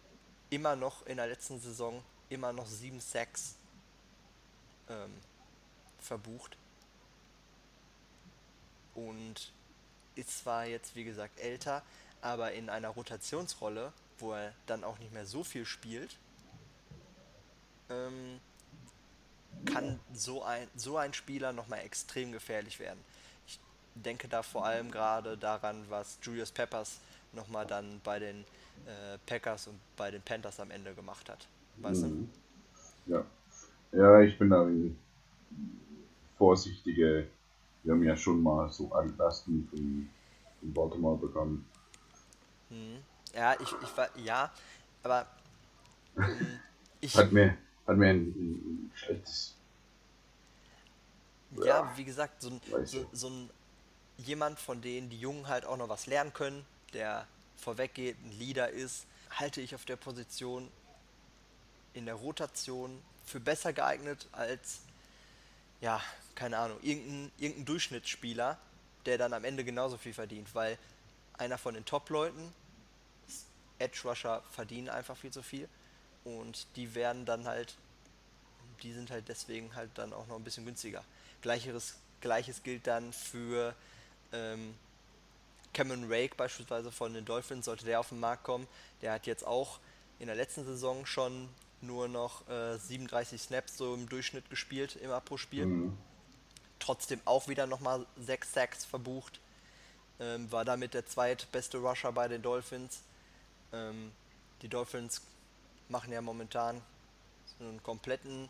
immer 0.51 0.76
noch 0.76 1.05
in 1.07 1.16
der 1.16 1.26
letzten 1.26 1.61
Saison 1.61 2.03
immer 2.29 2.53
noch 2.53 2.66
7 2.66 3.01
Sacks 3.01 3.57
ähm, 4.89 5.12
verbucht. 6.01 6.57
Und 8.95 9.53
ist 10.14 10.39
zwar 10.39 10.66
jetzt, 10.66 10.95
wie 10.97 11.05
gesagt, 11.05 11.39
älter, 11.41 11.83
aber 12.20 12.53
in 12.53 12.68
einer 12.68 12.89
Rotationsrolle, 12.89 13.93
wo 14.18 14.33
er 14.33 14.53
dann 14.66 14.85
auch 14.85 14.99
nicht 14.99 15.12
mehr 15.12 15.26
so 15.26 15.45
viel 15.45 15.64
spielt, 15.64 16.16
ähm, 17.91 18.41
kann 19.65 19.99
so 20.13 20.43
ein, 20.43 20.69
so 20.77 20.97
ein 20.97 21.13
Spieler 21.13 21.53
nochmal 21.53 21.81
extrem 21.81 22.33
gefährlich 22.33 22.79
werden. 22.79 22.99
Ich 23.47 23.59
denke 23.95 24.29
da 24.29 24.43
vor 24.43 24.65
allem 24.65 24.91
gerade 24.91 25.37
daran, 25.37 25.85
was 25.89 26.19
Julius 26.23 26.51
Peppers 26.51 26.99
nochmal 27.33 27.67
dann 27.67 28.01
bei 28.05 28.19
den 28.19 28.45
äh, 28.87 29.19
Packers 29.27 29.67
und 29.67 29.79
bei 29.97 30.11
den 30.11 30.23
Panthers 30.23 30.61
am 30.61 30.71
Ende 30.71 30.95
gemacht 30.95 31.29
hat. 31.29 31.47
Weißt 31.79 32.03
mhm. 32.03 32.29
du? 33.07 33.13
Ja. 33.13 33.25
Ja, 33.93 34.21
ich 34.21 34.39
bin 34.39 34.51
da 34.51 34.69
vorsichtiger. 36.37 37.25
Wir 37.83 37.93
haben 37.93 38.05
ja 38.05 38.17
schon 38.17 38.43
mal 38.43 38.71
so 38.71 38.93
Altlasten 38.93 39.67
von, 39.71 40.11
von 40.61 40.73
Baltimore 40.75 41.17
bekommen. 41.17 41.67
Mhm. 42.71 42.99
Ja, 43.35 43.55
ich, 43.55 43.73
ich 43.83 43.97
war, 43.97 44.09
ja, 44.19 44.51
aber 45.03 45.27
ähm, 46.17 46.61
ich. 47.01 47.17
Hat 47.17 47.33
mir, 47.33 47.57
hat 47.89 47.97
mir 47.97 48.11
ein, 48.11 48.28
ein 48.28 48.93
schlechtes. 48.95 49.55
Ja, 51.57 51.64
ja, 51.64 51.93
wie 51.97 52.05
gesagt, 52.05 52.43
so 52.43 52.51
ein, 52.51 52.86
so, 52.86 53.09
so 53.12 53.30
ein 53.30 53.51
jemand, 54.18 54.61
von 54.61 54.82
denen 54.82 55.09
die 55.09 55.18
Jungen 55.18 55.49
halt 55.49 55.64
auch 55.64 55.78
noch 55.78 55.89
was 55.89 56.07
lernen 56.07 56.32
können, 56.34 56.64
der 56.93 57.26
vorweggeht, 57.57 58.16
ein 58.22 58.39
Leader 58.39 58.68
ist, 58.68 59.07
halte 59.30 59.61
ich 59.61 59.74
auf 59.74 59.84
der 59.86 59.97
Position 59.97 60.68
in 61.95 62.05
der 62.05 62.14
Rotation 62.14 63.03
für 63.24 63.41
besser 63.41 63.72
geeignet 63.72 64.28
als, 64.32 64.80
ja, 65.80 66.01
keine 66.34 66.59
Ahnung, 66.59 66.78
irgendein, 66.82 67.32
irgendein 67.39 67.64
Durchschnittsspieler, 67.64 68.59
der 69.07 69.18
dann 69.18 69.32
am 69.32 69.45
Ende 69.45 69.64
genauso 69.64 69.97
viel 69.97 70.12
verdient, 70.12 70.55
weil 70.55 70.78
einer 71.39 71.57
von 71.57 71.74
den 71.74 71.84
Top-Leuten, 71.84 72.53
Edge 73.78 74.01
Rusher, 74.05 74.43
verdienen 74.51 74.91
einfach 74.91 75.16
viel 75.16 75.30
zu 75.30 75.43
viel 75.43 75.68
und 76.37 76.66
die 76.76 76.95
werden 76.95 77.24
dann 77.24 77.47
halt, 77.47 77.74
die 78.83 78.93
sind 78.93 79.11
halt 79.11 79.29
deswegen 79.29 79.74
halt 79.74 79.91
dann 79.95 80.12
auch 80.12 80.26
noch 80.26 80.37
ein 80.37 80.45
bisschen 80.45 80.64
günstiger. 80.64 81.05
Gleiches, 81.43 81.97
Gleiches 82.20 82.62
gilt 82.62 82.87
dann 82.87 83.12
für 83.12 83.74
ähm, 84.33 84.74
Cameron 85.72 86.11
Rake 86.11 86.35
beispielsweise 86.37 86.91
von 86.91 87.14
den 87.14 87.24
Dolphins, 87.24 87.66
sollte 87.66 87.85
der 87.85 88.01
auf 88.01 88.09
den 88.09 88.20
Markt 88.20 88.45
kommen. 88.45 88.66
Der 89.03 89.12
hat 89.12 89.26
jetzt 89.26 89.47
auch 89.47 89.79
in 90.18 90.26
der 90.26 90.37
letzten 90.37 90.64
Saison 90.64 91.07
schon 91.07 91.49
nur 91.81 92.09
noch 92.09 92.49
äh, 92.49 92.76
37 92.76 93.41
Snaps 93.41 93.76
so 93.76 93.95
im 93.95 94.09
Durchschnitt 94.09 94.51
gespielt, 94.51 94.97
immer 94.97 95.20
pro 95.20 95.37
Spiel. 95.37 95.66
Mhm. 95.66 95.99
Trotzdem 96.81 97.20
auch 97.24 97.49
wieder 97.49 97.66
nochmal 97.66 98.07
6 98.16 98.53
Sacks 98.53 98.85
verbucht. 98.85 99.41
Ähm, 100.20 100.51
war 100.51 100.64
damit 100.64 100.95
der 100.95 101.07
zweitbeste 101.07 101.79
Rusher 101.79 102.12
bei 102.12 102.26
den 102.26 102.43
Dolphins. 102.43 103.03
Ähm, 103.72 104.11
die 104.62 104.68
Dolphins 104.68 105.22
machen 105.89 106.12
ja 106.12 106.20
momentan 106.20 106.80
so 107.59 107.64
einen 107.64 107.82
kompletten 107.82 108.49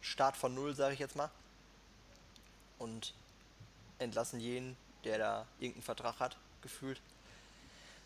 Start 0.00 0.36
von 0.36 0.54
Null, 0.54 0.74
sage 0.74 0.94
ich 0.94 1.00
jetzt 1.00 1.16
mal. 1.16 1.30
Und 2.78 3.14
entlassen 3.98 4.40
jeden, 4.40 4.76
der 5.04 5.18
da 5.18 5.46
irgendeinen 5.58 5.82
Vertrag 5.82 6.20
hat, 6.20 6.36
gefühlt. 6.62 7.00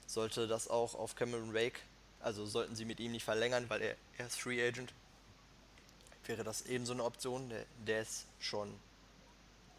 Sollte 0.06 0.48
das 0.48 0.68
auch 0.68 0.94
auf 0.94 1.14
Cameron 1.14 1.56
Rake, 1.56 1.78
also 2.20 2.46
sollten 2.46 2.74
sie 2.74 2.84
mit 2.84 3.00
ihm 3.00 3.12
nicht 3.12 3.24
verlängern, 3.24 3.68
weil 3.68 3.82
er, 3.82 3.96
er 4.18 4.26
ist 4.26 4.40
Free 4.40 4.66
Agent, 4.66 4.92
wäre 6.26 6.44
das 6.44 6.62
eben 6.62 6.86
so 6.86 6.92
eine 6.92 7.04
Option. 7.04 7.48
Der, 7.48 7.64
der 7.86 8.02
ist 8.02 8.26
schon 8.40 8.72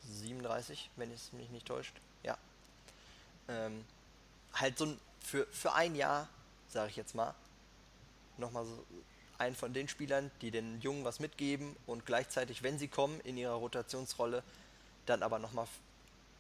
37, 0.07 0.89
wenn 0.95 1.11
es 1.11 1.33
mich 1.33 1.49
nicht 1.49 1.65
täuscht. 1.65 1.95
Ja. 2.23 2.37
Ähm, 3.47 3.85
halt 4.53 4.77
so 4.77 4.85
ein, 4.85 4.99
für, 5.21 5.45
für 5.47 5.73
ein 5.73 5.95
Jahr, 5.95 6.27
sage 6.74 6.89
ich 6.89 6.95
jetzt 6.95 7.15
mal, 7.15 7.34
nochmal 8.38 8.65
so 8.65 8.86
einen 9.38 9.55
von 9.55 9.74
den 9.74 9.88
Spielern, 9.88 10.32
die 10.41 10.51
den 10.51 10.82
Jungen 10.82 11.05
was 11.05 11.19
mitgeben 11.19 11.76
und 11.86 12.05
gleichzeitig, 12.05 12.63
wenn 12.63 12.78
sie 12.78 12.88
kommen 12.88 13.19
in 13.21 13.38
ihrer 13.38 13.53
Rotationsrolle, 13.53 14.43
dann 15.05 15.24
aber 15.24 15.39
nochmal 15.39 15.67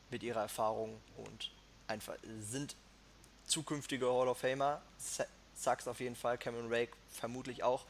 mit 0.09 0.23
ihrer 0.23 0.41
Erfahrung 0.41 0.99
und 1.17 1.51
einfach 1.87 2.15
sind 2.41 2.75
zukünftige 3.45 4.07
Hall 4.07 4.27
of 4.27 4.37
Famer. 4.37 4.81
Sachs 5.55 5.87
auf 5.87 5.99
jeden 5.99 6.15
Fall, 6.15 6.37
Cameron 6.37 6.71
Rake 6.71 6.93
vermutlich 7.11 7.63
auch. 7.63 7.85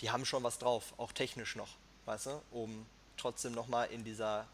Die 0.00 0.10
haben 0.10 0.24
schon 0.24 0.42
was 0.42 0.58
drauf, 0.58 0.94
auch 0.96 1.12
technisch 1.12 1.56
noch, 1.56 1.76
weißt 2.06 2.26
du, 2.26 2.42
um 2.50 2.86
trotzdem 3.16 3.52
nochmal 3.52 3.90
in 3.90 4.04
dieser 4.04 4.46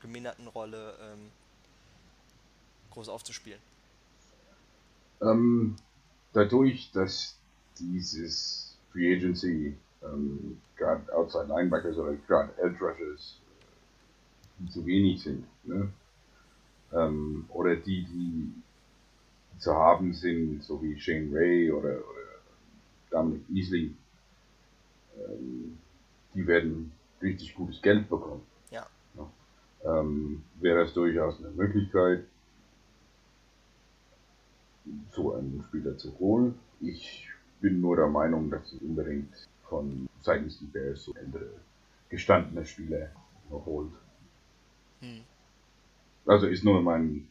geminderten 0.00 0.48
Rolle 0.48 0.96
ähm, 1.00 1.30
groß 2.90 3.08
aufzuspielen. 3.08 3.60
Ähm, 5.20 5.76
dadurch, 6.34 6.90
dass 6.92 7.38
dieses 7.78 8.76
Free 8.92 9.16
Agency, 9.16 9.74
ähm, 10.02 10.60
gerade 10.76 11.10
Outside 11.14 11.46
Linebackers 11.46 11.96
oder 11.96 12.14
gerade 12.26 12.52
Edge 12.58 12.84
Rushers 12.84 13.40
äh, 14.62 14.68
zu 14.70 14.84
wenig 14.84 15.22
sind, 15.22 15.46
ne? 15.64 15.88
ähm, 16.92 17.46
oder 17.48 17.76
die, 17.76 18.04
die 18.04 18.52
zu 19.58 19.74
haben 19.74 20.12
sind, 20.12 20.62
so 20.62 20.82
wie 20.82 20.98
Shane 20.98 21.30
Ray 21.32 21.70
oder, 21.70 21.96
oder 21.96 22.24
Dominic 23.10 23.42
Easley, 23.52 23.94
ähm, 25.16 25.78
die 26.34 26.46
werden 26.46 26.92
richtig 27.22 27.54
gutes 27.54 27.80
Geld 27.80 28.08
bekommen. 28.08 28.42
Ja. 28.70 28.86
ja. 29.16 30.00
Ähm, 30.00 30.42
wäre 30.60 30.84
das 30.84 30.94
durchaus 30.94 31.38
eine 31.38 31.50
Möglichkeit, 31.50 32.24
so 35.12 35.34
einen 35.34 35.64
Spieler 35.68 35.96
zu 35.96 36.18
holen. 36.18 36.58
Ich 36.80 37.28
bin 37.60 37.80
nur 37.80 37.96
der 37.96 38.08
Meinung, 38.08 38.50
dass 38.50 38.70
sie 38.70 38.78
unbedingt 38.78 39.32
von 39.68 40.08
seitens 40.20 40.58
die 40.58 40.66
Bears 40.66 41.04
so 41.04 41.14
ältere, 41.14 41.50
gestandene 42.08 42.64
Spieler 42.64 43.10
holt. 43.50 43.92
Hm. 45.00 45.24
Also 46.26 46.46
ist 46.46 46.64
nur 46.64 46.82
mein. 46.82 47.28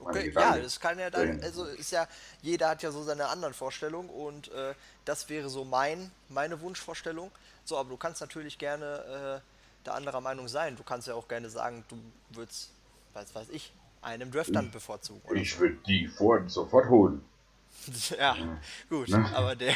Okay, 0.00 0.30
ja, 0.34 0.56
das 0.56 0.78
kann 0.78 0.98
ja 0.98 1.10
dann, 1.10 1.40
also 1.42 1.64
ist 1.64 1.90
ja, 1.90 2.06
jeder 2.40 2.70
hat 2.70 2.82
ja 2.82 2.90
so 2.90 3.02
seine 3.02 3.26
anderen 3.28 3.52
Vorstellungen 3.52 4.08
und 4.08 4.48
äh, 4.52 4.74
das 5.04 5.28
wäre 5.28 5.48
so 5.48 5.64
mein, 5.64 6.10
meine 6.28 6.60
Wunschvorstellung. 6.60 7.30
So, 7.64 7.76
aber 7.76 7.90
du 7.90 7.96
kannst 7.96 8.20
natürlich 8.20 8.58
gerne 8.58 9.40
äh, 9.42 9.84
da 9.84 9.92
anderer 9.92 10.20
Meinung 10.20 10.48
sein. 10.48 10.76
Du 10.76 10.82
kannst 10.82 11.08
ja 11.08 11.14
auch 11.14 11.28
gerne 11.28 11.50
sagen, 11.50 11.84
du 11.88 11.98
würdest, 12.30 12.70
was 13.12 13.34
weiß 13.34 13.48
ich, 13.50 13.72
einen 14.02 14.30
Draft 14.30 14.54
dann 14.54 14.70
bevorzugen. 14.70 15.20
Ich 15.36 15.58
würde 15.58 15.76
die 15.86 16.06
Ford 16.08 16.50
sofort 16.50 16.88
holen. 16.88 17.20
so. 17.92 18.14
Ja, 18.18 18.36
gut, 18.88 19.08
Ne? 19.08 19.30
aber 19.34 19.54
der, 19.56 19.74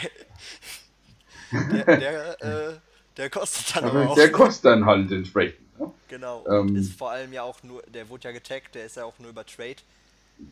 der, 1.53 1.85
der, 1.99 2.43
äh, 2.43 2.79
der 3.17 3.31
kostet 3.31 3.77
dann 3.77 3.85
aber, 3.85 4.11
auch. 4.11 4.15
der 4.15 4.33
kostet 4.33 4.65
dann 4.67 4.87
halt 4.87 5.11
entsprechend. 5.13 5.79
Ne? 5.79 5.91
Genau, 6.09 6.45
Ähm. 6.49 6.77
ist 6.77 6.95
vor 6.95 7.11
allem 7.11 7.33
ja 7.33 7.43
auch 7.43 7.63
nur, 7.63 7.83
der 7.83 8.09
wurde 8.09 8.29
ja 8.29 8.33
getaggt, 8.33 8.75
der 8.75 8.87
ist 8.87 8.97
ja 8.97 9.05
auch 9.05 9.19
nur 9.19 9.31
über 9.31 9.45
Trade 9.45 9.77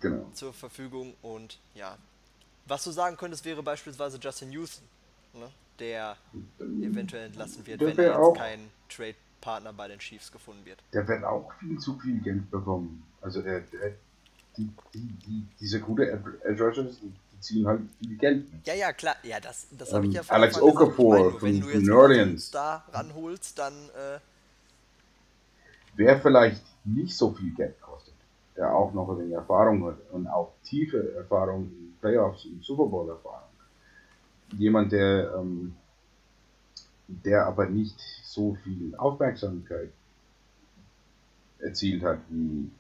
Genau. 0.01 0.31
zur 0.35 0.53
Verfügung 0.53 1.15
und 1.23 1.59
ja. 1.75 1.97
Was 2.67 2.85
du 2.85 2.91
sagen 2.93 3.17
könntest, 3.17 3.45
wäre 3.45 3.63
beispielsweise 3.63 4.19
Justin 4.19 4.53
Houston, 4.53 4.85
ne? 5.35 5.51
der 5.79 6.17
eventuell 6.59 7.27
entlassen 7.27 7.67
wird, 7.67 7.81
Der 7.81 7.89
wenn 7.89 7.99
er 7.99 8.05
jetzt 8.11 8.17
auch- 8.17 8.37
kein 8.37 8.71
Trade-Partner 9.41 9.73
bei 9.73 9.89
den 9.89 9.99
Chiefs 9.99 10.31
gefunden 10.31 10.65
wird. 10.65 10.79
Der 10.93 11.07
wird 11.09 11.25
auch 11.25 11.53
viel 11.59 11.79
zu 11.79 11.99
viel 11.99 12.21
Geld 12.21 12.51
bekommen. 12.51 13.03
Also 13.21 13.43
der, 13.43 13.61
der 13.61 13.93
die, 14.57 14.71
die, 14.95 15.01
die, 15.27 15.47
diese 15.61 15.81
gute 15.81 16.11
Edge 16.11 16.63
Rushers, 16.63 16.99
die, 17.01 17.13
ziehen 17.41 17.67
halt 17.67 17.81
viel 17.99 18.17
Geld. 18.19 18.53
mit. 18.53 18.67
Ja, 18.67 18.75
ja, 18.75 18.93
klar, 18.93 19.17
ja, 19.23 19.41
das, 19.41 19.67
das 19.79 19.95
habe 19.95 20.05
ich 20.05 20.11
Ähm, 20.11 20.17
ja 20.17 20.23
von 20.23 20.37
Alex. 20.37 20.57
Ich 20.57 20.63
Okafor 20.63 21.19
nur, 21.19 21.33
wenn 21.33 21.41
von- 21.41 21.61
du 21.61 21.69
von 21.87 22.11
jetzt 22.11 22.21
einen. 22.21 22.39
Star 22.39 22.85
ranholst, 22.93 23.59
dann 23.59 23.73
äh, 23.73 24.19
Wer 25.97 26.21
vielleicht 26.21 26.63
nicht 26.85 27.17
so 27.17 27.33
viel 27.33 27.55
Geld 27.55 27.81
kostet, 27.81 28.13
der 28.57 28.75
auch 28.75 28.93
noch 28.93 29.09
ein 29.11 29.19
wenig 29.21 29.33
Erfahrung 29.35 29.87
hat 29.87 29.97
und 30.13 30.27
auch 30.29 30.53
tiefe 30.65 31.15
Erfahrung 31.15 31.65
in 31.65 31.95
Playoffs 32.01 32.45
und 32.45 32.63
Super 32.63 32.85
Bowl 32.87 33.09
Erfahrung. 33.09 33.49
Jemand, 34.59 34.93
der, 34.93 35.35
ähm, 35.39 35.75
der 37.25 37.47
aber 37.47 37.67
nicht 37.67 37.99
so 38.25 38.57
viel 38.65 38.95
Aufmerksamkeit 38.97 39.91
erzielt 41.59 42.03
hat 42.03 42.21
wie 42.29 42.71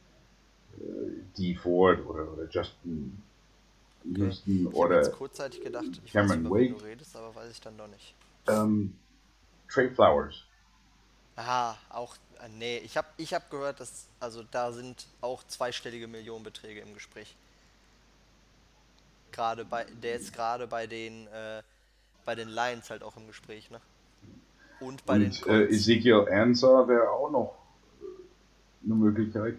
äh, 0.78 1.22
Dee 1.36 1.54
Ford 1.54 2.04
oder, 2.06 2.32
oder 2.32 2.48
Justin 2.50 3.22
Houston 4.04 4.60
ich 4.60 4.66
habe 4.66 4.76
oder 4.76 4.96
jetzt 4.96 5.12
kurzzeitig 5.12 5.62
gedacht, 5.62 6.00
ich 6.04 6.12
Cameron 6.12 6.44
weiß, 6.44 6.50
Wake. 6.50 6.78
du 6.78 6.84
redest, 6.84 7.16
aber 7.16 7.34
weiß 7.34 7.50
ich 7.50 7.60
dann 7.60 7.76
doch 7.76 7.88
nicht. 7.88 8.14
ähm, 8.48 8.94
Trey 9.68 9.90
Flowers. 9.90 10.44
Aha, 11.36 11.76
auch, 11.90 12.16
äh, 12.42 12.48
nee, 12.48 12.78
ich 12.78 12.96
habe 12.96 13.08
ich 13.16 13.34
hab 13.34 13.50
gehört, 13.50 13.80
dass, 13.80 14.06
also 14.18 14.42
da 14.50 14.72
sind 14.72 15.06
auch 15.20 15.42
zweistellige 15.46 16.06
Millionenbeträge 16.06 16.80
im 16.80 16.94
Gespräch. 16.94 17.34
Gerade 19.32 19.64
bei, 19.64 19.84
der 20.02 20.16
ist 20.16 20.32
gerade 20.32 20.66
bei 20.66 20.86
den, 20.86 21.26
äh, 21.28 21.62
bei 22.24 22.34
den 22.34 22.48
Lions 22.48 22.90
halt 22.90 23.02
auch 23.02 23.16
im 23.16 23.26
Gespräch, 23.26 23.70
ne? 23.70 23.80
Und 24.80 25.04
bei 25.06 25.18
den 25.18 25.32
Und 25.32 25.46
äh, 25.46 25.66
Colts. 25.66 25.72
Ezekiel 25.76 26.26
Ansah 26.30 26.88
wäre 26.88 27.10
auch 27.10 27.30
noch 27.30 27.54
äh, 28.00 28.84
eine 28.86 28.94
Möglichkeit. 28.94 29.58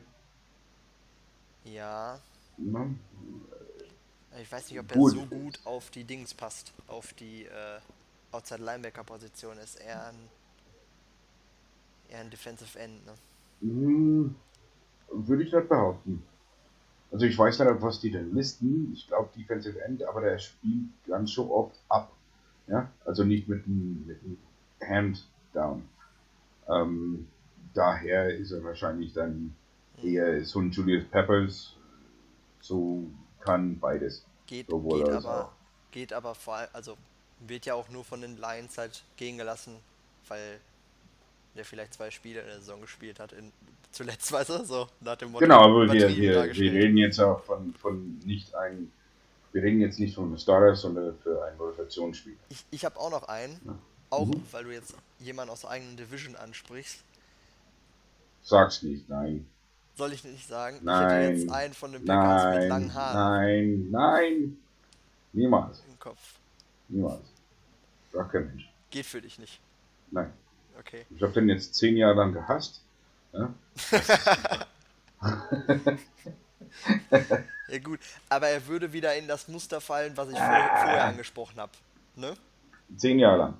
ja, 1.63 2.19
Ne? 2.57 2.95
ich 4.41 4.51
weiß 4.51 4.69
nicht, 4.69 4.79
ob 4.79 4.87
Gut. 4.91 5.13
er 5.13 5.19
so 5.19 5.25
gut 5.25 5.59
auf 5.65 5.89
die 5.91 6.03
Dings 6.03 6.33
passt, 6.33 6.73
auf 6.87 7.13
die 7.13 7.45
äh, 7.45 7.79
Outside 8.31 8.63
Linebacker 8.63 9.03
Position 9.03 9.57
ist 9.57 9.75
eher 9.81 10.07
ein 10.07 10.29
eher 12.09 12.19
ein 12.21 12.29
Defensive 12.29 12.77
End, 12.79 13.05
ne? 13.05 13.13
Hm, 13.61 14.35
würde 15.11 15.43
ich 15.43 15.53
nicht 15.53 15.69
behaupten. 15.69 16.23
Also 17.11 17.25
ich 17.25 17.37
weiß 17.37 17.59
nicht, 17.59 17.81
was 17.81 17.99
die 17.99 18.11
denn 18.11 18.33
listen. 18.33 18.91
Ich 18.93 19.07
glaube 19.07 19.29
Defensive 19.37 19.81
End, 19.83 20.03
aber 20.03 20.21
der 20.21 20.39
spielt 20.39 20.89
ganz 21.07 21.31
so 21.33 21.53
oft 21.53 21.75
ab. 21.89 22.11
Ja, 22.67 22.89
also 23.05 23.23
nicht 23.23 23.47
mit 23.49 23.65
dem, 23.65 24.05
mit 24.07 24.21
dem 24.23 24.37
Hand 24.87 25.27
down. 25.53 25.87
Ähm, 26.69 27.27
daher 27.73 28.35
ist 28.35 28.51
er 28.51 28.63
wahrscheinlich 28.63 29.13
dann 29.13 29.55
eher 30.01 30.43
so 30.43 30.59
ein 30.59 30.71
Julius 30.71 31.05
Peppers. 31.09 31.75
So 32.61 33.07
kann 33.39 33.79
beides. 33.79 34.25
Geht, 34.47 34.67
geht 34.67 35.09
aber, 35.09 35.45
auch. 35.45 35.51
geht 35.91 36.13
aber 36.13 36.35
vor 36.35 36.55
allem, 36.55 36.69
also 36.73 36.97
wird 37.39 37.65
ja 37.65 37.73
auch 37.73 37.89
nur 37.89 38.03
von 38.03 38.21
den 38.21 38.37
Lions 38.37 38.77
halt 38.77 39.03
gehen 39.17 39.37
gelassen, 39.37 39.77
weil 40.27 40.59
der 41.55 41.65
vielleicht 41.65 41.93
zwei 41.93 42.11
Spiele 42.11 42.41
in 42.41 42.47
der 42.47 42.59
Saison 42.59 42.81
gespielt 42.81 43.19
hat, 43.19 43.33
in, 43.33 43.51
zuletzt, 43.91 44.31
weißt 44.31 44.49
du, 44.49 44.65
so 44.65 44.87
nach 44.99 45.15
dem 45.15 45.31
Motto. 45.31 45.43
Genau, 45.43 45.63
aber 45.63 45.91
wir, 45.91 46.09
wir, 46.09 46.53
wir 46.53 46.71
reden 46.71 46.97
jetzt 46.97 47.19
auch 47.19 47.41
von, 47.43 47.73
von 47.73 48.19
nicht 48.25 48.53
ein, 48.55 48.91
wir 49.51 49.63
reden 49.63 49.81
jetzt 49.81 49.99
nicht 49.99 50.15
von 50.15 50.25
einem 50.25 50.37
Starter, 50.37 50.75
sondern 50.75 51.17
für 51.19 51.43
ein 51.45 51.57
Rotationsspiel. 51.57 52.37
Ich, 52.49 52.65
ich 52.71 52.85
habe 52.85 52.99
auch 52.99 53.09
noch 53.09 53.23
einen, 53.23 53.59
Ja. 53.65 53.77
Auch 54.11 54.27
Mhm. 54.27 54.43
weil 54.51 54.63
du 54.65 54.71
jetzt 54.71 54.93
jemanden 55.19 55.51
aus 55.51 55.61
der 55.61 55.71
eigenen 55.71 55.97
Division 55.97 56.35
ansprichst. 56.35 56.99
Sag's 58.43 58.83
nicht, 58.83 59.07
nein. 59.09 59.47
Soll 59.95 60.13
ich 60.13 60.23
nicht 60.23 60.47
sagen? 60.47 60.77
Ich 60.77 60.83
Nein. 60.83 61.09
hätte 61.09 61.33
jetzt 61.39 61.51
einen 61.51 61.73
von 61.73 61.91
den 61.91 62.05
Packers 62.05 62.43
mit 62.45 62.53
Nein, 62.59 62.69
langen 62.69 62.93
Haaren 62.93 63.89
nein, 63.91 63.91
nein. 63.91 64.57
Niemals, 65.33 65.83
im 65.87 65.99
Kopf. 65.99 66.19
niemals. 66.87 67.21
Sagt 68.11 68.31
kein 68.31 68.45
Mensch. 68.47 68.69
Geht 68.89 69.05
für 69.05 69.21
dich 69.21 69.37
nicht. 69.39 69.59
Nein. 70.11 70.31
Okay. 70.79 71.05
Ich 71.09 71.21
habe 71.21 71.33
den 71.33 71.49
jetzt 71.49 71.75
zehn 71.75 71.95
Jahre 71.97 72.15
lang 72.15 72.33
gehasst. 72.33 72.81
Ja? 73.33 73.53
Ja 77.67 77.79
gut, 77.79 77.99
aber 78.29 78.47
er 78.47 78.65
würde 78.67 78.91
wieder 78.91 79.15
in 79.15 79.27
das 79.27 79.47
Muster 79.47 79.79
fallen, 79.81 80.15
was 80.17 80.29
ich 80.29 80.37
vor, 80.37 80.45
vorher 80.45 81.05
angesprochen 81.05 81.57
habe. 81.59 81.71
Ne? 82.15 82.33
Zehn 82.97 83.19
Jahre 83.19 83.37
lang. 83.37 83.53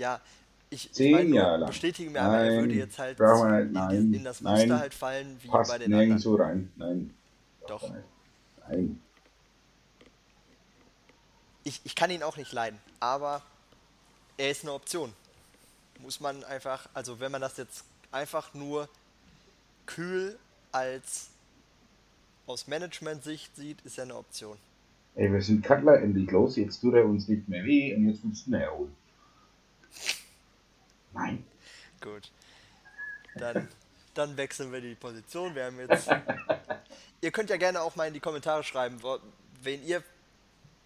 Ja, 0.00 0.18
ich, 0.70 0.86
ich 0.86 0.92
Zehn 0.92 1.28
nur, 1.28 1.36
Jahre 1.36 1.66
bestätige 1.66 2.08
mir, 2.10 2.22
aber 2.22 2.38
er 2.38 2.60
würde 2.62 2.74
jetzt 2.74 2.98
halt 2.98 3.20
in, 3.20 3.72
nein, 3.72 4.10
die, 4.12 4.16
in 4.16 4.24
das 4.24 4.40
Muster 4.40 4.66
nein. 4.66 4.80
halt 4.80 4.94
fallen 4.94 5.36
wie 5.42 5.48
Passt 5.48 5.70
bei 5.70 5.76
den 5.76 5.92
anderen. 5.92 6.18
so 6.18 6.36
rein. 6.36 6.72
Nein. 6.76 7.14
Doch. 7.68 7.86
Nein. 7.90 8.04
Nein. 8.66 9.02
Ich, 11.64 11.82
ich 11.84 11.94
kann 11.94 12.10
ihn 12.10 12.22
auch 12.22 12.38
nicht 12.38 12.50
leiden, 12.54 12.78
aber 12.98 13.42
er 14.38 14.50
ist 14.50 14.64
eine 14.64 14.72
Option. 14.72 15.12
Muss 15.98 16.18
man 16.18 16.42
einfach, 16.44 16.88
also 16.94 17.20
wenn 17.20 17.30
man 17.30 17.42
das 17.42 17.58
jetzt 17.58 17.84
einfach 18.10 18.54
nur 18.54 18.88
kühl 19.84 20.38
als 20.72 21.28
aus 22.46 22.66
Management-Sicht 22.68 23.54
sieht, 23.54 23.82
ist 23.82 23.98
er 23.98 24.04
eine 24.04 24.16
Option. 24.16 24.56
Ey, 25.14 25.30
wir 25.30 25.42
sind 25.42 25.62
Cutler 25.62 26.00
endlich 26.00 26.30
los. 26.30 26.56
Jetzt 26.56 26.80
tut 26.80 26.94
er 26.94 27.04
uns 27.04 27.28
nicht 27.28 27.46
mehr 27.50 27.64
weh 27.64 27.94
und 27.94 28.08
jetzt 28.08 28.24
willst 28.24 28.46
du 28.46 28.50
ihn 28.50 28.56
herholen. 28.56 28.99
Nein. 31.12 31.44
Gut. 32.00 32.30
Dann, 33.36 33.68
dann 34.14 34.36
wechseln 34.36 34.72
wir 34.72 34.80
die 34.80 34.94
Position. 34.94 35.54
Wir 35.54 35.66
haben 35.66 35.78
jetzt. 35.78 36.08
ihr 37.20 37.30
könnt 37.30 37.50
ja 37.50 37.56
gerne 37.56 37.80
auch 37.80 37.96
mal 37.96 38.08
in 38.08 38.14
die 38.14 38.20
Kommentare 38.20 38.62
schreiben, 38.64 39.00
wen 39.62 39.84
ihr 39.84 40.02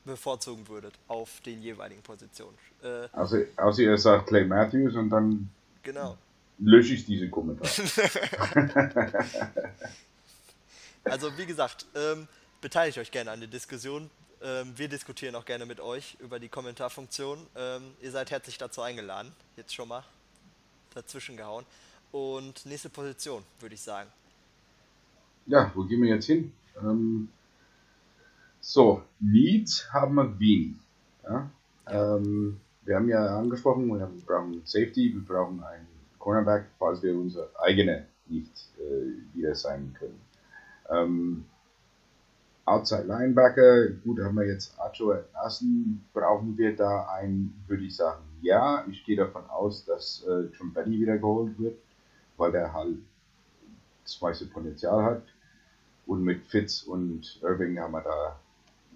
bevorzugen 0.05 0.69
würdet 0.69 0.95
auf 1.09 1.41
den 1.41 1.63
jeweiligen 1.63 2.03
Positionen. 2.03 2.57
Äh, 2.83 3.09
Also, 3.13 3.39
außer 3.57 3.83
ihr 3.83 3.97
sagt 3.97 4.29
Clay 4.29 4.45
Matthews 4.45 4.95
und 4.97 5.09
dann 5.11 5.51
genau. 5.83 6.19
lösche 6.59 6.95
ich 6.95 7.07
diese 7.07 7.29
Kommentare. 7.31 7.71
Also 11.05 11.37
wie 11.37 11.47
gesagt, 11.47 11.87
ähm, 11.95 12.27
beteiligt 12.61 12.99
euch 12.99 13.11
gerne 13.11 13.31
an 13.31 13.41
der 13.41 13.49
Diskussion. 13.49 14.11
Ähm, 14.45 14.74
wir 14.76 14.88
diskutieren 14.88 15.34
auch 15.36 15.47
gerne 15.47 15.64
mit 15.64 15.80
euch 15.80 16.18
über 16.20 16.38
die 16.38 16.51
Kommentarfunktion. 16.51 17.38
Ähm, 17.57 17.82
ihr 18.03 18.11
seid 18.11 18.30
herzlich 18.30 18.59
dazu 18.59 18.82
eingeladen. 18.82 19.32
Jetzt 19.57 19.74
schon 19.74 19.88
mal 19.88 20.05
dazwischen 20.95 21.38
gehauen. 21.38 21.64
Und 22.12 22.66
nächste 22.66 22.90
Position, 22.90 23.42
würde 23.59 23.74
ich 23.74 23.80
sagen. 23.80 24.11
Ja, 25.47 25.72
wo 25.74 25.84
gehen 25.84 26.03
wir 26.03 26.11
jetzt 26.11 26.26
hin? 26.26 26.53
Ähm, 26.78 27.30
so, 28.61 29.03
Needs 29.18 29.90
haben 29.92 30.14
wir 30.16 30.38
wenig. 30.38 30.76
Ja? 31.22 31.51
Ähm, 31.86 32.61
wir 32.82 32.97
haben 32.97 33.09
ja 33.09 33.38
angesprochen, 33.38 33.88
wir 33.88 34.11
brauchen 34.26 34.61
Safety, 34.64 35.14
wir 35.14 35.24
brauchen 35.24 35.62
einen 35.64 35.88
Cornerback, 36.18 36.66
falls 36.78 37.03
wir 37.03 37.14
unser 37.14 37.49
eigene 37.59 38.07
nicht 38.26 38.53
äh, 38.78 39.36
wieder 39.36 39.55
sein 39.55 39.95
können. 39.99 40.20
Outside 42.67 43.03
Linebacker, 43.05 43.89
gut, 44.05 44.21
haben 44.21 44.37
wir 44.37 44.47
jetzt 44.47 44.79
Acho 44.81 45.12
entlassen. 45.12 46.05
Brauchen 46.15 46.57
wir 46.57 46.75
da 46.75 47.09
einen, 47.09 47.62
würde 47.67 47.85
ich 47.85 47.95
sagen, 47.95 48.25
ja. 48.41 48.85
Ich 48.91 49.05
gehe 49.05 49.17
davon 49.17 49.45
aus, 49.51 49.85
dass 49.85 50.25
äh, 50.25 50.49
Trompetti 50.57 50.93
wieder 50.93 51.19
geholt 51.19 51.59
wird, 51.59 51.77
weil 52.39 52.53
der 52.53 52.73
halt 52.73 52.97
das 54.03 54.21
meiste 54.21 54.47
Potenzial 54.47 55.03
hat. 55.05 55.23
Und 56.07 56.23
mit 56.23 56.45
Fitz 56.47 56.83
und 56.83 57.39
Irving 57.43 57.79
haben 57.79 57.93
wir 57.93 58.03
da 58.03 58.39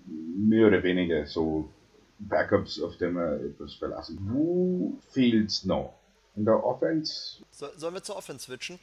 mehr 0.07 0.69
oder 0.69 0.83
weniger 0.83 1.27
so 1.27 1.69
Backups, 2.19 2.81
auf 2.83 2.97
denen 2.97 3.15
wir 3.17 3.41
etwas 3.45 3.75
verlassen. 3.75 4.19
Wo 4.23 4.99
fehlt's 5.11 5.65
noch? 5.65 5.95
In 6.37 6.45
der 6.45 6.65
Offense? 6.65 7.43
So, 7.51 7.67
sollen 7.77 7.95
wir 7.95 8.03
zur 8.03 8.17
Offense 8.17 8.47
switchen? 8.47 8.79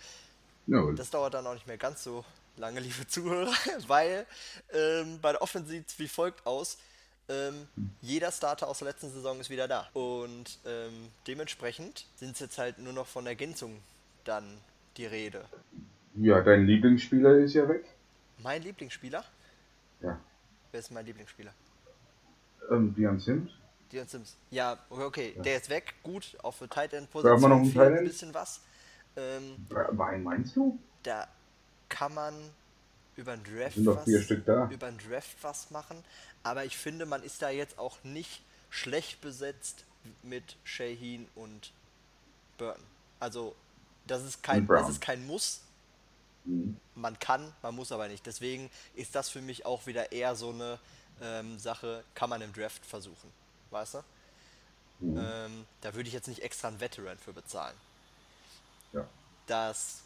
Ja, 0.68 0.92
Das 0.92 1.10
dauert 1.10 1.34
dann 1.34 1.46
auch 1.48 1.54
nicht 1.54 1.68
mehr 1.68 1.78
ganz 1.78 2.04
so 2.04 2.24
lange, 2.58 2.80
liebe 2.80 3.08
Zuhörer, 3.08 3.54
weil 3.88 4.26
ähm, 4.74 5.20
bei 5.22 5.32
der 5.32 5.42
Offense 5.42 5.70
sieht 5.70 5.88
es 5.88 6.00
wie 6.00 6.08
folgt 6.08 6.46
aus. 6.46 6.78
Ähm, 7.28 7.68
jeder 8.02 8.32
Starter 8.32 8.68
aus 8.68 8.80
der 8.80 8.90
letzten 8.90 9.10
Saison 9.12 9.40
ist 9.40 9.50
wieder 9.50 9.68
da. 9.68 9.90
Und 9.94 10.60
ähm, 10.66 11.10
dementsprechend 11.28 12.06
sind 12.16 12.34
es 12.34 12.40
jetzt 12.40 12.58
halt 12.58 12.78
nur 12.78 12.94
noch 12.94 13.08
von 13.08 13.26
Ergänzung 13.26 13.82
dann 14.26 14.46
die 14.98 15.06
Rede. 15.08 15.46
ja, 16.16 16.42
dein 16.42 16.66
Lieblingsspieler 16.68 17.38
ist 17.40 17.54
ja 17.56 17.68
weg. 17.68 17.84
Mein 18.44 18.62
Lieblingsspieler? 18.62 19.24
Ja. 20.02 20.20
Wer 20.72 20.80
ist 20.80 20.92
mein 20.92 21.06
Lieblingsspieler? 21.06 21.52
Ähm, 22.70 22.94
Dion 22.96 23.20
Sims. 23.20 23.52
Dion 23.92 24.08
Sims. 24.08 24.36
Ja, 24.52 24.78
okay, 24.90 25.06
okay. 25.06 25.42
der 25.44 25.58
ist 25.58 25.70
weg. 25.70 25.96
Gut, 26.04 26.38
auf 26.44 26.60
der 26.60 26.70
Tight 26.70 26.94
End 26.94 27.10
Brauchen 27.12 27.42
wir 27.42 27.48
noch 27.50 27.58
Position 27.58 27.62
einen 27.62 27.66
fehlt 27.72 27.76
Tight 27.76 27.92
ein 27.94 27.98
End? 28.00 28.08
bisschen 28.08 28.34
was. 28.34 28.62
Ähm, 29.16 29.66
Wein 29.70 30.24
meinst 30.24 30.56
du? 30.56 30.78
da 31.04 31.28
kann 31.90 32.14
man 32.14 32.34
über 33.16 33.34
einen 33.34 33.44
Draft 33.44 33.78
da. 34.46 34.70
über 34.70 34.88
einen 34.88 34.98
Draft 34.98 35.38
was 35.42 35.72
machen, 35.72 36.04
aber 36.44 36.66
ich 36.66 36.78
finde, 36.78 37.06
man 37.06 37.24
ist 37.24 37.42
da 37.42 37.50
jetzt 37.50 37.80
auch 37.80 37.98
nicht 38.04 38.42
schlecht 38.70 39.22
besetzt 39.22 39.86
mit 40.22 40.58
Shaheen 40.64 41.28
und 41.36 41.72
Burton. 42.58 42.84
Also 43.20 43.56
das 44.06 44.24
ist 44.24 44.44
kein 44.44 44.68
das 44.68 44.90
ist 44.90 45.02
kein 45.02 45.26
Muss. 45.26 45.62
Mhm. 46.44 46.78
Man 46.96 47.18
kann, 47.20 47.54
man 47.62 47.76
muss 47.76 47.92
aber 47.92 48.08
nicht. 48.08 48.26
Deswegen 48.26 48.70
ist 48.96 49.16
das 49.16 49.30
für 49.30 49.42
mich 49.42 49.66
auch 49.66 49.86
wieder 49.88 50.12
eher 50.12 50.36
so 50.36 50.50
eine 50.50 50.80
ähm, 51.22 51.58
Sache, 51.58 52.04
kann 52.14 52.30
man 52.30 52.42
im 52.42 52.54
Draft 52.54 52.86
versuchen, 52.86 53.32
weißt 53.72 53.96
du? 53.96 54.04
Mhm. 55.00 55.18
Ähm, 55.18 55.66
da 55.82 55.94
würde 55.94 56.08
ich 56.08 56.14
jetzt 56.14 56.28
nicht 56.28 56.42
extra 56.42 56.68
einen 56.68 56.80
Veteran 56.80 57.18
für 57.18 57.34
bezahlen. 57.34 57.76
Ja. 58.94 59.08
Das, 59.48 60.04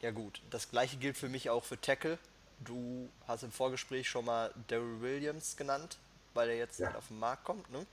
ja 0.00 0.10
gut, 0.10 0.40
das 0.50 0.70
gleiche 0.70 0.96
gilt 0.96 1.16
für 1.16 1.28
mich 1.28 1.50
auch 1.50 1.64
für 1.64 1.80
Tackle. 1.80 2.18
Du 2.60 3.10
hast 3.26 3.42
im 3.42 3.52
Vorgespräch 3.52 4.08
schon 4.08 4.24
mal 4.26 4.52
Daryl 4.68 5.00
Williams 5.00 5.56
genannt, 5.56 5.98
weil 6.34 6.50
er 6.50 6.56
jetzt 6.56 6.78
Ja. 6.78 6.86
halt 6.86 6.96
auf 6.96 7.08
den 7.08 7.18
Markt 7.18 7.44
kommt, 7.44 7.70
ne? 7.70 7.86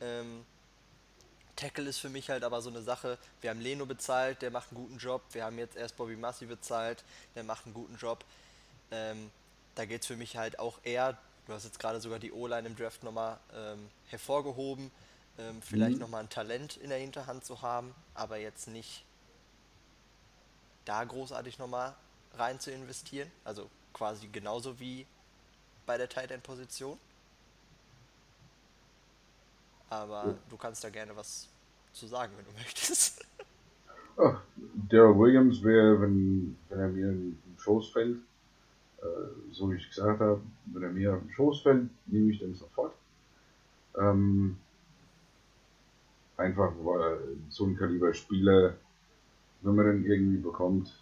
Ähm, 0.00 0.44
Tackle 1.56 1.88
ist 1.88 1.98
für 1.98 2.08
mich 2.08 2.30
halt 2.30 2.44
aber 2.44 2.62
so 2.62 2.70
eine 2.70 2.82
Sache, 2.82 3.18
wir 3.40 3.50
haben 3.50 3.60
Leno 3.60 3.84
bezahlt, 3.84 4.42
der 4.42 4.50
macht 4.50 4.70
einen 4.70 4.80
guten 4.82 4.98
Job, 4.98 5.22
wir 5.32 5.44
haben 5.44 5.58
jetzt 5.58 5.76
erst 5.76 5.96
Bobby 5.96 6.16
Massi 6.16 6.46
bezahlt, 6.46 7.04
der 7.34 7.42
macht 7.42 7.64
einen 7.66 7.74
guten 7.74 7.96
Job. 7.96 8.24
Ähm, 8.92 9.30
da 9.74 9.84
geht 9.84 10.02
es 10.02 10.06
für 10.06 10.16
mich 10.16 10.36
halt 10.36 10.58
auch 10.58 10.78
eher, 10.84 11.18
du 11.46 11.52
hast 11.52 11.64
jetzt 11.64 11.80
gerade 11.80 12.00
sogar 12.00 12.18
die 12.20 12.32
O-Line 12.32 12.68
im 12.68 12.76
Draft 12.76 13.02
nochmal 13.02 13.38
ähm, 13.54 13.90
hervorgehoben, 14.08 14.90
ähm, 15.38 15.60
vielleicht 15.62 15.98
Mhm. 15.98 16.00
nochmal 16.00 16.22
ein 16.22 16.30
Talent 16.30 16.76
in 16.76 16.90
der 16.90 16.98
Hinterhand 16.98 17.44
zu 17.44 17.62
haben, 17.62 17.94
aber 18.14 18.36
jetzt 18.38 18.68
nicht 18.68 19.04
da 20.88 21.04
großartig 21.04 21.58
nochmal 21.58 21.96
rein 22.34 22.60
zu 22.60 22.72
investieren. 22.72 23.30
Also 23.44 23.70
quasi 23.94 24.28
genauso 24.28 24.80
wie 24.80 25.06
bei 25.86 25.98
der 25.98 26.08
Tight 26.10 26.30
End 26.32 26.42
Position. 26.44 26.98
Aber 29.90 30.34
Ja. 30.34 30.38
du 30.48 30.56
kannst 30.56 30.84
da 30.84 30.90
gerne 30.90 31.16
was 31.16 31.48
zu 31.92 32.06
sagen, 32.06 32.32
wenn 32.36 32.44
du 32.44 32.52
möchtest. 32.60 33.24
Ach, 34.16 34.42
Daryl 34.90 35.18
Williams 35.18 35.62
wäre, 35.62 36.00
wenn, 36.00 36.56
wenn 36.68 36.78
er 36.80 36.88
mir 36.88 37.08
in 37.10 37.40
den 37.42 37.58
Schoß 37.58 37.90
fällt, 37.92 38.16
äh, 38.98 39.52
so 39.52 39.70
wie 39.70 39.76
ich 39.76 39.88
gesagt 39.88 40.20
habe, 40.20 40.42
wenn 40.66 40.82
er 40.84 40.90
mir 40.90 41.12
den 41.16 41.30
Schoß 41.32 41.62
fällt, 41.62 41.90
nehme 42.06 42.32
ich 42.32 42.40
den 42.40 42.54
sofort. 42.54 42.94
Ähm, 43.98 44.56
einfach 46.36 46.72
weil 46.78 47.18
so 47.50 47.66
ein 47.66 47.76
Kaliber 47.76 48.14
Spieler, 48.14 48.74
wenn 49.62 49.74
man 49.74 49.86
den 49.86 50.04
irgendwie 50.04 50.38
bekommt, 50.38 50.92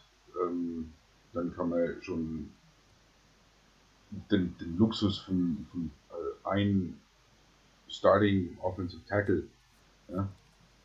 ähm, 0.42 0.92
dann 1.32 1.54
kann 1.54 1.70
man 1.70 2.02
schon 2.02 2.50
den, 4.30 4.56
den 4.58 4.78
Luxus 4.78 5.18
von, 5.18 5.66
von 5.70 5.90
äh, 6.10 6.48
ein 6.48 6.98
Starting 7.88 8.56
Offensive 8.60 9.04
Tackle 9.06 9.44
ja, 10.08 10.28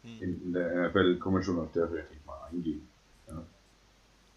Hm. 0.04 0.22
in, 0.22 0.42
in 0.46 0.54
der 0.54 0.90
NFL 0.90 1.20
kann 1.20 1.34
man 1.34 1.44
schon 1.44 1.60
auf 1.60 1.72
der 1.74 1.92
relativ 1.92 2.26
mal 2.26 2.48
eingehen. 2.52 2.88
Ja. 3.28 3.44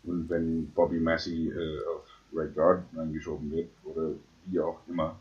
Und 0.05 0.28
wenn 0.28 0.70
Bobby 0.72 1.01
Massey 1.01 1.49
äh, 1.49 1.78
auf 1.87 2.07
Right 2.35 2.55
Guard 2.55 2.85
reingeschoben 2.95 3.51
wird, 3.51 3.70
oder 3.85 4.11
wie 4.47 4.61
auch 4.61 4.80
immer, 4.89 5.18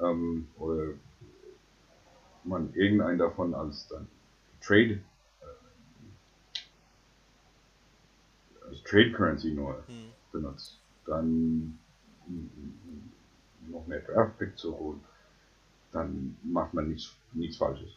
ähm, 0.00 0.46
oder 0.58 0.94
man 2.44 2.72
irgendeinen 2.74 3.18
davon 3.18 3.54
als 3.54 3.88
dann 3.88 4.06
Trade, 4.60 5.00
äh, 8.64 8.68
als 8.68 8.82
Trade 8.84 9.12
Currency 9.12 9.52
nur 9.52 9.84
Hm. 9.86 10.12
benutzt, 10.32 10.80
dann 11.06 11.78
mm, 12.26 13.12
noch 13.70 13.86
mehr 13.86 14.00
Draft 14.00 14.38
Pick 14.38 14.58
zu 14.58 14.76
holen, 14.78 15.04
dann 15.92 16.36
macht 16.42 16.74
man 16.74 16.88
nichts, 16.90 17.14
nichts 17.32 17.56
Falsches. 17.58 17.90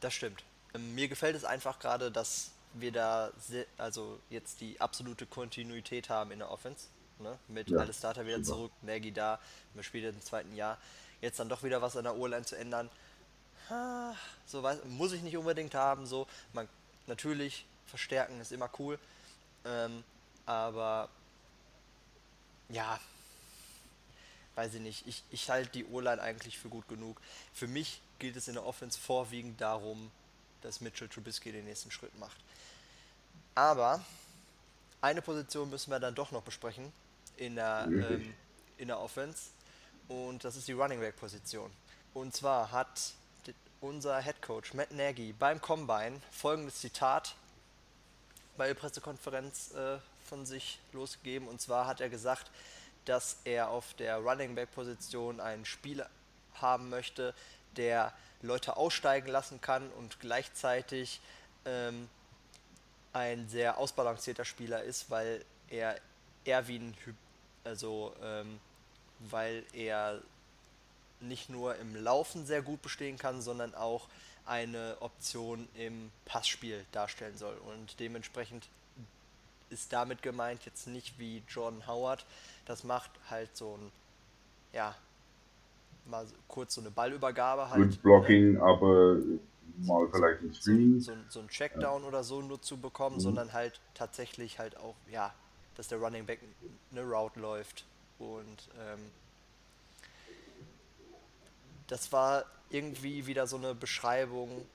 Das 0.00 0.14
stimmt. 0.14 0.44
Ähm, 0.74 0.94
Mir 0.94 1.08
gefällt 1.08 1.36
es 1.36 1.44
einfach 1.44 1.78
gerade, 1.78 2.10
dass 2.10 2.52
wir 2.74 2.92
da 2.92 3.32
also 3.78 4.20
jetzt 4.30 4.60
die 4.60 4.80
absolute 4.80 5.26
Kontinuität 5.26 6.10
haben 6.10 6.30
in 6.30 6.38
der 6.40 6.50
Offense. 6.50 6.88
Ne? 7.18 7.38
Mit 7.48 7.70
Ja, 7.70 7.78
alle 7.78 7.92
Starter 7.92 8.26
wieder 8.26 8.42
super. 8.42 8.48
zurück, 8.48 8.72
Nagy 8.82 9.12
da, 9.12 9.38
man 9.74 9.84
spielt 9.84 10.04
im 10.14 10.20
zweiten 10.20 10.54
Jahr. 10.54 10.78
Jetzt 11.22 11.40
dann 11.40 11.48
doch 11.48 11.62
wieder 11.62 11.80
was 11.80 11.96
an 11.96 12.04
der 12.04 12.16
O-Line 12.16 12.44
zu 12.44 12.56
ändern. 12.56 12.90
Ah, 13.68 14.14
So 14.46 14.62
weiß, 14.62 14.84
muss 14.84 15.12
ich 15.12 15.22
nicht 15.22 15.36
unbedingt 15.36 15.74
haben. 15.74 16.06
So, 16.06 16.26
man 16.52 16.68
natürlich 17.06 17.66
verstärken 17.86 18.40
ist 18.40 18.52
immer 18.52 18.70
cool. 18.78 18.98
Ähm, 19.66 20.04
aber 20.46 21.08
ja, 22.68 22.98
weiß 24.54 24.74
ich 24.74 24.80
nicht. 24.80 25.06
Ich, 25.06 25.22
ich 25.30 25.50
halte 25.50 25.70
die 25.70 25.84
O-Line 25.84 26.20
eigentlich 26.20 26.58
für 26.58 26.68
gut 26.68 26.88
genug. 26.88 27.20
Für 27.52 27.66
mich 27.66 28.00
gilt 28.18 28.36
es 28.36 28.48
in 28.48 28.54
der 28.54 28.64
Offense 28.64 28.98
vorwiegend 28.98 29.60
darum, 29.60 30.10
dass 30.62 30.80
Mitchell 30.80 31.08
Trubisky 31.08 31.52
den 31.52 31.64
nächsten 31.64 31.90
Schritt 31.90 32.18
macht. 32.18 32.36
Aber 33.54 34.04
eine 35.00 35.22
Position 35.22 35.70
müssen 35.70 35.90
wir 35.90 36.00
dann 36.00 36.14
doch 36.14 36.30
noch 36.32 36.42
besprechen 36.42 36.92
in 37.36 37.56
der, 37.56 37.86
ähm, 37.86 38.34
in 38.78 38.88
der 38.88 38.98
Offense. 38.98 39.50
Und 40.08 40.44
das 40.44 40.56
ist 40.56 40.68
die 40.68 40.72
Running 40.72 41.00
Back 41.00 41.16
Position. 41.16 41.70
Und 42.14 42.34
zwar 42.34 42.70
hat 42.72 43.12
unser 43.80 44.20
Head 44.20 44.40
Coach 44.40 44.74
Matt 44.74 44.90
Nagy 44.92 45.32
beim 45.32 45.60
Combine 45.60 46.20
folgendes 46.30 46.80
Zitat 46.80 47.34
bei 48.56 48.68
der 48.68 48.74
Pressekonferenz 48.74 49.74
äh, 49.74 49.98
von 50.24 50.46
sich 50.46 50.78
losgegeben. 50.92 51.48
Und 51.48 51.60
zwar 51.60 51.86
hat 51.86 52.00
er 52.00 52.08
gesagt, 52.08 52.50
dass 53.04 53.38
er 53.44 53.70
auf 53.70 53.94
der 53.94 54.18
Running 54.18 54.54
Back 54.54 54.72
Position 54.72 55.40
einen 55.40 55.64
Spieler 55.64 56.08
haben 56.54 56.90
möchte, 56.90 57.34
der 57.76 58.12
Leute 58.42 58.76
aussteigen 58.76 59.28
lassen 59.28 59.60
kann 59.60 59.90
und 59.92 60.20
gleichzeitig 60.20 61.20
ähm, 61.64 62.08
ein 63.12 63.48
sehr 63.48 63.78
ausbalancierter 63.78 64.44
Spieler 64.44 64.82
ist, 64.82 65.10
weil 65.10 65.44
er 65.68 65.98
eher 66.44 66.68
wie 66.68 66.78
ein 66.78 66.96
Hy 67.04 67.14
also 67.64 68.14
ähm, 68.22 68.60
weil 69.18 69.64
er 69.72 70.20
nicht 71.20 71.48
nur 71.48 71.76
im 71.76 71.96
Laufen 71.96 72.46
sehr 72.46 72.62
gut 72.62 72.82
bestehen 72.82 73.18
kann, 73.18 73.42
sondern 73.42 73.74
auch 73.74 74.08
eine 74.46 74.96
Option 75.00 75.68
im 75.74 76.10
Passspiel 76.24 76.84
darstellen 76.92 77.36
soll. 77.36 77.56
Und 77.58 77.98
dementsprechend 78.00 78.68
ist 79.70 79.92
damit 79.92 80.22
gemeint 80.22 80.64
jetzt 80.64 80.86
nicht 80.86 81.18
wie 81.18 81.42
Jordan 81.48 81.86
Howard 81.86 82.24
das 82.66 82.84
macht, 82.84 83.10
halt 83.30 83.56
so 83.56 83.76
ein, 83.76 83.92
ja, 84.72 84.94
mal 86.06 86.26
kurz 86.48 86.74
so 86.74 86.80
eine 86.80 86.90
Ballübergabe 86.90 87.70
halt. 87.70 87.90
Good 87.90 88.02
Blocking, 88.02 88.60
aber 88.60 89.18
mal 89.78 90.08
vielleicht 90.10 90.42
ein 90.42 90.52
so, 90.52 90.60
Screen. 90.60 91.00
so, 91.00 91.12
so 91.28 91.40
ein 91.40 91.48
Checkdown 91.48 92.04
oder 92.04 92.22
so 92.24 92.40
nur 92.42 92.62
zu 92.62 92.76
bekommen, 92.76 93.16
Mhm. 93.16 93.20
sondern 93.20 93.52
halt 93.52 93.80
tatsächlich 93.94 94.58
halt 94.58 94.76
auch, 94.76 94.94
ja, 95.10 95.34
dass 95.76 95.88
der 95.88 95.98
Running 95.98 96.26
Back 96.26 96.40
eine 96.92 97.02
Route 97.02 97.38
läuft. 97.40 97.84
Und 98.18 98.68
ähm, 98.80 99.00
das 101.88 102.12
war 102.12 102.44
irgendwie 102.70 103.26
wieder 103.26 103.46
so 103.46 103.56
eine 103.56 103.74
Beschreibung 103.74 104.66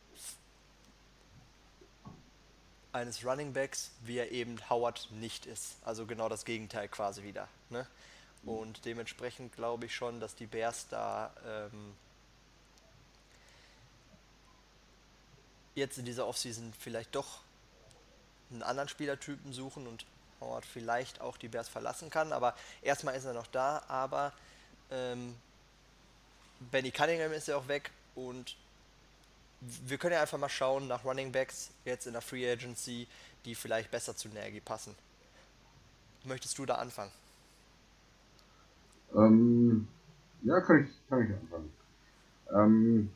eines 2.93 3.25
Running 3.25 3.53
Backs, 3.53 3.91
wie 4.03 4.17
er 4.17 4.31
eben 4.31 4.57
Howard 4.69 5.09
nicht 5.11 5.45
ist. 5.45 5.75
Also 5.83 6.05
genau 6.05 6.29
das 6.29 6.45
Gegenteil 6.45 6.87
quasi 6.87 7.23
wieder. 7.23 7.47
Ne? 7.69 7.87
Und 8.43 8.85
dementsprechend 8.85 9.55
glaube 9.55 9.85
ich 9.85 9.95
schon, 9.95 10.19
dass 10.19 10.35
die 10.35 10.47
Bears 10.47 10.87
da 10.89 11.31
ähm, 11.45 11.93
jetzt 15.75 15.97
in 15.97 16.05
dieser 16.05 16.27
Offseason 16.27 16.73
vielleicht 16.77 17.15
doch 17.15 17.39
einen 18.51 18.63
anderen 18.63 18.89
Spielertypen 18.89 19.53
suchen 19.53 19.87
und 19.87 20.05
Howard 20.41 20.65
vielleicht 20.65 21.21
auch 21.21 21.37
die 21.37 21.47
Bears 21.47 21.69
verlassen 21.69 22.09
kann. 22.09 22.33
Aber 22.33 22.55
erstmal 22.81 23.15
ist 23.15 23.25
er 23.25 23.33
noch 23.33 23.47
da, 23.47 23.83
aber 23.87 24.33
ähm, 24.89 25.35
Benny 26.69 26.91
Cunningham 26.91 27.31
ist 27.31 27.47
ja 27.47 27.55
auch 27.57 27.67
weg 27.67 27.91
und 28.15 28.55
wir 29.85 29.97
können 29.97 30.13
ja 30.13 30.21
einfach 30.21 30.37
mal 30.37 30.49
schauen 30.49 30.87
nach 30.87 31.05
Running 31.05 31.31
Backs 31.31 31.71
jetzt 31.85 32.07
in 32.07 32.13
der 32.13 32.21
Free 32.21 32.49
Agency, 32.49 33.07
die 33.45 33.55
vielleicht 33.55 33.91
besser 33.91 34.15
zu 34.15 34.29
Nagy 34.29 34.59
passen. 34.59 34.95
Möchtest 36.25 36.57
du 36.57 36.65
da 36.65 36.75
anfangen? 36.75 37.11
Ähm, 39.15 39.87
ja, 40.43 40.59
kann 40.61 40.83
ich, 40.83 41.09
kann 41.09 41.25
ich 41.25 41.33
anfangen. 41.35 41.71
Ähm, 42.53 43.09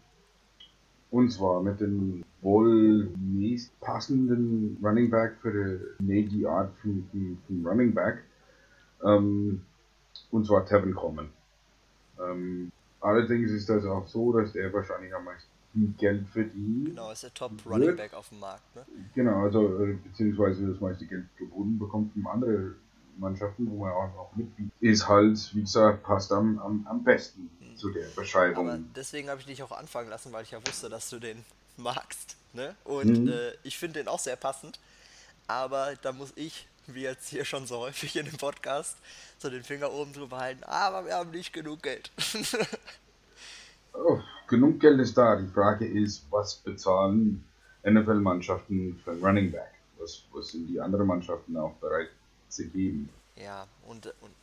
und 1.11 1.29
zwar 1.31 1.61
mit 1.61 1.79
dem 1.79 2.23
wohl 2.41 3.11
nächst 3.17 3.79
passenden 3.79 4.77
Running 4.83 5.09
Back 5.09 5.37
für 5.41 5.79
die 5.99 6.03
Nagy 6.03 6.45
Art 6.45 6.75
von, 6.81 7.07
von, 7.11 7.37
von 7.47 7.67
Running 7.67 7.93
Back. 7.93 8.23
Ähm, 9.03 9.61
und 10.31 10.45
zwar 10.45 10.65
Tevin 10.65 10.93
Coleman. 10.93 11.29
Ähm, 12.19 12.71
allerdings 13.05 13.51
ist 13.51 13.69
das 13.69 13.85
auch 13.85 14.07
so, 14.07 14.33
dass 14.33 14.55
er 14.55 14.73
wahrscheinlich 14.73 15.13
am 15.13 15.25
meisten 15.25 15.95
Geld 15.97 16.27
verdient. 16.29 16.85
Genau, 16.89 17.11
ist 17.11 17.23
der 17.23 17.33
Top 17.33 17.51
Running 17.65 17.95
Back 17.95 18.13
auf 18.13 18.29
dem 18.29 18.39
Markt. 18.39 18.75
Ne? 18.75 18.85
Genau, 19.13 19.43
also 19.43 19.83
äh, 19.83 19.93
beziehungsweise 19.93 20.67
das 20.67 20.79
meiste 20.79 21.05
Geld 21.05 21.25
geboten 21.37 21.77
bekommt 21.77 22.13
von 22.13 22.25
anderen 22.27 22.75
Mannschaften, 23.17 23.69
wo 23.69 23.83
man 23.83 23.91
auch 23.91 24.15
noch 24.15 24.35
mitbietet. 24.35 24.73
Ist 24.79 25.07
halt, 25.07 25.37
wie 25.53 25.61
gesagt, 25.61 26.03
passt 26.03 26.31
am, 26.31 26.59
am, 26.59 26.87
am 26.89 27.03
besten 27.03 27.49
hm. 27.59 27.77
zu 27.77 27.89
der 27.91 28.07
Beschreibung. 28.15 28.69
Aber 28.69 28.79
deswegen 28.95 29.29
habe 29.29 29.39
ich 29.41 29.45
dich 29.45 29.63
auch 29.63 29.71
anfangen 29.71 30.09
lassen, 30.09 30.31
weil 30.31 30.43
ich 30.43 30.51
ja 30.51 30.65
wusste, 30.65 30.89
dass 30.89 31.09
du 31.09 31.19
den 31.19 31.43
magst. 31.77 32.37
Ne? 32.53 32.73
Und 32.85 33.23
mhm. 33.23 33.27
äh, 33.27 33.51
ich 33.63 33.77
finde 33.77 33.99
den 33.99 34.07
auch 34.07 34.19
sehr 34.19 34.37
passend. 34.37 34.79
Aber 35.47 35.93
da 36.01 36.11
muss 36.11 36.31
ich, 36.35 36.67
wie 36.87 37.01
jetzt 37.01 37.29
hier 37.29 37.45
schon 37.45 37.65
so 37.67 37.79
häufig 37.79 38.15
in 38.15 38.25
dem 38.25 38.37
Podcast, 38.37 38.97
so 39.37 39.49
den 39.49 39.63
Finger 39.63 39.91
oben 39.91 40.13
drüber 40.13 40.37
halten. 40.37 40.63
Aber 40.63 41.05
wir 41.05 41.15
haben 41.15 41.31
nicht 41.31 41.53
genug 41.53 41.83
Geld. 41.83 42.11
oh, 43.93 44.19
genug 44.47 44.79
Geld 44.79 44.99
ist 44.99 45.17
da. 45.17 45.35
Die 45.35 45.47
Frage 45.47 45.87
ist, 45.87 46.25
was 46.29 46.55
bezahlen 46.55 47.43
NFL-Mannschaften 47.83 48.99
für 49.03 49.11
Running 49.19 49.51
Back? 49.51 49.73
Was, 49.97 50.23
was 50.31 50.49
sind 50.49 50.67
die 50.67 50.79
anderen 50.79 51.07
Mannschaften 51.07 51.55
auch 51.57 51.73
bereit 51.75 52.09
zu 52.49 52.67
geben? 52.67 53.09
Ja, 53.35 53.67
und, 53.87 54.07
und 54.21 54.33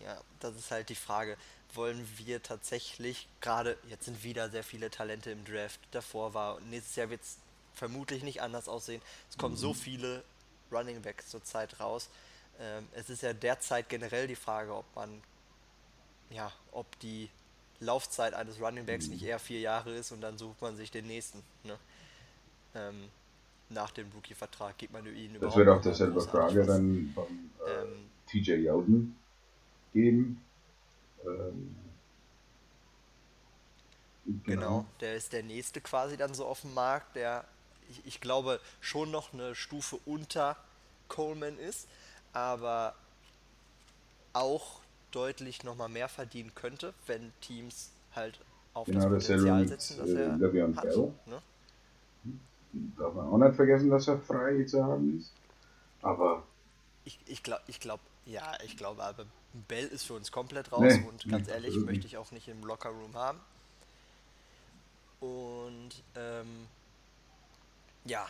ja, 0.00 0.20
das 0.40 0.56
ist 0.56 0.70
halt 0.70 0.88
die 0.88 0.94
Frage. 0.94 1.36
Wollen 1.74 2.06
wir 2.18 2.42
tatsächlich, 2.42 3.28
gerade 3.40 3.76
jetzt 3.88 4.04
sind 4.04 4.24
wieder 4.24 4.50
sehr 4.50 4.62
viele 4.62 4.90
Talente 4.90 5.30
im 5.30 5.44
Draft, 5.44 5.80
davor 5.90 6.34
war, 6.34 6.60
nächstes 6.60 6.96
Jahr 6.96 7.08
wird 7.08 7.22
es 7.22 7.38
vermutlich 7.74 8.22
nicht 8.22 8.42
anders 8.42 8.68
aussehen. 8.68 9.00
Es 9.30 9.38
kommen 9.38 9.54
mhm. 9.54 9.58
so 9.58 9.74
viele 9.74 10.22
Running 10.72 11.02
Backs 11.02 11.28
zurzeit 11.28 11.78
raus. 11.80 12.08
Ähm, 12.60 12.86
es 12.94 13.10
ist 13.10 13.22
ja 13.22 13.32
derzeit 13.32 13.88
generell 13.88 14.26
die 14.26 14.36
Frage, 14.36 14.74
ob 14.74 14.84
man, 14.94 15.22
ja, 16.30 16.52
ob 16.72 16.98
die 17.00 17.28
Laufzeit 17.80 18.34
eines 18.34 18.60
Running 18.60 18.86
Backs 18.86 19.08
nicht 19.08 19.22
eher 19.22 19.38
vier 19.38 19.60
Jahre 19.60 19.94
ist 19.94 20.12
und 20.12 20.20
dann 20.20 20.38
sucht 20.38 20.60
man 20.62 20.76
sich 20.76 20.90
den 20.90 21.06
nächsten. 21.06 21.42
Ne? 21.64 21.78
Ähm, 22.74 23.08
nach 23.68 23.90
dem 23.90 24.10
Rookie-Vertrag 24.14 24.76
geht 24.78 24.92
man 24.92 25.04
ihn 25.06 25.34
überhaupt 25.34 25.56
Das 25.56 25.56
wird 25.56 25.68
auch 25.68 25.82
dasselbe 25.82 26.20
Frage 26.20 26.64
dann 26.64 27.12
beim 27.14 27.50
äh, 27.66 27.82
ähm, 27.82 28.10
TJ 28.26 28.52
Yoden 28.66 29.16
geben. 29.92 30.42
Ähm, 31.24 31.76
genau. 34.24 34.42
genau. 34.44 34.86
der 35.00 35.16
ist 35.16 35.32
der 35.32 35.42
nächste 35.42 35.80
quasi 35.80 36.16
dann 36.16 36.34
so 36.34 36.46
auf 36.46 36.60
dem 36.60 36.74
Markt, 36.74 37.16
der 37.16 37.44
ich, 37.92 38.06
ich 38.06 38.20
glaube 38.20 38.60
schon 38.80 39.10
noch 39.10 39.32
eine 39.32 39.54
Stufe 39.54 39.98
unter 40.06 40.56
Coleman 41.08 41.58
ist, 41.58 41.86
aber 42.32 42.94
auch 44.32 44.80
deutlich 45.10 45.62
nochmal 45.62 45.88
mehr 45.88 46.08
verdienen 46.08 46.54
könnte, 46.54 46.94
wenn 47.06 47.32
Teams 47.40 47.90
halt 48.14 48.38
auf 48.74 48.86
genau, 48.86 49.08
das 49.10 49.26
Potenzial 49.26 49.68
setzen, 49.68 49.98
dass 49.98 50.10
er 50.10 50.34
Le'Veon 50.36 50.74
hat. 50.76 50.84
Bell. 50.84 51.12
Ne? 51.26 51.42
Darf 52.96 53.14
man 53.14 53.26
auch 53.26 53.38
nicht 53.38 53.54
vergessen, 53.54 53.90
dass 53.90 54.08
er 54.08 54.18
frei 54.18 54.64
zu 54.64 54.82
haben 54.82 55.18
ist. 55.18 55.30
Aber. 56.00 56.42
Ich, 57.04 57.18
ich 57.26 57.42
glaube, 57.42 57.62
ich 57.66 57.80
glaub, 57.80 58.00
ja, 58.24 58.56
ich 58.64 58.76
glaube, 58.76 59.02
aber 59.02 59.26
Bell 59.68 59.86
ist 59.88 60.04
für 60.04 60.14
uns 60.14 60.32
komplett 60.32 60.72
raus 60.72 60.80
nee, 60.80 61.06
und 61.06 61.28
ganz 61.28 61.48
nee, 61.48 61.52
ehrlich, 61.52 61.76
möchte 61.76 62.06
ich 62.06 62.16
auch 62.16 62.30
nicht 62.30 62.48
im 62.48 62.64
Lockerroom 62.64 63.14
haben. 63.14 63.40
Und 65.20 65.90
ähm, 66.16 66.66
ja, 68.04 68.28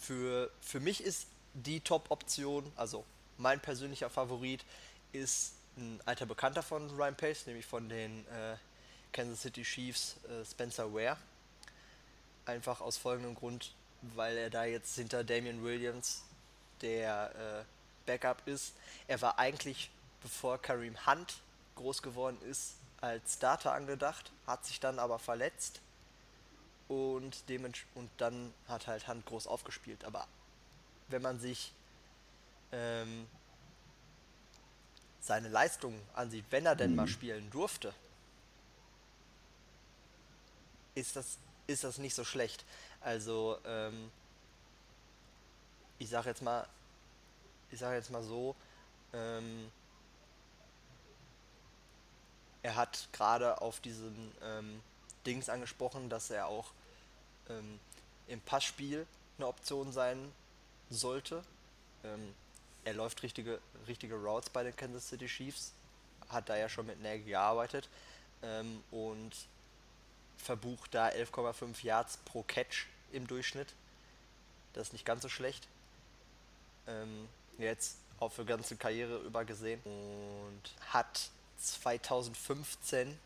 für, 0.00 0.50
für 0.60 0.80
mich 0.80 1.02
ist 1.02 1.26
die 1.54 1.80
Top-Option, 1.80 2.70
also 2.76 3.04
mein 3.38 3.60
persönlicher 3.60 4.10
Favorit, 4.10 4.64
ist 5.12 5.54
ein 5.76 6.00
alter 6.04 6.26
Bekannter 6.26 6.62
von 6.62 6.90
Ryan 6.90 7.16
Pace, 7.16 7.46
nämlich 7.46 7.66
von 7.66 7.88
den 7.88 8.26
äh, 8.28 8.56
Kansas 9.12 9.42
City 9.42 9.62
Chiefs, 9.62 10.16
äh, 10.24 10.44
Spencer 10.44 10.92
Ware. 10.92 11.16
Einfach 12.46 12.80
aus 12.80 12.96
folgendem 12.96 13.34
Grund, 13.34 13.72
weil 14.02 14.36
er 14.36 14.50
da 14.50 14.64
jetzt 14.64 14.96
hinter 14.96 15.22
Damian 15.24 15.62
Williams 15.62 16.22
der 16.80 17.64
äh, 17.64 17.64
Backup 18.06 18.42
ist. 18.46 18.74
Er 19.06 19.20
war 19.22 19.38
eigentlich, 19.38 19.90
bevor 20.22 20.60
Kareem 20.60 21.06
Hunt 21.06 21.36
groß 21.76 22.02
geworden 22.02 22.38
ist, 22.50 22.74
als 23.00 23.34
Starter 23.34 23.72
angedacht, 23.72 24.30
hat 24.46 24.64
sich 24.64 24.80
dann 24.80 24.98
aber 24.98 25.18
verletzt 25.18 25.80
und, 26.92 27.44
und 27.94 28.10
dann 28.18 28.52
hat 28.68 28.86
halt 28.86 29.08
Hunt 29.08 29.26
groß 29.26 29.46
aufgespielt. 29.46 30.04
Aber 30.04 30.26
wenn 31.08 31.22
man 31.22 31.38
sich 31.38 31.72
ähm, 32.72 33.26
seine 35.20 35.48
Leistungen 35.48 36.00
ansieht, 36.14 36.44
wenn 36.50 36.66
er 36.66 36.76
denn 36.76 36.90
mhm. 36.90 36.96
mal 36.96 37.08
spielen 37.08 37.50
durfte, 37.50 37.94
ist 40.94 41.16
das, 41.16 41.38
ist 41.66 41.84
das 41.84 41.98
nicht 41.98 42.14
so 42.14 42.24
schlecht. 42.24 42.64
Also, 43.00 43.58
ähm, 43.64 44.10
ich 45.98 46.08
sage 46.10 46.28
jetzt 46.28 46.42
mal, 46.42 46.66
ich 47.70 47.78
sage 47.78 47.96
jetzt 47.96 48.10
mal 48.10 48.22
so, 48.22 48.54
ähm, 49.12 49.70
er 52.62 52.76
hat 52.76 53.08
gerade 53.12 53.60
auf 53.60 53.80
diesen 53.80 54.32
ähm, 54.42 54.82
Dings 55.26 55.48
angesprochen, 55.48 56.08
dass 56.08 56.30
er 56.30 56.46
auch 56.46 56.72
ähm, 57.58 57.78
im 58.28 58.40
Passspiel 58.40 59.06
eine 59.38 59.46
Option 59.46 59.92
sein 59.92 60.32
sollte. 60.90 61.42
Ähm, 62.04 62.34
er 62.84 62.94
läuft 62.94 63.22
richtige, 63.22 63.60
richtige 63.86 64.14
Routes 64.16 64.50
bei 64.50 64.62
den 64.62 64.74
Kansas 64.74 65.08
City 65.08 65.26
Chiefs, 65.26 65.72
hat 66.28 66.48
da 66.48 66.56
ja 66.56 66.68
schon 66.68 66.86
mit 66.86 67.00
Nagy 67.00 67.24
gearbeitet 67.24 67.88
ähm, 68.42 68.82
und 68.90 69.32
verbucht 70.36 70.94
da 70.94 71.08
11,5 71.08 71.84
Yards 71.84 72.18
pro 72.24 72.42
Catch 72.42 72.86
im 73.12 73.26
Durchschnitt. 73.26 73.74
Das 74.72 74.88
ist 74.88 74.92
nicht 74.92 75.04
ganz 75.04 75.22
so 75.22 75.28
schlecht. 75.28 75.68
Ähm, 76.86 77.28
jetzt 77.58 77.96
auch 78.18 78.32
für 78.32 78.44
ganze 78.44 78.76
Karriere 78.76 79.18
über 79.18 79.44
gesehen 79.44 79.80
und 79.84 80.92
hat 80.92 81.30
2015 81.58 83.18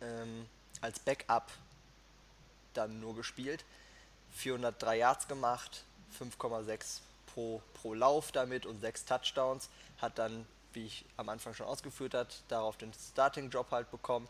ähm, 0.00 0.46
als 0.80 0.98
Backup 0.98 1.50
dann 2.74 3.00
nur 3.00 3.14
gespielt, 3.14 3.64
403 4.32 4.96
Yards 4.98 5.28
gemacht, 5.28 5.84
5,6 6.18 7.00
pro, 7.26 7.62
pro 7.74 7.94
Lauf 7.94 8.32
damit 8.32 8.66
und 8.66 8.80
6 8.80 9.04
Touchdowns, 9.04 9.68
hat 9.98 10.18
dann, 10.18 10.46
wie 10.72 10.86
ich 10.86 11.04
am 11.16 11.28
Anfang 11.28 11.54
schon 11.54 11.66
ausgeführt 11.66 12.14
hat, 12.14 12.42
darauf 12.48 12.76
den 12.76 12.92
Starting-Job 12.92 13.70
halt 13.70 13.90
bekommen 13.90 14.28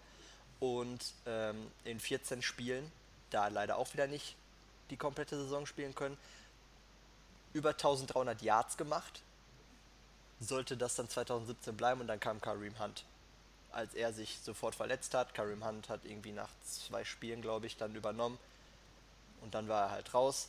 und 0.61 1.13
ähm, 1.27 1.71
in 1.85 2.01
14 2.01 2.43
Spielen, 2.43 2.91
da 3.31 3.49
leider 3.49 3.77
auch 3.79 3.93
wieder 3.93 4.07
nicht 4.07 4.37
die 4.91 4.97
komplette 4.97 5.37
Saison 5.37 5.67
spielen 5.67 5.95
können, 5.95 6.17
über 7.53 7.71
1300 7.71 8.43
Yards 8.43 8.77
gemacht. 8.77 9.23
Sollte 10.41 10.77
das 10.77 10.97
dann 10.97 11.09
2017 11.09 11.77
bleiben 11.77 12.01
und 12.01 12.09
dann 12.09 12.21
kam 12.21 12.41
Kareem 12.41 12.79
Hunt. 12.79 13.05
Als 13.75 13.95
er 13.95 14.12
sich 14.12 14.39
sofort 14.39 14.75
verletzt 14.75 15.14
hat, 15.14 15.35
Kareem 15.35 15.64
Hunt 15.66 15.89
hat 15.89 16.05
irgendwie 16.05 16.31
nach 16.31 16.51
zwei 16.64 17.05
Spielen, 17.05 17.43
glaube 17.43 17.66
ich, 17.66 17.77
dann 17.77 17.95
übernommen 17.95 18.39
und 19.43 19.55
dann 19.55 19.68
war 19.68 19.87
er 19.87 19.91
halt 19.91 20.14
raus. 20.14 20.49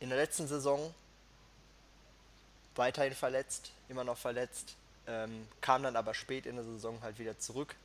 In 0.00 0.08
der 0.08 0.18
letzten 0.18 0.48
Saison 0.48 0.94
weiterhin 2.74 3.14
verletzt, 3.14 3.70
immer 3.88 4.02
noch 4.02 4.16
verletzt, 4.16 4.74
ähm, 5.06 5.46
kam 5.60 5.82
dann 5.82 5.94
aber 5.94 6.14
spät 6.14 6.46
in 6.46 6.56
der 6.56 6.64
Saison 6.64 7.00
halt 7.02 7.18
wieder 7.18 7.38
zurück 7.38 7.76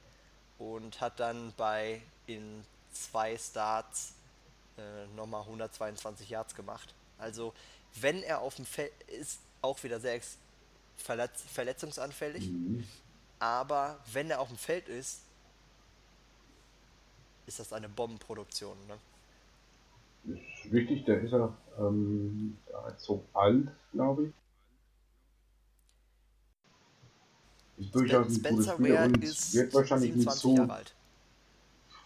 und 0.58 1.02
hat 1.02 1.20
dann 1.20 1.54
bei 1.58 2.02
in 2.26 2.66
zwei 2.94 3.38
Starts 3.38 4.14
äh, 4.78 5.08
nochmal 5.16 5.42
122 5.42 6.30
Yards 6.30 6.56
gemacht. 6.56 6.94
Also 7.18 7.54
wenn 7.96 8.24
er 8.24 8.40
auf 8.40 8.56
dem 8.56 8.66
Feld 8.66 8.94
ist, 9.08 9.40
auch 9.62 9.84
wieder 9.84 10.00
sehr 10.00 10.16
verletz 11.02 11.44
verletzungsanfällig, 11.44 12.50
mhm. 12.50 12.84
aber 13.40 14.00
wenn 14.14 14.30
er 14.30 14.40
auf 14.40 14.50
dem 14.50 14.58
Feld 14.58 14.88
ist, 14.90 15.22
ist 17.46 17.60
das 17.60 17.74
eine 17.74 17.90
Bombenproduktion. 17.90 18.78
Ne? 18.88 20.36
Ist 20.36 20.72
wichtig, 20.72 21.06
der 21.06 21.22
ist 21.22 21.32
ja 21.32 21.54
ähm, 21.80 22.58
so 22.98 23.26
alt, 23.34 23.68
glaube 23.92 24.28
ich. 24.28 24.34
Ist 27.86 27.96
durchaus 27.96 28.28
ein 28.28 28.36
Spencer 28.36 28.78
gutes 28.78 28.86
Spieler 28.86 29.06
und 29.06 29.54
wird 29.54 29.74
wahrscheinlich 29.74 30.16
nicht 30.16 30.32
so 30.32 30.68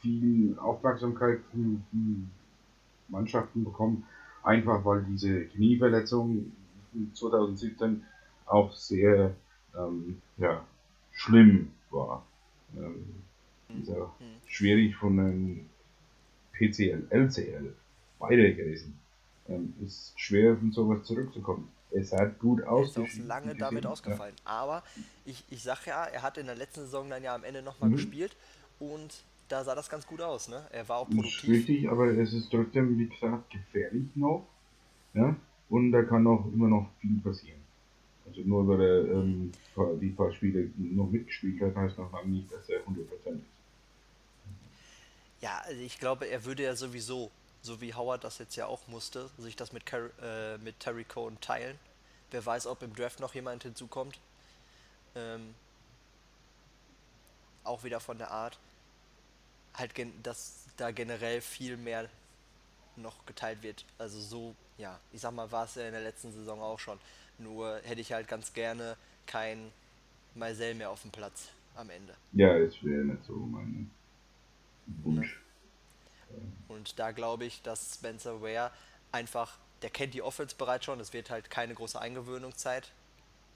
viel 0.02 0.58
Aufmerksamkeit 0.60 1.42
von 1.52 2.32
Mannschaften 3.10 3.64
bekommen, 3.64 4.08
einfach 4.44 4.86
weil 4.86 5.04
diese 5.04 5.46
Knieverletzung 5.48 6.52
2017 7.14 8.06
auch 8.46 8.74
sehr 8.74 9.36
ähm, 9.78 10.22
ja, 10.38 10.66
schlimm 11.12 11.72
war. 11.90 12.26
Ähm, 12.76 13.24
ist 13.80 13.90
ja 13.90 14.12
schwierig 14.48 14.96
von 14.96 15.20
einem 15.20 15.70
PCL, 16.54 17.08
LCL, 17.10 17.74
beide 18.20 18.56
gewesen. 18.56 19.00
Ähm, 19.48 19.74
ist 19.84 20.14
schwer 20.20 20.58
von 20.58 20.72
sowas 20.72 21.04
zurückzukommen. 21.06 21.70
Es 21.92 22.12
hat 22.12 22.40
gut 22.40 22.64
Er 22.64 22.70
aus. 22.72 22.90
ist 22.90 22.98
auch 22.98 23.14
lange 23.14 23.56
damit 23.56 23.86
ausgefallen. 23.86 24.36
Aber 24.44 24.84
ich, 25.26 25.44
ich 25.50 25.64
sag 25.64 25.86
ja, 25.86 26.06
er 26.06 26.22
hat 26.22 26.38
in 26.38 26.46
der 26.48 26.56
letzten 26.56 26.82
Saison 26.82 27.10
dann 27.10 27.24
ja 27.24 27.34
am 27.36 27.44
Ende 27.44 27.62
nochmal 27.62 27.90
Mhm. 27.90 27.96
gespielt 27.96 28.36
und 28.80 29.24
da 29.48 29.64
sah 29.64 29.76
das 29.76 29.90
ganz 29.90 30.06
gut 30.08 30.22
aus, 30.22 30.48
ne? 30.48 30.68
Er 30.72 30.88
war 30.90 30.98
auch 30.98 31.10
Ja, 31.10 31.18
ist 31.18 31.24
produktiv. 31.24 31.48
richtig, 31.48 31.90
aber 31.90 32.08
es 32.18 32.32
ist 32.34 32.50
trotzdem, 32.52 32.98
wie 33.00 33.08
gesagt, 33.10 33.50
gefährlich 33.50 34.16
noch. 34.16 34.48
Ja? 35.14 35.36
Und 35.70 35.92
da 35.94 36.04
kann 36.04 36.28
auch 36.28 36.46
immer 36.54 36.70
noch 36.70 36.92
viel 37.02 37.20
passieren. 37.22 37.65
Also 38.28 38.42
nur 38.42 38.68
weil 38.68 38.82
er 38.82 39.12
ähm, 39.12 39.52
die 40.02 40.10
paar 40.10 40.32
Spiele 40.32 40.72
noch 40.78 41.10
mitgespielt 41.10 41.62
hat, 41.62 41.76
heißt 41.76 41.98
noch 41.98 42.12
lange 42.12 42.30
nicht, 42.30 42.52
dass 42.52 42.68
er 42.70 42.82
100% 42.82 43.00
ist. 43.02 43.56
Ja, 45.42 45.62
also 45.66 45.80
ich 45.82 46.00
glaube, 46.00 46.26
er 46.26 46.44
würde 46.46 46.64
ja 46.64 46.76
sowieso, 46.76 47.30
so 47.62 47.82
wie 47.82 47.94
Howard 47.94 48.24
das 48.24 48.40
jetzt 48.40 48.56
ja 48.56 48.66
auch 48.66 48.88
musste, 48.88 49.30
sich 49.38 49.56
das 49.56 49.74
mit, 49.74 49.86
Car 49.86 50.10
äh, 50.22 50.58
mit 50.58 50.80
Terry 50.80 51.04
Cohen 51.04 51.40
teilen. 51.40 51.78
Wer 52.32 52.46
weiß, 52.46 52.68
ob 52.68 52.82
im 52.82 52.96
Draft 52.96 53.20
noch 53.20 53.36
jemand 53.36 53.64
hinzukommt. 53.64 54.20
Ähm, 55.16 55.54
auch 57.64 57.84
wieder 57.84 58.00
von 58.00 58.18
der 58.18 58.32
Art. 58.32 58.58
Halt, 59.74 59.92
dass 60.24 60.66
da 60.78 60.92
generell 60.92 61.42
viel 61.42 61.78
mehr 61.78 62.10
noch 62.98 63.26
geteilt 63.26 63.64
wird. 63.64 63.86
Also 63.98 64.20
so, 64.20 64.56
ja, 64.78 65.00
ich 65.12 65.22
sag 65.22 65.34
mal, 65.34 65.52
war 65.52 65.66
es 65.66 65.76
ja 65.76 65.86
in 65.86 65.94
der 65.94 66.02
letzten 66.02 66.32
Saison 66.32 66.62
auch 66.62 66.80
schon. 66.80 67.00
Nur 67.38 67.80
hätte 67.84 68.02
ich 68.02 68.14
halt 68.14 68.28
ganz 68.28 68.54
gerne 68.54 68.98
kein 69.26 69.72
Maisel 70.36 70.76
mehr 70.76 70.90
auf 70.90 71.02
dem 71.02 71.12
Platz 71.12 71.50
am 71.76 71.90
Ende. 71.90 72.14
Ja, 72.34 72.58
das 72.58 72.84
wäre 72.84 73.04
nicht 73.04 73.24
so 73.26 73.34
mein 73.34 73.90
Wunsch. 75.04 75.40
Und 76.68 77.00
da 77.00 77.12
glaube 77.12 77.46
ich, 77.46 77.62
dass 77.62 77.96
Spencer 77.96 78.42
Ware 78.42 78.72
einfach, 79.12 79.58
der 79.82 79.90
kennt 79.90 80.14
die 80.14 80.22
Offense 80.22 80.56
bereits 80.56 80.86
schon, 80.86 81.00
es 81.00 81.14
wird 81.14 81.30
halt 81.30 81.50
keine 81.50 81.74
große 81.74 82.00
Eingewöhnungszeit 82.00 82.92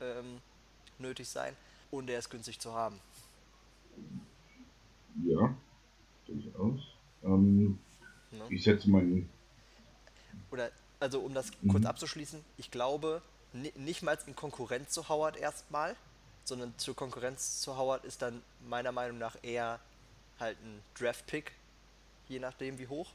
ähm, 0.02 0.40
nötig 0.98 1.28
sein 1.28 1.56
und 1.92 2.10
er 2.10 2.20
ist 2.20 2.30
günstig 2.30 2.60
zu 2.60 2.74
haben. 2.74 3.00
Ja, 5.24 5.56
durchaus. 6.26 6.80
Ähm, 7.24 7.80
Ne? 8.32 8.46
ich 8.50 8.64
setze 8.64 8.90
meinen. 8.90 9.30
Oder, 10.52 10.72
also 11.00 11.20
um 11.20 11.34
das 11.34 11.52
Mhm. 11.62 11.70
kurz 11.70 11.86
abzuschließen, 11.86 12.44
ich 12.58 12.72
glaube, 12.72 13.22
ni 13.54 13.72
nicht 13.76 14.04
mal 14.04 14.18
in 14.28 14.36
Konkurrenz 14.36 14.92
zu 14.92 15.10
Howard 15.10 15.38
erstmal, 15.38 15.96
sondern 16.44 16.74
zur 16.78 16.96
Konkurrenz 16.96 17.62
zu 17.62 17.78
Howard 17.78 18.06
ist 18.06 18.22
dann 18.22 18.42
meiner 18.68 18.92
Meinung 18.92 19.18
nach 19.18 19.36
eher 19.44 19.80
halt 20.40 20.58
ein 20.64 20.82
Draft-Pick, 21.00 21.52
je 22.28 22.40
nachdem 22.40 22.78
wie 22.80 22.88
hoch, 22.88 23.12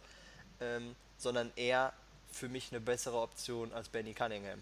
ähm, 0.60 0.94
sondern 1.18 1.52
eher 1.56 1.92
für 2.30 2.48
mich 2.48 2.70
eine 2.72 2.80
bessere 2.80 3.20
Option 3.20 3.72
als 3.72 3.88
Benny 3.88 4.12
Cunningham. 4.14 4.60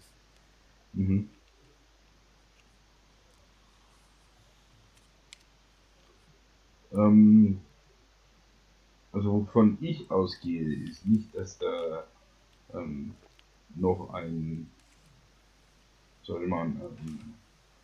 Mhm. 0.93 1.29
Ähm, 6.93 7.59
also 9.13 9.31
wovon 9.31 9.77
ich 9.79 10.09
ausgehe, 10.09 10.89
ist 10.89 11.05
nicht, 11.05 11.33
dass 11.35 11.57
da 11.59 12.03
ähm, 12.73 13.13
noch 13.75 14.09
ein, 14.13 14.69
soll 16.23 16.47
man, 16.47 16.81
ähm, 16.81 17.19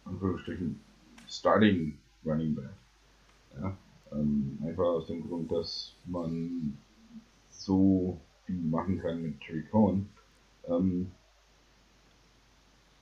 Anführungsstrichen, 0.06 0.80
Starting 1.28 1.98
Running 2.26 2.56
Back. 2.56 2.74
Ja? 3.62 3.78
Ähm, 4.12 4.58
einfach 4.66 4.86
aus 4.86 5.08
dem 5.08 5.28
Grund, 5.28 5.52
dass 5.52 5.94
man 6.06 6.78
so 7.52 8.20
viel 8.46 8.56
machen 8.56 9.00
kann 9.00 9.22
mit 9.22 9.40
Terry 9.42 9.64
Cohen. 9.70 10.10
Ähm, 10.68 11.12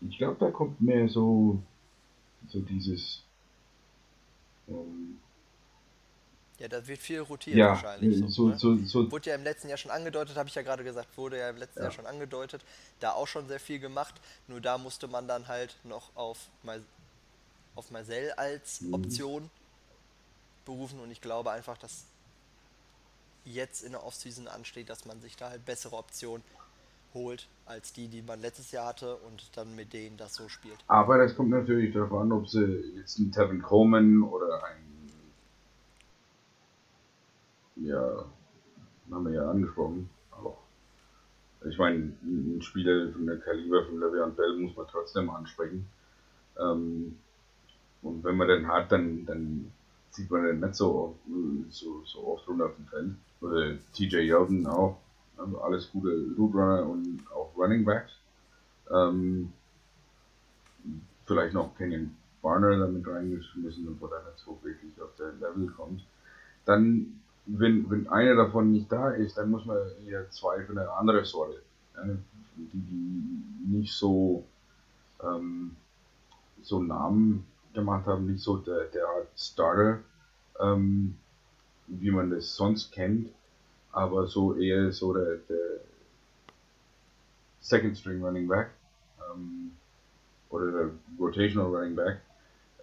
ich 0.01 0.17
glaube, 0.17 0.38
da 0.39 0.51
kommt 0.51 0.82
mehr 0.82 1.07
so, 1.07 1.61
so 2.49 2.59
dieses, 2.59 3.23
ähm, 4.67 5.17
Ja, 6.59 6.67
da 6.67 6.85
wird 6.87 6.99
viel 6.99 7.19
rotiert 7.21 7.57
ja, 7.57 7.69
wahrscheinlich. 7.69 8.17
so, 8.19 8.27
So, 8.29 8.51
so, 8.53 8.75
ne? 8.75 8.85
so, 8.85 9.11
Wurde 9.11 9.29
ja 9.29 9.35
im 9.35 9.43
letzten 9.43 9.69
Jahr 9.69 9.77
schon 9.77 9.91
angedeutet, 9.91 10.35
habe 10.37 10.49
ich 10.49 10.55
ja 10.55 10.63
gerade 10.63 10.83
gesagt, 10.83 11.17
wurde 11.17 11.37
ja 11.39 11.49
im 11.49 11.57
letzten 11.57 11.79
Ja. 11.79 11.83
Jahr 11.83 11.91
schon 11.91 12.05
angedeutet. 12.07 12.61
Da 12.99 13.11
auch 13.13 13.27
schon 13.27 13.47
sehr 13.47 13.59
viel 13.59 13.79
gemacht. 13.79 14.15
Nur 14.47 14.59
da 14.61 14.77
musste 14.77 15.07
man 15.07 15.27
dann 15.27 15.47
halt 15.47 15.75
noch 15.83 16.15
auf, 16.15 16.39
Mar 16.63 16.79
auf 17.75 17.91
Marcel 17.91 18.31
als 18.33 18.81
Mhm. 18.81 18.93
Option 18.93 19.49
berufen. 20.65 20.99
Und 20.99 21.11
ich 21.11 21.21
glaube 21.21 21.51
einfach, 21.51 21.77
dass 21.77 22.05
jetzt 23.45 23.83
in 23.83 23.93
der 23.93 24.03
Offseason 24.05 24.47
ansteht, 24.47 24.89
dass 24.89 25.05
man 25.05 25.21
sich 25.21 25.35
da 25.35 25.49
halt 25.49 25.65
bessere 25.65 25.95
Optionen 25.95 26.43
holt, 27.13 27.47
als 27.65 27.93
die, 27.93 28.07
die 28.07 28.21
man 28.21 28.41
letztes 28.41 28.71
Jahr 28.71 28.87
hatte 28.87 29.15
und 29.17 29.43
dann 29.55 29.75
mit 29.75 29.93
denen 29.93 30.17
das 30.17 30.35
so 30.35 30.49
spielt. 30.49 30.83
aber 30.87 31.17
das 31.17 31.35
kommt 31.35 31.49
natürlich 31.49 31.93
darauf 31.93 32.13
an, 32.21 32.31
ob 32.31 32.47
sie 32.47 32.63
jetzt 32.97 33.17
einen 33.19 33.31
Tevin 33.31 33.61
Coleman 33.61 34.23
oder 34.23 34.63
einen, 34.63 34.86
ja, 37.82 38.25
haben 39.11 39.25
wir 39.25 39.34
ja 39.34 39.49
angesprochen, 39.49 40.09
auch. 40.32 40.57
Ich 41.67 41.78
meine, 41.78 42.13
ein 42.23 42.61
Spieler 42.61 43.11
von 43.11 43.25
der 43.25 43.38
Kaliber 43.39 43.86
von 43.86 43.99
Le'Veon 43.99 44.32
Bell 44.32 44.57
muss 44.57 44.75
man 44.75 44.88
trotzdem 44.88 45.30
ansprechen. 45.30 45.88
Ähm, 46.59 47.17
und 48.01 48.23
wenn 48.23 48.38
man 48.38 48.47
den 48.47 48.67
hat, 48.67 48.91
dann, 48.91 49.25
dann 49.25 49.71
sieht 50.11 50.30
man 50.30 50.43
den 50.43 50.59
nicht 50.59 50.75
so, 50.75 51.15
so, 51.69 52.03
so 52.05 52.28
oft 52.28 52.47
runter 52.47 52.65
auf 52.65 52.75
dem 52.75 52.88
Feld. 52.88 53.11
Oder 53.41 53.78
TJ 53.93 54.17
Yeldon 54.17 54.65
auch. 54.67 54.97
Also 55.38 55.61
alles 55.61 55.91
gute 55.91 56.25
Roadrunner 56.38 56.88
und 56.88 57.23
auch 57.34 57.51
Running 57.55 57.86
Backs. 57.86 58.11
Ähm, 58.91 59.51
vielleicht 61.25 61.53
noch 61.53 61.75
Kenyon 61.78 62.15
Barner 62.41 62.78
damit 62.78 63.05
reingeschmissen, 63.07 63.88
obwohl 63.89 64.11
er 64.13 64.23
nicht 64.23 64.39
so 64.39 64.57
wirklich 64.63 64.99
auf 65.01 65.13
der 65.17 65.34
Level 65.34 65.67
kommt. 65.75 66.03
Dann, 66.65 67.21
wenn, 67.47 67.89
wenn 67.89 68.07
einer 68.07 68.35
davon 68.35 68.71
nicht 68.71 68.91
da 68.91 69.11
ist, 69.11 69.37
dann 69.37 69.49
muss 69.49 69.65
man 69.65 69.77
eher 70.05 70.29
zwei 70.29 70.63
von 70.63 70.75
der 70.75 70.91
anderen 70.93 71.25
Sorte, 71.25 71.61
die, 72.55 72.67
die 72.73 73.75
nicht 73.77 73.93
so, 73.93 74.45
ähm, 75.23 75.75
so 76.61 76.81
Namen 76.81 77.45
gemacht 77.73 78.05
haben, 78.05 78.25
nicht 78.31 78.43
so 78.43 78.57
der, 78.57 78.85
der 78.85 79.05
Art 79.07 79.27
Starter, 79.35 79.99
ähm, 80.59 81.17
wie 81.87 82.11
man 82.11 82.29
das 82.31 82.55
sonst 82.55 82.91
kennt, 82.91 83.29
aber 83.91 84.27
so 84.27 84.55
eher 84.55 84.91
so 84.91 85.13
der, 85.13 85.37
der 85.49 85.79
Second 87.61 87.97
String 87.97 88.23
Running 88.23 88.47
Back 88.47 88.71
ähm, 89.31 89.71
oder 90.49 90.71
der 90.71 90.89
Rotational 91.19 91.73
Running 91.73 91.95
Back. 91.95 92.21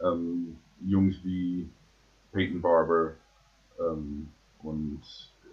Ähm, 0.02 0.56
Jungs 0.80 1.16
wie 1.22 1.68
Peyton 2.32 2.60
Barber 2.60 3.12
ähm, 3.78 4.28
und 4.64 5.02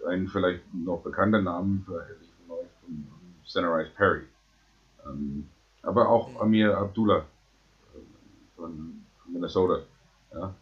ein 0.08 0.26
vielleicht 0.28 0.62
noch 0.74 1.02
bekannter 1.02 1.40
Namen 1.40 1.84
für 1.86 2.04
von 2.46 2.56
euch 2.56 2.66
von 3.52 3.80
Ice 3.80 3.90
Perry. 3.96 4.24
Ähm, 5.06 5.48
aber 5.82 6.08
auch 6.08 6.40
Amir 6.40 6.76
Abdullah 6.76 7.18
äh, 7.18 7.98
von 8.56 9.04
Minnesota. 9.26 9.82
Ja. 10.32 10.54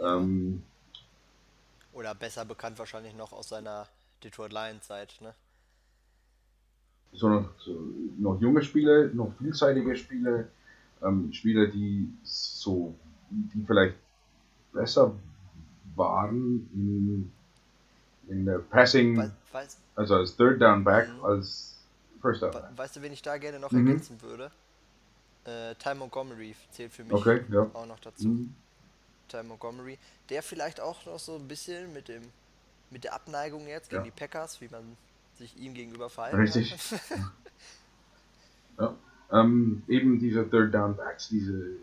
Ähm, 0.00 0.62
Oder 1.92 2.14
besser 2.14 2.44
bekannt 2.44 2.78
wahrscheinlich 2.78 3.14
noch 3.14 3.32
aus 3.32 3.48
seiner 3.48 3.86
Detroit 4.22 4.52
Lions 4.52 4.86
Zeit, 4.86 5.18
ne? 5.20 5.34
so 7.12 7.28
noch, 7.28 7.50
so 7.58 7.78
noch 8.18 8.40
junge 8.40 8.62
Spieler, 8.62 9.08
noch 9.12 9.32
vielseitige 9.38 9.94
Spieler, 9.96 10.48
ähm, 11.02 11.32
Spieler, 11.32 11.66
die 11.66 12.12
so, 12.22 12.94
die 13.30 13.62
vielleicht 13.66 13.96
besser 14.72 15.14
waren 15.94 16.68
in, 16.72 17.32
in 18.28 18.44
der 18.46 18.58
Passing, 18.58 19.16
Wei- 19.16 19.30
Weißt, 19.52 19.78
also 19.96 20.14
als 20.16 20.36
Third 20.36 20.60
Down 20.60 20.84
Back, 20.84 21.08
Mhm. 21.08 21.24
als 21.24 21.76
First 22.20 22.42
Down 22.42 22.54
we- 22.54 22.60
Back. 22.60 22.70
weißt 22.78 22.96
du, 22.96 23.02
wen 23.02 23.12
ich 23.12 23.22
da 23.22 23.36
gerne 23.38 23.58
noch 23.60 23.70
Mhm. 23.70 23.86
ergänzen 23.86 24.20
würde? 24.22 24.50
Äh, 25.44 25.74
Ty 25.74 25.94
Montgomery 25.96 26.54
zählt 26.70 26.92
für 26.92 27.02
mich 27.04 27.12
Okay, 27.12 27.42
ja. 27.50 27.68
auch 27.72 27.86
noch 27.86 27.98
dazu. 28.00 28.28
Mhm. 28.28 28.54
Ty 29.28 29.42
Montgomery, 29.42 29.98
der 30.28 30.42
vielleicht 30.42 30.80
auch 30.80 31.04
noch 31.06 31.18
so 31.18 31.34
ein 31.36 31.48
bisschen 31.48 31.92
mit 31.92 32.08
dem 32.08 32.22
mit 32.90 33.04
der 33.04 33.14
Abneigung 33.14 33.66
jetzt 33.66 33.88
gegen 33.88 34.02
Ja. 34.04 34.04
die 34.04 34.10
Packers, 34.10 34.60
wie 34.60 34.68
man 34.68 34.82
sich 35.38 35.56
ihm 35.56 35.72
gegenüber 35.72 36.10
verhalten 36.10 36.36
Richtig. 36.36 36.74
Ja. 38.78 38.94
Ähm, 39.32 39.82
eben 39.88 40.18
diese 40.18 40.48
Third 40.48 40.74
Down 40.74 40.94
Backs, 40.96 41.28
diese 41.28 41.52
äh, 41.54 41.76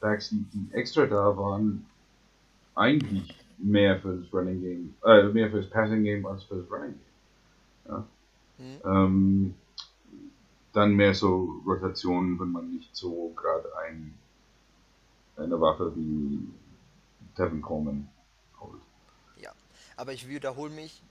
Backs, 0.00 0.28
die, 0.30 0.44
die 0.54 0.72
extra 0.74 1.06
da 1.06 1.36
waren, 1.36 1.84
eigentlich 2.74 3.36
mehr 3.62 4.00
fürs 4.00 4.32
Running 4.32 4.60
Game, 4.60 4.94
äh, 5.04 5.22
mehr 5.24 5.50
fürs 5.50 5.68
Passing 5.70 6.02
Game 6.04 6.26
als 6.26 6.42
fürs 6.44 6.70
Running 6.70 6.94
Game. 6.94 7.88
Ja. 7.88 8.06
Mhm. 8.58 8.80
Ähm, 8.84 9.54
dann 10.72 10.94
mehr 10.94 11.14
so 11.14 11.60
Rotationen, 11.66 12.38
wenn 12.40 12.50
man 12.50 12.70
nicht 12.72 12.94
so 12.94 13.32
gerade 13.36 13.68
ein, 13.84 14.14
eine 15.36 15.60
Waffe 15.60 15.94
wie 15.96 16.48
Tevin 17.36 17.62
Coleman 17.62 18.08
holt. 18.60 18.80
Ja, 19.36 19.52
aber 19.96 20.12
ich 20.12 20.28
wiederhole 20.28 20.72
mich. 20.72 21.02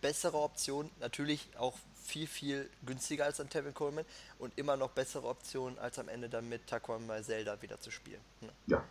Bessere 0.00 0.36
Option, 0.36 0.90
natürlich 1.00 1.48
auch 1.58 1.78
viel, 2.04 2.26
viel 2.26 2.68
günstiger 2.84 3.24
als 3.24 3.40
an 3.40 3.48
Tevin 3.48 3.72
Coleman 3.72 4.04
und 4.38 4.52
immer 4.58 4.76
noch 4.76 4.90
bessere 4.90 5.26
Option, 5.26 5.78
als 5.78 5.98
am 5.98 6.08
Ende 6.08 6.28
dann 6.28 6.46
mit 6.46 6.66
Taquan 6.66 7.08
Zelda 7.22 7.60
wieder 7.62 7.80
zu 7.80 7.90
spielen. 7.90 8.20
Ne? 8.42 8.50
Ja. 8.66 8.84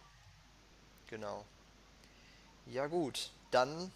Genau. 1.07 1.45
Ja 2.68 2.88
gut, 2.88 3.32
dann 3.51 3.91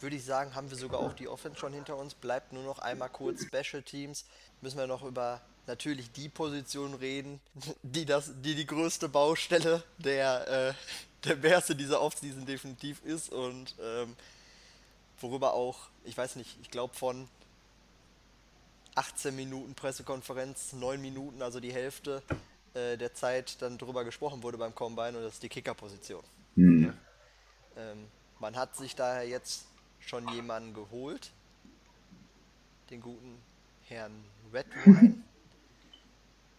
würde 0.00 0.16
ich 0.16 0.24
sagen, 0.24 0.54
haben 0.54 0.70
wir 0.70 0.76
sogar 0.76 1.00
auch 1.00 1.12
die 1.12 1.28
Offense 1.28 1.58
schon 1.58 1.72
hinter 1.72 1.96
uns. 1.96 2.14
Bleibt 2.14 2.52
nur 2.52 2.62
noch 2.62 2.78
einmal 2.78 3.08
kurz 3.08 3.42
Special 3.42 3.82
Teams. 3.82 4.24
Müssen 4.60 4.78
wir 4.78 4.86
noch 4.86 5.02
über 5.02 5.40
natürlich 5.66 6.10
die 6.12 6.28
Position 6.28 6.94
reden, 6.94 7.40
die 7.82 8.04
das, 8.04 8.32
die 8.42 8.54
die 8.54 8.66
größte 8.66 9.08
Baustelle 9.08 9.82
der, 9.98 10.48
äh, 10.48 10.74
der 11.28 11.36
Bears 11.36 11.66
dieser 11.66 12.00
Offseason 12.00 12.46
definitiv 12.46 13.04
ist 13.04 13.30
und 13.30 13.74
ähm, 13.80 14.16
worüber 15.20 15.52
auch, 15.52 15.90
ich 16.04 16.16
weiß 16.16 16.36
nicht, 16.36 16.58
ich 16.62 16.70
glaube 16.70 16.94
von 16.94 17.28
18 18.94 19.36
Minuten 19.36 19.74
Pressekonferenz, 19.74 20.72
9 20.72 21.00
Minuten, 21.00 21.42
also 21.42 21.60
die 21.60 21.72
Hälfte 21.72 22.22
äh, 22.74 22.96
der 22.96 23.14
Zeit 23.14 23.60
dann 23.60 23.78
drüber 23.78 24.04
gesprochen 24.04 24.42
wurde 24.42 24.58
beim 24.58 24.74
Combine 24.74 25.18
und 25.18 25.22
das 25.22 25.34
ist 25.34 25.42
die 25.42 25.48
Kicker-Position. 25.48 26.22
Hm. 26.56 26.94
Ähm, 27.78 28.08
man 28.40 28.56
hat 28.56 28.76
sich 28.76 28.96
daher 28.96 29.26
jetzt 29.26 29.66
schon 30.00 30.28
jemanden 30.28 30.74
geholt, 30.74 31.30
den 32.90 33.00
guten 33.00 33.40
Herrn 33.86 34.24
Redwine. 34.52 35.22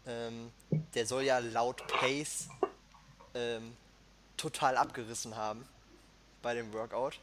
Ähm, 0.06 0.52
der 0.94 1.06
soll 1.06 1.24
ja 1.24 1.40
laut 1.40 1.86
Pace 1.88 2.48
ähm, 3.36 3.76
total 4.38 4.78
abgerissen 4.78 5.36
haben 5.36 5.68
bei 6.42 6.54
dem 6.54 6.72
Workout. 6.74 7.20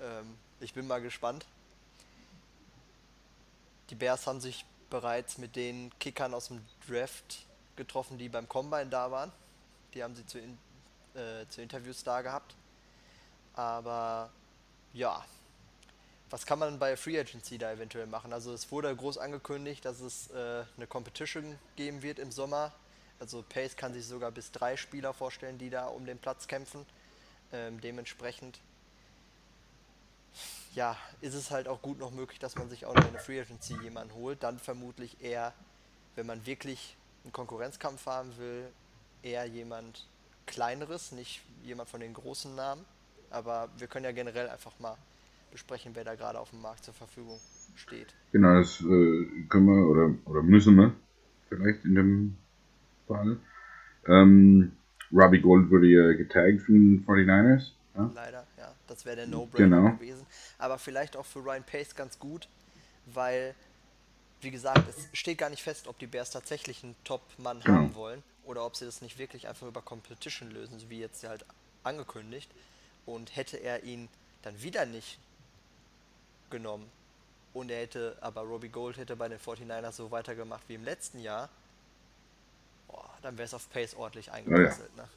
Ähm, 0.00 0.36
ich 0.60 0.74
bin 0.74 0.86
mal 0.86 1.00
gespannt. 1.00 1.46
Die 3.90 3.94
Bears 3.94 4.26
haben 4.26 4.40
sich 4.40 4.64
bereits 4.90 5.38
mit 5.38 5.56
den 5.56 5.90
Kickern 5.98 6.34
aus 6.34 6.48
dem 6.48 6.64
Draft 6.86 7.46
getroffen, 7.76 8.18
die 8.18 8.28
beim 8.28 8.48
Combine 8.48 8.86
da 8.86 9.10
waren. 9.10 9.32
Die 9.94 10.02
haben 10.02 10.14
sie 10.14 10.26
zu, 10.26 10.38
in, 10.38 10.58
äh, 11.14 11.46
zu 11.48 11.62
Interviews 11.62 12.04
da 12.04 12.20
gehabt. 12.22 12.54
Aber 13.56 14.30
ja, 14.92 15.24
was 16.30 16.46
kann 16.46 16.58
man 16.58 16.78
bei 16.78 16.96
Free 16.96 17.18
Agency 17.18 17.58
da 17.58 17.72
eventuell 17.72 18.06
machen? 18.06 18.32
Also 18.32 18.52
es 18.52 18.70
wurde 18.70 18.94
groß 18.94 19.18
angekündigt, 19.18 19.84
dass 19.84 20.00
es 20.00 20.30
äh, 20.30 20.64
eine 20.76 20.86
Competition 20.86 21.58
geben 21.74 22.02
wird 22.02 22.18
im 22.18 22.30
Sommer. 22.30 22.72
Also 23.18 23.42
Pace 23.42 23.76
kann 23.76 23.94
sich 23.94 24.06
sogar 24.06 24.30
bis 24.30 24.52
drei 24.52 24.76
Spieler 24.76 25.14
vorstellen, 25.14 25.58
die 25.58 25.70
da 25.70 25.86
um 25.86 26.04
den 26.04 26.18
Platz 26.18 26.46
kämpfen. 26.46 26.84
Ähm, 27.52 27.80
dementsprechend 27.80 28.60
ja, 30.74 30.96
ist 31.22 31.34
es 31.34 31.50
halt 31.50 31.68
auch 31.68 31.80
gut 31.80 31.98
noch 31.98 32.10
möglich, 32.10 32.38
dass 32.38 32.56
man 32.56 32.68
sich 32.68 32.84
auch 32.84 32.94
noch 32.94 33.06
in 33.06 33.12
der 33.12 33.22
Free 33.22 33.40
Agency 33.40 33.74
jemanden 33.82 34.14
holt. 34.14 34.42
Dann 34.42 34.58
vermutlich 34.58 35.22
eher, 35.22 35.54
wenn 36.14 36.26
man 36.26 36.44
wirklich 36.44 36.96
einen 37.24 37.32
Konkurrenzkampf 37.32 38.04
haben 38.04 38.36
will, 38.36 38.70
eher 39.22 39.46
jemand 39.46 40.06
kleineres, 40.44 41.12
nicht 41.12 41.40
jemand 41.64 41.88
von 41.88 42.00
den 42.00 42.12
großen 42.12 42.54
Namen. 42.54 42.84
Aber 43.30 43.68
wir 43.78 43.86
können 43.86 44.04
ja 44.04 44.12
generell 44.12 44.48
einfach 44.48 44.78
mal 44.78 44.96
besprechen, 45.50 45.92
wer 45.94 46.04
da 46.04 46.14
gerade 46.14 46.38
auf 46.38 46.50
dem 46.50 46.60
Markt 46.60 46.84
zur 46.84 46.94
Verfügung 46.94 47.40
steht. 47.76 48.14
Genau, 48.32 48.58
das 48.58 48.80
äh, 48.80 49.44
können 49.48 49.66
wir 49.66 49.88
oder, 49.88 50.14
oder 50.26 50.42
müssen 50.42 50.76
wir 50.76 50.94
vielleicht 51.48 51.84
in 51.84 51.94
dem 51.94 52.36
Fall. 53.06 53.38
Ähm, 54.08 54.72
Robbie 55.12 55.40
Gold 55.40 55.70
wurde 55.70 55.86
ja 55.86 56.12
getaggt 56.12 56.62
von 56.62 56.74
den 56.74 57.04
49ers. 57.06 57.72
Ja? 57.96 58.10
Leider, 58.14 58.46
ja. 58.58 58.72
Das 58.88 59.04
wäre 59.04 59.16
der 59.16 59.26
No-Brainer 59.26 59.68
Genau. 59.68 59.90
gewesen. 59.96 60.26
Aber 60.58 60.78
vielleicht 60.78 61.16
auch 61.16 61.24
für 61.26 61.40
Ryan 61.40 61.64
Pace 61.64 61.94
ganz 61.94 62.18
gut, 62.18 62.48
weil, 63.06 63.54
wie 64.42 64.50
gesagt, 64.50 64.88
es 64.88 65.18
steht 65.18 65.38
gar 65.38 65.50
nicht 65.50 65.62
fest, 65.62 65.86
ob 65.86 65.98
die 65.98 66.06
Bears 66.06 66.30
tatsächlich 66.30 66.82
einen 66.84 66.96
Top-Mann 67.04 67.60
Genau. 67.60 67.74
haben 67.74 67.94
wollen 67.94 68.22
oder 68.44 68.64
ob 68.66 68.76
sie 68.76 68.84
das 68.84 69.00
nicht 69.02 69.18
wirklich 69.18 69.48
einfach 69.48 69.66
über 69.66 69.82
Competition 69.82 70.50
lösen, 70.50 70.78
so 70.78 70.90
wie 70.90 71.00
jetzt 71.00 71.26
halt 71.26 71.44
angekündigt. 71.84 72.50
Und 73.06 73.34
hätte 73.36 73.56
er 73.58 73.84
ihn 73.84 74.08
dann 74.42 74.60
wieder 74.62 74.84
nicht 74.86 75.18
genommen 76.50 76.90
und 77.54 77.70
er 77.70 77.80
hätte, 77.80 78.16
aber 78.20 78.42
Robbie 78.42 78.68
Gold 78.68 78.98
hätte 78.98 79.16
bei 79.16 79.28
den 79.28 79.38
49ers 79.38 79.92
so 79.92 80.10
weitergemacht 80.10 80.62
wie 80.68 80.74
im 80.74 80.84
letzten 80.84 81.20
Jahr, 81.20 81.48
boah, 82.88 83.10
dann 83.22 83.38
wäre 83.38 83.46
es 83.46 83.54
auf 83.54 83.68
Pace 83.70 83.94
ordentlich 83.94 84.30
eingeprasselt. 84.32 84.94
Ne? 84.96 85.08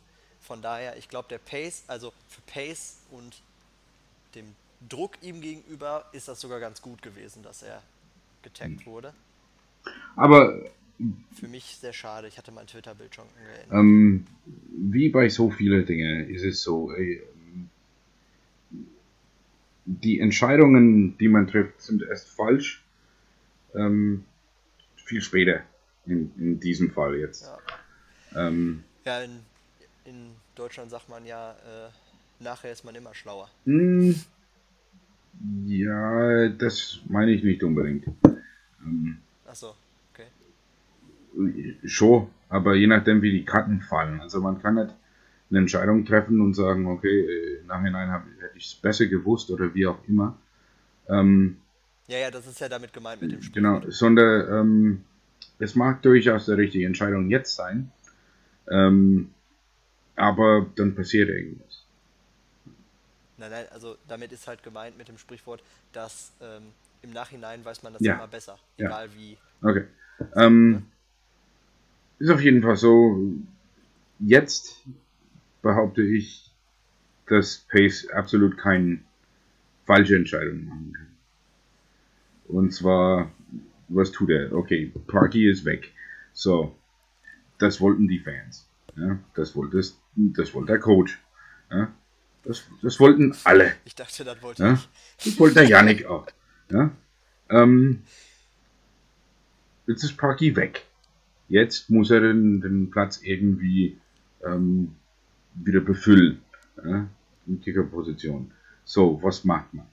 Von 0.41 0.61
daher, 0.61 0.97
ich 0.97 1.09
glaube, 1.09 1.27
der 1.29 1.39
Pace, 1.39 1.83
also 1.87 2.13
für 2.29 2.41
Pace 2.43 2.97
und 3.11 3.41
dem 4.35 4.55
Druck 4.87 5.21
ihm 5.21 5.41
gegenüber 5.41 6.05
ist 6.13 6.27
das 6.29 6.39
sogar 6.39 6.59
ganz 6.59 6.81
gut 6.81 7.01
gewesen, 7.01 7.43
dass 7.43 7.63
er 7.63 7.83
getaggt 8.43 8.85
wurde. 8.85 9.13
Aber 10.15 10.59
Für 11.33 11.47
mich 11.47 11.77
sehr 11.77 11.93
schade, 11.93 12.27
ich 12.27 12.37
hatte 12.37 12.51
mein 12.51 12.67
Twitter-Bild 12.67 13.15
schon 13.15 13.27
geändert. 13.35 13.67
ähm, 13.71 14.27
wie 14.71 15.09
bei 15.09 15.29
so 15.29 15.49
vielen 15.49 15.85
Dingen 15.85 16.29
ist 16.29 16.43
es 16.43 16.61
so, 16.61 16.91
die 19.89 20.19
Entscheidungen, 20.19 21.17
die 21.17 21.27
man 21.27 21.47
trifft, 21.47 21.81
sind 21.81 22.03
erst 22.03 22.29
falsch. 22.29 22.83
Ähm, 23.75 24.23
viel 24.95 25.21
später 25.21 25.61
in, 26.05 26.31
in 26.37 26.59
diesem 26.59 26.91
Fall 26.91 27.15
jetzt. 27.15 27.49
Ja. 28.33 28.47
Ähm, 28.47 28.83
Ja, 29.05 29.21
in, 29.21 29.31
in 30.05 30.31
Deutschland 30.55 30.91
sagt 30.91 31.09
man 31.09 31.25
ja, 31.25 31.51
äh, 31.51 32.43
nachher 32.43 32.71
ist 32.71 32.83
man 32.85 32.93
immer 32.95 33.13
schlauer. 33.15 33.49
Hm, 33.65 34.15
Ja, 35.65 36.49
das 36.49 36.99
meine 37.07 37.31
ich 37.31 37.43
nicht 37.43 37.63
unbedingt. 37.63 38.05
Ähm, 38.83 39.17
Achso, 39.47 39.75
okay. 40.13 40.27
schon, 41.85 42.27
aber 42.49 42.75
je 42.75 42.87
nachdem, 42.87 43.21
wie 43.23 43.31
die 43.31 43.45
Karten 43.45 43.81
fallen. 43.81 44.19
Also 44.21 44.41
man 44.41 44.61
kann 44.61 44.75
nicht 44.75 44.93
eine 45.49 45.59
Entscheidung 45.59 46.05
treffen 46.05 46.41
und 46.41 46.53
sagen, 46.53 46.85
okay, 46.87 47.21
äh, 47.21 47.63
nachhinein 47.65 48.09
hab, 48.11 48.25
hätte 48.39 48.57
ich 48.57 48.65
es 48.65 48.75
besser 48.75 49.07
gewusst 49.07 49.49
oder 49.51 49.73
wie 49.73 49.87
auch 49.87 49.99
immer. 50.07 50.37
Ähm, 51.07 51.57
Ja, 52.07 52.17
ja, 52.17 52.31
das 52.31 52.47
ist 52.47 52.59
ja 52.59 52.69
damit 52.69 52.93
gemeint 52.93 53.21
mit 53.21 53.31
dem 53.31 53.41
Spiel. 53.41 53.61
Genau, 53.61 53.81
sondern 53.89 54.51
ähm, 54.51 55.03
es 55.57 55.75
mag 55.75 56.01
durchaus 56.03 56.45
die 56.45 56.51
richtige 56.53 56.85
Entscheidung 56.85 57.29
jetzt 57.29 57.55
sein, 57.55 57.91
ähm, 58.69 59.31
aber 60.15 60.67
dann 60.75 60.95
passiert 60.95 61.29
irgendwas. 61.29 61.83
Nein, 63.37 63.51
nein, 63.51 63.65
also 63.71 63.95
damit 64.07 64.31
ist 64.31 64.47
halt 64.47 64.61
gemeint 64.63 64.97
mit 64.97 65.07
dem 65.07 65.17
Sprichwort, 65.17 65.63
dass 65.93 66.31
ähm, 66.41 66.63
im 67.01 67.11
Nachhinein 67.11 67.63
weiß 67.63 67.83
man 67.83 67.93
das 67.93 68.01
Ja. 68.01 68.15
immer 68.15 68.27
besser. 68.27 68.57
Ja. 68.77 68.87
Egal 68.87 69.09
wie. 69.15 69.37
Okay. 69.61 69.85
Ähm, 70.35 70.85
ist 72.19 72.29
auf 72.29 72.41
jeden 72.41 72.61
Fall 72.61 72.75
so, 72.75 73.17
jetzt 74.19 74.75
behaupte 75.62 76.01
ich, 76.01 76.51
dass 77.28 77.57
Pace 77.70 78.10
absolut 78.10 78.57
keine 78.57 78.99
falsche 79.86 80.16
Entscheidung 80.16 80.66
machen 80.66 80.93
kann. 80.93 81.07
Und 82.47 82.74
zwar, 82.74 83.32
was 83.88 84.12
tut 84.12 84.30
er? 84.30 84.51
Okay, 84.53 84.91
Parky 85.07 85.49
ist 85.49 85.66
weg. 85.66 85.91
So, 86.34 86.76
das 87.60 87.80
wollten 87.82 88.07
die 88.07 88.20
Fans. 88.20 88.68
Ja, 88.95 89.20
das, 89.36 89.55
wollte, 89.55 89.78
das, 89.78 89.97
das 90.16 90.53
wollte 90.53 90.74
der 90.74 90.80
Coach. 90.80 91.20
Ja, 91.72 91.91
das, 92.43 92.64
das 92.82 92.99
wollten 92.99 93.36
alle. 93.43 93.74
Ich 93.86 93.95
dachte, 93.95 94.24
das 94.24 94.41
wollte 94.41 94.64
Ja? 94.64 94.74
ich. 94.74 94.89
Das 95.26 95.39
wollte 95.39 95.55
der 95.55 95.66
Janik 95.70 96.05
auch. 96.05 96.28
Ja? 96.72 96.91
Ähm, 97.49 98.01
jetzt 99.88 100.03
ist 100.03 100.18
Parky 100.18 100.55
weg. 100.55 100.86
Jetzt 101.47 101.89
muss 101.89 102.12
er 102.12 102.22
den, 102.22 102.62
den 102.62 102.89
Platz 102.91 103.22
irgendwie 103.24 103.97
ähm, 104.43 104.95
wieder 105.64 105.82
befüllen. 105.82 106.39
Ja? 106.84 107.07
In 107.47 107.62
Kickerposition. 107.62 108.51
So, 108.84 109.20
was 109.22 109.45
macht 109.45 109.74
man? 109.74 109.86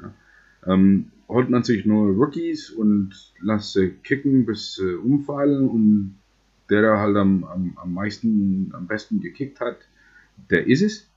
Ja? 0.00 0.14
Ähm, 0.72 1.10
holt 1.28 1.48
man 1.48 1.62
sich 1.62 1.86
nur 1.86 2.14
Rookies 2.14 2.70
und 2.70 3.14
lässt 3.40 3.72
sie 3.72 3.90
kicken, 4.02 4.46
bis 4.46 4.74
sie 4.74 4.94
umfallen 4.94 5.68
und 5.68 6.16
der 6.68 6.82
da 6.82 6.98
halt 6.98 7.16
am, 7.16 7.44
am, 7.44 7.76
am 7.76 7.94
meisten, 7.94 8.70
am 8.74 8.86
besten 8.86 9.20
gekickt 9.20 9.60
hat, 9.60 9.78
der 10.50 10.66
ist 10.66 10.82
es. 10.82 11.08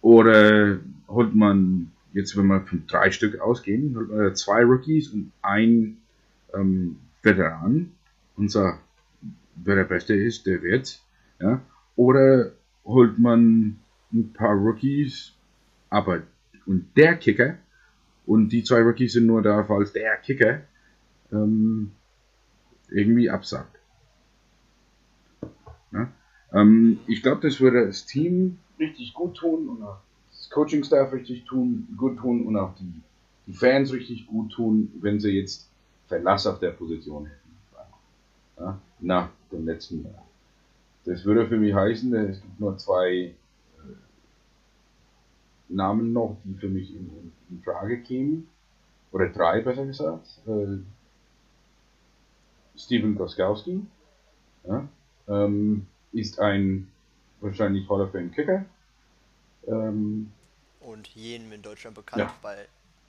Oder 0.00 0.78
holt 1.08 1.34
man, 1.34 1.92
jetzt 2.12 2.36
wenn 2.36 2.46
wir 2.46 2.60
von 2.62 2.86
drei 2.86 3.10
Stück 3.10 3.40
ausgehen, 3.40 3.96
holt 3.96 4.10
man 4.10 4.34
zwei 4.34 4.62
Rookies 4.64 5.08
und 5.08 5.32
ein 5.42 5.98
ähm, 6.54 6.96
Veteran 7.22 7.92
sagt, 8.46 8.80
wer 9.56 9.76
der 9.76 9.84
Beste 9.84 10.14
ist, 10.14 10.46
der 10.46 10.62
wird's. 10.62 11.04
Ja? 11.40 11.62
Oder 11.96 12.52
holt 12.84 13.18
man 13.18 13.78
ein 14.12 14.32
paar 14.32 14.54
Rookies, 14.54 15.32
aber 15.90 16.22
und 16.66 16.96
der 16.96 17.16
Kicker 17.16 17.58
und 18.26 18.50
die 18.50 18.62
zwei 18.62 18.80
Rookies 18.80 19.12
sind 19.14 19.26
nur 19.26 19.42
da, 19.42 19.64
falls 19.64 19.92
der 19.92 20.16
Kicker 20.18 20.62
ähm, 21.32 21.92
irgendwie 22.88 23.30
absagt. 23.30 23.78
Ja? 25.92 26.12
Ähm, 26.52 26.98
ich 27.06 27.22
glaube, 27.22 27.40
das 27.42 27.60
würde 27.60 27.86
das 27.86 28.06
Team 28.06 28.58
richtig 28.78 29.14
gut 29.14 29.36
tun 29.36 29.68
und 29.68 29.82
auch 29.82 29.98
das 30.30 30.50
Coaching-Staff 30.50 31.12
richtig 31.12 31.44
tun, 31.44 31.88
gut 31.96 32.18
tun 32.18 32.46
und 32.46 32.56
auch 32.56 32.74
die, 32.76 33.02
die 33.46 33.52
Fans 33.52 33.92
richtig 33.92 34.26
gut 34.26 34.52
tun, 34.52 34.92
wenn 35.00 35.20
sie 35.20 35.30
jetzt 35.30 35.70
Verlass 36.08 36.46
auf 36.46 36.58
der 36.60 36.70
Position 36.70 37.26
hätten. 37.26 37.50
Ja? 38.58 38.80
Nach 39.00 39.30
dem 39.50 39.66
letzten 39.66 40.04
Jahr. 40.04 40.25
Das 41.06 41.24
würde 41.24 41.46
für 41.48 41.56
mich 41.56 41.72
heißen, 41.72 42.12
es 42.14 42.42
gibt 42.42 42.58
nur 42.60 42.76
zwei 42.78 43.08
äh, 43.08 43.34
Namen 45.68 46.12
noch, 46.12 46.36
die 46.42 46.54
für 46.54 46.68
mich 46.68 46.94
in, 46.94 47.32
in, 47.48 47.62
Frage 47.62 48.02
kämen. 48.02 48.48
Oder 49.12 49.28
drei, 49.28 49.60
besser 49.60 49.86
gesagt. 49.86 50.26
Äh, 50.46 50.78
Steven 52.76 53.14
Goskowski 53.14 53.80
ja, 54.64 54.88
ähm, 55.28 55.86
ist 56.12 56.40
ein 56.40 56.88
wahrscheinlich 57.40 57.88
Hall 57.88 58.02
of 58.02 58.10
Fame 58.10 58.32
Kicker. 58.32 58.64
Ähm, 59.66 60.32
und 60.80 61.08
jenem 61.08 61.52
in 61.52 61.62
Deutschland 61.62 61.96
bekannt, 61.96 62.22
Ja. 62.22 62.34
weil 62.42 62.66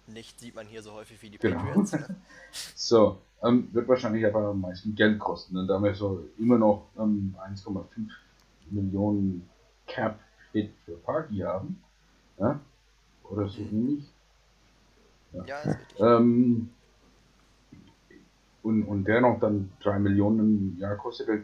nicht 0.08 0.40
sieht 0.40 0.56
man 0.56 0.68
hier 0.68 0.82
so 0.82 0.94
häufig 0.94 1.22
wie 1.22 1.30
die 1.30 1.38
Genau. 1.38 1.58
Patriots. 1.60 1.92
Ne? 1.94 2.16
So, 2.76 3.18
ähm, 3.44 3.68
wird 3.74 3.88
wahrscheinlich 3.88 4.26
aber 4.26 4.48
am 4.50 4.62
meisten 4.62 4.96
Geld 4.96 5.20
kosten. 5.20 5.58
Und 5.58 5.68
da 5.68 5.80
wir 5.82 5.94
so 5.94 6.24
immer 6.38 6.58
noch 6.58 6.88
ähm, 6.98 7.36
1,5 7.46 7.86
Millionen 8.72 9.48
Cap-Hit 9.86 10.72
für 10.86 10.94
Parky 10.98 11.38
haben, 11.40 11.82
ja, 12.40 12.60
oder 13.24 13.48
so 13.50 13.62
ähnlich, 13.62 14.06
Ja, 15.34 15.60
richtig. 15.60 16.00
ähm, 16.00 16.70
und, 18.64 18.84
und 18.84 19.06
der 19.06 19.22
noch 19.22 19.40
dann 19.40 19.72
3 19.82 20.00
Millionen 20.00 20.40
im 20.40 20.80
Jahr 20.80 20.96
kostet, 20.98 21.28
der 21.28 21.40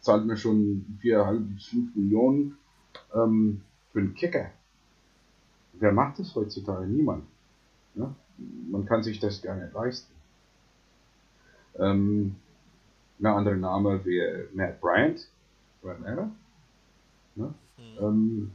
zahlt 0.00 0.24
mir 0.26 0.36
schon 0.36 0.98
4,5 1.02 1.38
bis 1.54 1.66
5 1.66 1.96
Millionen 1.96 2.58
ähm, 3.14 3.62
für 3.92 3.98
einen 4.00 4.14
Kicker. 4.14 4.50
Wer 5.74 5.92
macht 5.92 6.18
das 6.18 6.34
heutzutage? 6.34 6.86
Niemand. 6.86 7.24
Ja? 7.94 8.14
Man 8.70 8.86
kann 8.86 9.02
sich 9.02 9.20
das 9.20 9.42
gar 9.42 9.56
nicht 9.56 9.72
leisten. 9.72 10.12
Ähm, 11.78 12.36
ein 13.20 13.26
anderer 13.26 13.56
Name 13.56 14.04
wäre 14.04 14.48
Matt 14.54 14.80
Bryant. 14.80 15.28
Now. 15.82 16.30
Ne? 17.36 17.54
Hm. 17.76 17.98
Ähm, 18.00 18.52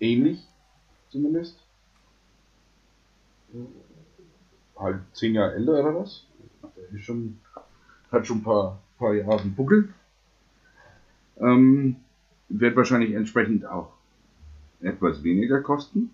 ähnlich 0.00 0.46
zumindest. 1.10 1.58
Halt 4.76 5.00
zehn 5.14 5.34
Jahre 5.34 5.54
älter 5.54 5.80
oder 5.80 5.94
was. 5.94 6.26
Der 6.76 6.98
ist 6.98 7.04
schon, 7.04 7.38
hat 8.10 8.26
schon 8.26 8.38
ein 8.38 8.42
paar, 8.42 8.80
paar 8.98 9.14
Jahre 9.14 9.44
Buckel. 9.46 9.92
Ähm, 11.38 11.96
wird 12.48 12.76
wahrscheinlich 12.76 13.12
entsprechend 13.14 13.64
auch 13.64 13.92
etwas 14.80 15.22
weniger 15.22 15.60
kosten, 15.60 16.10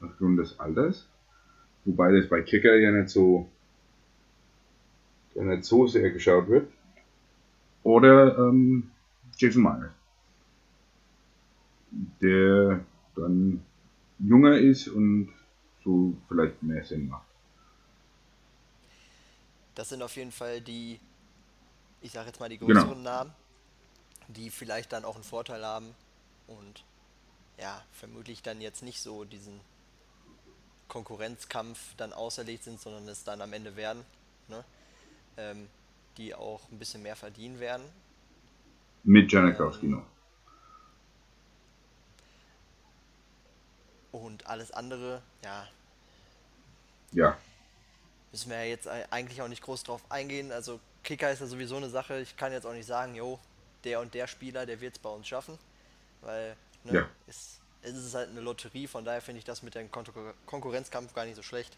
aufgrund 0.00 0.38
des 0.40 0.58
Alters. 0.58 1.08
Wobei 1.84 2.12
das 2.12 2.28
bei 2.28 2.42
Kicker 2.42 2.76
ja 2.76 2.90
nicht 2.90 3.08
so, 3.10 3.48
ja 5.34 5.42
nicht 5.44 5.64
so 5.64 5.86
sehr 5.86 6.10
geschaut 6.10 6.48
wird. 6.48 6.70
Oder 7.82 8.38
ähm, 8.38 8.90
Jason 9.38 9.62
Myers, 9.62 9.92
der 12.20 12.84
dann 13.16 13.62
jünger 14.18 14.58
ist 14.58 14.88
und 14.88 15.32
so 15.82 16.14
vielleicht 16.28 16.62
mehr 16.62 16.84
Sinn 16.84 17.08
macht. 17.08 17.26
Das 19.74 19.88
sind 19.88 20.02
auf 20.02 20.16
jeden 20.16 20.32
Fall 20.32 20.60
die, 20.60 21.00
ich 22.02 22.12
sag 22.12 22.26
jetzt 22.26 22.38
mal 22.40 22.48
die 22.50 22.58
Genau. 22.66 22.82
größeren 22.82 23.02
Namen, 23.02 23.32
die 24.28 24.50
vielleicht 24.50 24.92
dann 24.92 25.04
auch 25.04 25.14
einen 25.14 25.24
Vorteil 25.24 25.64
haben 25.64 25.94
und 26.46 26.84
ja, 27.58 27.82
vermutlich 27.92 28.42
dann 28.42 28.60
jetzt 28.60 28.82
nicht 28.82 29.00
so 29.00 29.24
diesen 29.24 29.60
Konkurrenzkampf 30.90 31.96
dann 31.96 32.12
auserlegt 32.12 32.64
sind, 32.64 32.80
sondern 32.82 33.08
es 33.08 33.24
dann 33.24 33.42
am 33.42 33.54
Ende 33.54 33.76
werden, 33.76 34.04
ne? 34.48 34.64
ähm, 35.38 35.70
die 36.18 36.34
auch 36.34 36.70
ein 36.70 36.78
bisschen 36.78 37.02
mehr 37.02 37.16
verdienen 37.16 37.60
werden. 37.60 37.84
Mit 39.04 39.30
Janikowski 39.30 39.86
Ähm, 39.86 39.90
noch. 39.90 40.06
Und 44.12 44.46
alles 44.46 44.70
andere, 44.70 45.22
ja, 45.42 45.68
Ja, 47.12 47.38
müssen 48.32 48.50
wir 48.50 48.58
ja 48.58 48.64
jetzt 48.64 48.88
ei- 48.88 49.06
eigentlich 49.10 49.42
auch 49.42 49.48
nicht 49.48 49.62
groß 49.62 49.82
drauf 49.84 50.02
eingehen. 50.08 50.52
Also 50.52 50.80
Kicker 51.02 51.30
ist 51.30 51.40
ja 51.40 51.46
sowieso 51.46 51.76
eine 51.76 51.90
Sache. 51.90 52.20
Ich 52.20 52.36
kann 52.36 52.52
jetzt 52.52 52.66
auch 52.66 52.72
nicht 52.72 52.86
sagen, 52.86 53.14
jo, 53.14 53.38
der 53.84 54.00
und 54.00 54.14
der 54.14 54.26
Spieler, 54.26 54.66
der 54.66 54.80
wird 54.80 54.96
es 54.96 55.02
bei 55.02 55.10
uns 55.10 55.26
schaffen. 55.28 55.58
Weil, 56.22 56.56
ne, 56.84 56.92
Ja. 56.94 57.08
ist, 57.26 57.59
es 57.82 57.92
ist 57.96 58.14
halt 58.14 58.30
eine 58.30 58.40
Lotterie, 58.40 58.86
von 58.86 59.04
daher 59.04 59.20
finde 59.20 59.38
ich 59.38 59.44
das 59.44 59.62
mit 59.62 59.74
dem 59.74 59.90
Konkur 59.90 60.34
Konkurrenzkampf 60.46 61.14
gar 61.14 61.24
nicht 61.24 61.36
so 61.36 61.42
schlecht. 61.42 61.76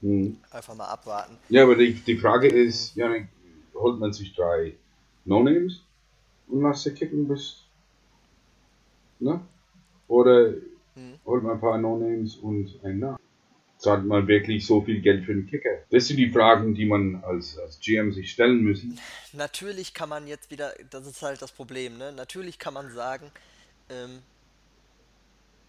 Mhm. 0.00 0.38
Einfach 0.50 0.74
mal 0.74 0.86
abwarten. 0.86 1.36
ja 1.48 1.62
aber 1.62 1.76
die, 1.76 1.94
die 1.94 2.16
Frage 2.18 2.48
ist, 2.48 2.94
Janik, 2.96 3.28
holt 3.74 3.98
man 3.98 4.12
sich 4.12 4.34
drei 4.34 4.74
No-Names 5.24 5.80
und 6.48 6.62
lässt 6.62 6.82
sie 6.82 6.92
kicken 6.92 7.26
bis. 7.28 7.62
Ne? 9.20 9.40
Oder 10.08 10.52
Mhm. 10.96 11.18
holt 11.24 11.42
man 11.42 11.52
ein 11.54 11.60
paar 11.60 11.78
No-Names 11.78 12.36
und 12.36 12.78
einen 12.84 13.00
Namen? 13.00 13.18
Zahlt 13.78 14.04
man 14.04 14.28
wirklich 14.28 14.64
so 14.66 14.80
viel 14.80 15.00
Geld 15.00 15.24
für 15.24 15.32
einen 15.32 15.46
Kicker? 15.46 15.70
Das 15.90 16.06
sind 16.06 16.16
die 16.18 16.30
Fragen, 16.30 16.74
die 16.74 16.86
man 16.86 17.22
als, 17.24 17.58
als 17.58 17.80
GM 17.80 18.12
sich 18.12 18.30
stellen 18.30 18.62
müssen. 18.62 18.98
Natürlich 19.32 19.92
kann 19.92 20.08
man 20.08 20.26
jetzt 20.26 20.50
wieder, 20.50 20.72
das 20.90 21.06
ist 21.06 21.20
halt 21.22 21.42
das 21.42 21.50
Problem, 21.52 21.98
ne? 21.98 22.12
Natürlich 22.12 22.58
kann 22.58 22.72
man 22.74 22.92
sagen, 22.94 23.30
ähm, 23.90 24.20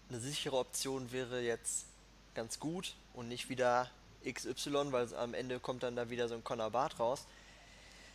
eine 0.08 0.20
sichere 0.20 0.56
Option 0.56 1.10
wäre 1.12 1.40
jetzt 1.40 1.86
ganz 2.34 2.60
gut 2.60 2.94
und 3.14 3.28
nicht 3.28 3.48
wieder 3.48 3.90
XY, 4.24 4.92
weil 4.92 5.14
am 5.14 5.34
Ende 5.34 5.60
kommt 5.60 5.82
dann 5.82 5.96
da 5.96 6.10
wieder 6.10 6.28
so 6.28 6.34
ein 6.34 6.44
Conor 6.44 6.70
Bart 6.70 6.98
raus. 6.98 7.26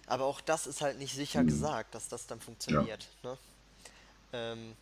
Aber 0.07 0.25
auch 0.25 0.41
das 0.41 0.67
ist 0.67 0.81
halt 0.81 0.99
nicht 0.99 1.13
sicher 1.15 1.43
gesagt, 1.43 1.95
dass 1.95 2.07
das 2.07 2.27
dann 2.27 2.39
funktioniert. 2.39 3.07
Ne? 3.23 3.37
Ähm, 4.33 4.75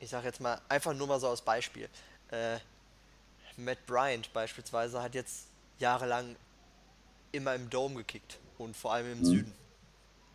ich 0.00 0.10
sag 0.10 0.24
jetzt 0.24 0.40
mal, 0.40 0.60
einfach 0.68 0.94
nur 0.94 1.06
mal 1.06 1.20
so 1.20 1.28
als 1.28 1.42
Beispiel. 1.42 1.88
Äh, 2.30 2.58
Matt 3.56 3.84
Bryant 3.86 4.32
beispielsweise 4.32 5.02
hat 5.02 5.14
jetzt 5.14 5.46
jahrelang 5.78 6.36
immer 7.32 7.54
im 7.54 7.68
Dome 7.70 7.96
gekickt 7.96 8.38
und 8.58 8.76
vor 8.76 8.92
allem 8.92 9.12
im 9.12 9.24
Süden. 9.24 9.54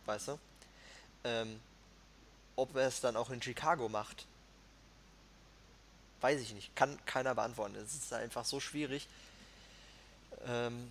Weißt 0.06 0.28
du? 0.28 0.38
Ähm, 1.24 1.60
ob 2.56 2.74
er 2.76 2.88
es 2.88 3.00
dann 3.00 3.16
auch 3.16 3.30
in 3.30 3.42
Chicago 3.42 3.88
macht, 3.88 4.26
weiß 6.20 6.40
ich 6.40 6.54
nicht. 6.54 6.74
Kann 6.76 6.98
keiner 7.06 7.34
beantworten. 7.34 7.76
Es 7.76 7.94
ist 7.94 8.12
einfach 8.12 8.44
so 8.44 8.60
schwierig, 8.60 9.06
ähm, 10.46 10.90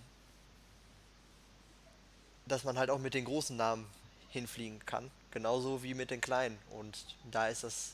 dass 2.46 2.64
man 2.64 2.78
halt 2.78 2.90
auch 2.90 2.98
mit 2.98 3.14
den 3.14 3.24
großen 3.24 3.56
Namen 3.56 3.86
hinfliegen 4.30 4.84
kann. 4.86 5.10
Genauso 5.30 5.82
wie 5.82 5.94
mit 5.94 6.10
den 6.10 6.20
kleinen. 6.20 6.58
Und 6.70 6.98
da 7.30 7.48
ist 7.48 7.64
das. 7.64 7.92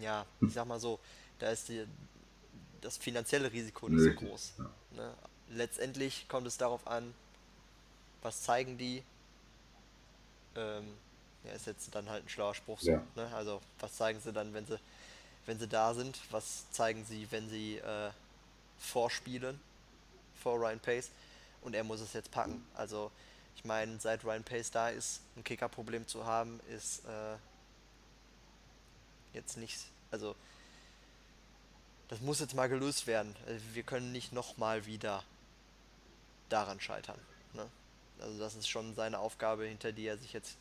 Ja, 0.00 0.26
ich 0.40 0.52
sag 0.52 0.66
mal 0.66 0.78
so, 0.80 0.98
da 1.38 1.50
ist 1.50 1.68
die, 1.68 1.86
das 2.82 2.96
finanzielle 2.98 3.50
Risiko 3.50 3.88
nicht 3.88 4.00
so 4.02 4.08
Richtig, 4.10 4.28
groß. 4.28 4.52
ja. 4.58 4.70
Ne? 4.96 5.14
Letztendlich 5.50 6.28
kommt 6.28 6.46
es 6.46 6.58
darauf 6.58 6.86
an, 6.86 7.14
was 8.22 8.42
zeigen 8.42 8.76
die. 8.76 9.02
Ähm, 10.56 10.96
ja, 11.44 11.52
ist 11.52 11.66
jetzt 11.66 11.94
dann 11.94 12.08
halt 12.08 12.24
ein 12.24 12.28
schlauer 12.28 12.54
Spruch 12.54 12.80
so. 12.80 12.90
Ja. 12.90 13.02
Ne? 13.14 13.30
Also, 13.34 13.60
was 13.80 13.96
zeigen 13.96 14.20
sie 14.20 14.32
dann, 14.32 14.52
wenn 14.54 14.66
sie, 14.66 14.78
wenn 15.46 15.58
sie 15.58 15.68
da 15.68 15.94
sind? 15.94 16.18
Was 16.30 16.70
zeigen 16.70 17.04
sie, 17.04 17.30
wenn 17.30 17.48
sie 17.48 17.78
äh, 17.78 18.10
vorspielen 18.78 19.60
vor 20.42 20.58
Ryan 20.58 20.80
Pace? 20.80 21.10
Und 21.62 21.74
er 21.74 21.84
muss 21.84 22.00
es 22.00 22.12
jetzt 22.12 22.30
packen. 22.30 22.64
Also, 22.74 23.10
ich 23.56 23.64
meine, 23.64 23.98
seit 24.00 24.24
Ryan 24.24 24.44
Pace 24.44 24.70
da 24.70 24.88
ist, 24.88 25.20
ein 25.36 25.44
Kicker-Problem 25.44 26.06
zu 26.06 26.24
haben, 26.26 26.60
ist 26.68 27.04
äh, 27.06 27.36
jetzt 29.32 29.56
nicht. 29.56 29.78
Also, 30.10 30.36
das 32.08 32.20
muss 32.20 32.40
jetzt 32.40 32.54
mal 32.54 32.68
gelöst 32.68 33.06
werden. 33.06 33.34
Also, 33.46 33.60
Wir 33.72 33.82
können 33.82 34.12
nicht 34.12 34.32
nochmal 34.32 34.86
wieder 34.86 35.24
daran 36.48 36.80
scheitern. 36.80 37.18
Ne? 37.54 37.66
Also 38.20 38.38
das 38.38 38.54
ist 38.54 38.68
schon 38.68 38.94
seine 38.94 39.18
Aufgabe, 39.18 39.66
hinter 39.66 39.92
die 39.92 40.06
er 40.06 40.18
sich 40.18 40.32
jetzt, 40.32 40.56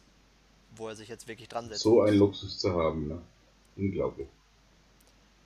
wo 0.75 0.87
er 0.87 0.95
sich 0.95 1.07
jetzt 1.07 1.27
wirklich 1.27 1.47
dran 1.47 1.67
setzt. 1.67 1.81
So 1.81 2.01
einen 2.01 2.17
Luxus 2.17 2.57
zu 2.59 2.73
haben, 2.73 3.07
ne? 3.07 3.21
Unglaublich. 3.75 4.27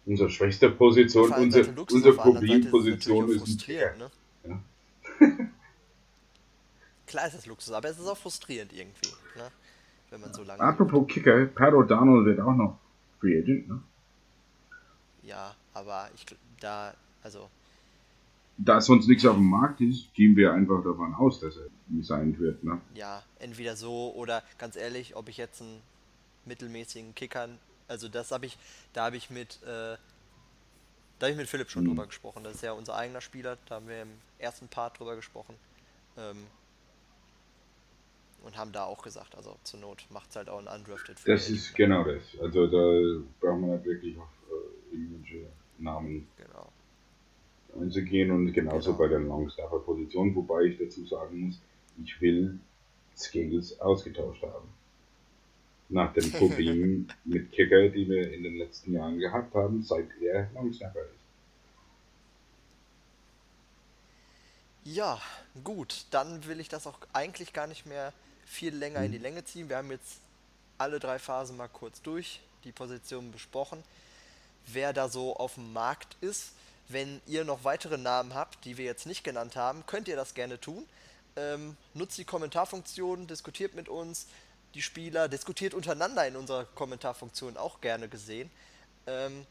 Unsere 0.05 0.29
schwächste 0.29 0.69
Position, 0.69 1.31
unsere, 1.31 1.69
unsere 1.71 2.13
ist 2.13 2.17
Problemposition 2.17 3.29
ist 3.29 3.35
ein 3.35 3.39
frustrierend, 3.39 3.97
ne? 3.99 4.11
Ja. 4.47 5.27
Klar 7.07 7.27
ist 7.27 7.35
es 7.35 7.45
Luxus, 7.45 7.73
aber 7.73 7.89
es 7.89 7.99
ist 7.99 8.07
auch 8.07 8.17
frustrierend 8.17 8.71
irgendwie. 8.73 9.09
Ne? 9.35 9.51
wenn 10.09 10.21
man 10.21 10.33
so 10.33 10.43
lange. 10.43 10.61
Apropos 10.61 11.07
Kicker, 11.07 11.45
Pat 11.45 11.73
O'Donnell 11.73 12.25
wird 12.25 12.39
auch 12.39 12.53
noch 12.53 12.79
Free 13.19 13.39
Agent, 13.39 13.67
ne? 13.67 13.81
Ja, 15.23 15.55
aber 15.73 16.09
ich 16.15 16.25
da, 16.59 16.93
also 17.21 17.49
Da 18.61 18.81
sonst 18.81 19.07
nichts 19.07 19.25
auf 19.25 19.35
dem 19.37 19.49
Markt 19.49 19.79
ist, 19.79 20.13
gehen 20.13 20.35
wir 20.35 20.51
einfach 20.53 20.83
davon 20.83 21.13
aus, 21.15 21.39
dass 21.39 21.55
er 21.55 21.67
sein 22.01 22.37
wird, 22.37 22.61
ne? 22.63 22.81
ja, 22.93 23.23
entweder 23.39 23.75
so 23.75 24.13
oder 24.13 24.43
ganz 24.57 24.75
ehrlich, 24.75 25.15
ob 25.15 25.29
ich 25.29 25.37
jetzt 25.37 25.61
einen 25.61 25.81
mittelmäßigen 26.45 27.15
Kickern, 27.15 27.57
also 27.87 28.09
das 28.09 28.31
habe 28.31 28.45
ich, 28.45 28.57
da 28.93 29.05
habe 29.05 29.15
ich 29.17 29.29
mit, 29.29 29.59
äh, 29.63 29.95
da 31.17 31.25
habe 31.25 31.31
ich 31.31 31.37
mit 31.37 31.47
Philipp 31.47 31.69
schon 31.69 31.83
Mhm. 31.85 31.89
drüber 31.89 32.07
gesprochen. 32.07 32.43
Das 32.43 32.55
ist 32.55 32.61
ja 32.61 32.73
unser 32.73 32.95
eigener 32.95 33.21
Spieler, 33.21 33.57
da 33.67 33.75
haben 33.75 33.87
wir 33.87 34.01
im 34.01 34.11
ersten 34.39 34.67
Part 34.67 34.99
drüber 34.99 35.15
gesprochen. 35.15 35.55
Ähm, 36.17 36.45
und 38.43 38.57
haben 38.57 38.71
da 38.71 38.85
auch 38.85 39.01
gesagt, 39.01 39.35
also 39.35 39.57
zur 39.63 39.79
Not 39.81 40.05
macht 40.11 40.29
es 40.29 40.35
halt 40.35 40.49
auch 40.49 40.59
ein 40.59 40.67
undrafted 40.67 41.19
Free 41.19 41.31
Das 41.31 41.49
ist 41.49 41.75
genau 41.75 42.03
das. 42.03 42.21
Also 42.41 42.67
da 42.67 43.23
braucht 43.41 43.59
man 43.59 43.71
nicht 43.71 43.85
wirklich 43.85 44.17
auf 44.17 44.29
äh, 44.49 44.95
irgendwelche 44.95 45.47
Namen 45.77 46.27
Genau. 46.37 46.71
Einzugehen 47.79 48.31
und 48.31 48.53
genauso 48.53 48.91
Genau. 48.91 48.97
bei 49.03 49.07
der 49.07 49.19
Longstaffer-Position, 49.19 50.35
wobei 50.35 50.63
ich 50.63 50.77
dazu 50.77 51.05
sagen 51.05 51.47
muss, 51.47 51.59
ich 52.03 52.19
will 52.21 52.59
Scales 53.15 53.79
ausgetauscht 53.79 54.43
haben. 54.43 54.69
Nach 55.89 56.13
den 56.13 56.31
Problemen 56.31 57.11
mit 57.25 57.51
Kicker, 57.51 57.89
die 57.89 58.07
wir 58.07 58.31
in 58.33 58.43
den 58.43 58.57
letzten 58.57 58.93
Jahren 58.93 59.17
gehabt 59.19 59.53
haben, 59.55 59.81
seit 59.83 60.07
er 60.21 60.49
Longstaffer 60.53 61.01
ist. 61.01 61.19
Ja, 64.85 65.19
gut, 65.63 66.05
dann 66.11 66.45
will 66.47 66.59
ich 66.59 66.69
das 66.69 66.87
auch 66.87 66.97
eigentlich 67.13 67.53
gar 67.53 67.67
nicht 67.67 67.85
mehr 67.85 68.13
viel 68.45 68.73
länger 68.73 69.03
in 69.03 69.11
die 69.11 69.17
Länge 69.17 69.43
ziehen. 69.43 69.69
Wir 69.69 69.77
haben 69.77 69.91
jetzt 69.91 70.19
alle 70.77 70.99
drei 70.99 71.19
Phasen 71.19 71.57
mal 71.57 71.67
kurz 71.67 72.01
durch, 72.01 72.39
die 72.63 72.71
Positionen 72.71 73.31
besprochen, 73.31 73.83
wer 74.67 74.93
da 74.93 75.09
so 75.09 75.35
auf 75.35 75.55
dem 75.55 75.73
Markt 75.73 76.15
ist. 76.21 76.53
Wenn 76.89 77.21
ihr 77.27 77.45
noch 77.45 77.63
weitere 77.63 77.97
Namen 77.97 78.33
habt, 78.33 78.65
die 78.65 78.77
wir 78.77 78.85
jetzt 78.85 79.05
nicht 79.05 79.23
genannt 79.23 79.55
haben, 79.55 79.85
könnt 79.85 80.07
ihr 80.07 80.15
das 80.15 80.33
gerne 80.33 80.59
tun. 80.59 80.87
Ähm, 81.35 81.77
nutzt 81.93 82.17
die 82.17 82.25
Kommentarfunktion, 82.25 83.27
diskutiert 83.27 83.75
mit 83.75 83.87
uns, 83.87 84.27
die 84.73 84.81
Spieler, 84.81 85.29
diskutiert 85.29 85.73
untereinander 85.73 86.27
in 86.27 86.35
unserer 86.35 86.65
Kommentarfunktion 86.65 87.57
auch 87.57 87.79
gerne 87.79 88.09
gesehen. 88.09 88.49
Ähm, 89.07 89.45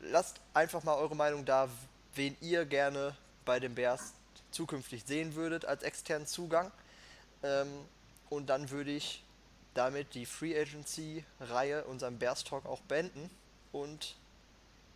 lasst 0.00 0.40
einfach 0.54 0.82
mal 0.82 0.96
eure 0.96 1.14
Meinung 1.14 1.44
da, 1.44 1.68
wen 2.14 2.36
ihr 2.40 2.64
gerne 2.64 3.14
bei 3.44 3.60
den 3.60 3.74
Bears 3.74 4.14
zukünftig 4.50 5.04
sehen 5.06 5.34
würdet 5.34 5.66
als 5.66 5.82
externen 5.82 6.26
Zugang. 6.26 6.72
Ähm, 7.42 7.68
und 8.30 8.48
dann 8.48 8.70
würde 8.70 8.90
ich 8.90 9.22
damit 9.74 10.14
die 10.14 10.26
Free 10.26 10.58
Agency 10.58 11.24
Reihe, 11.40 11.84
unseren 11.84 12.18
Bears 12.18 12.44
Talk 12.44 12.66
auch 12.66 12.80
beenden 12.82 13.30
und 13.72 14.16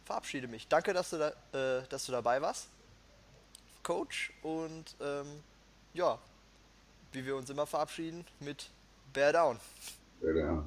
verabschiede 0.05 0.47
mich. 0.47 0.69
Danke, 0.69 0.93
dass 0.93 1.11
du, 1.11 1.19
da, 1.19 1.29
äh, 1.79 1.87
dass 1.89 2.07
du 2.07 2.13
dabei 2.13 2.41
warst, 2.41 2.69
Coach. 3.83 4.33
Und 4.43 4.95
ähm, 5.01 5.43
ja, 5.93 6.19
wie 7.13 7.25
wir 7.25 7.37
uns 7.37 7.51
immer 7.51 7.67
verabschieden 7.67 8.25
mit 8.41 8.69
Bear 9.13 9.33
Down. 9.33 9.59
Bear 10.21 10.35
down. 10.35 10.63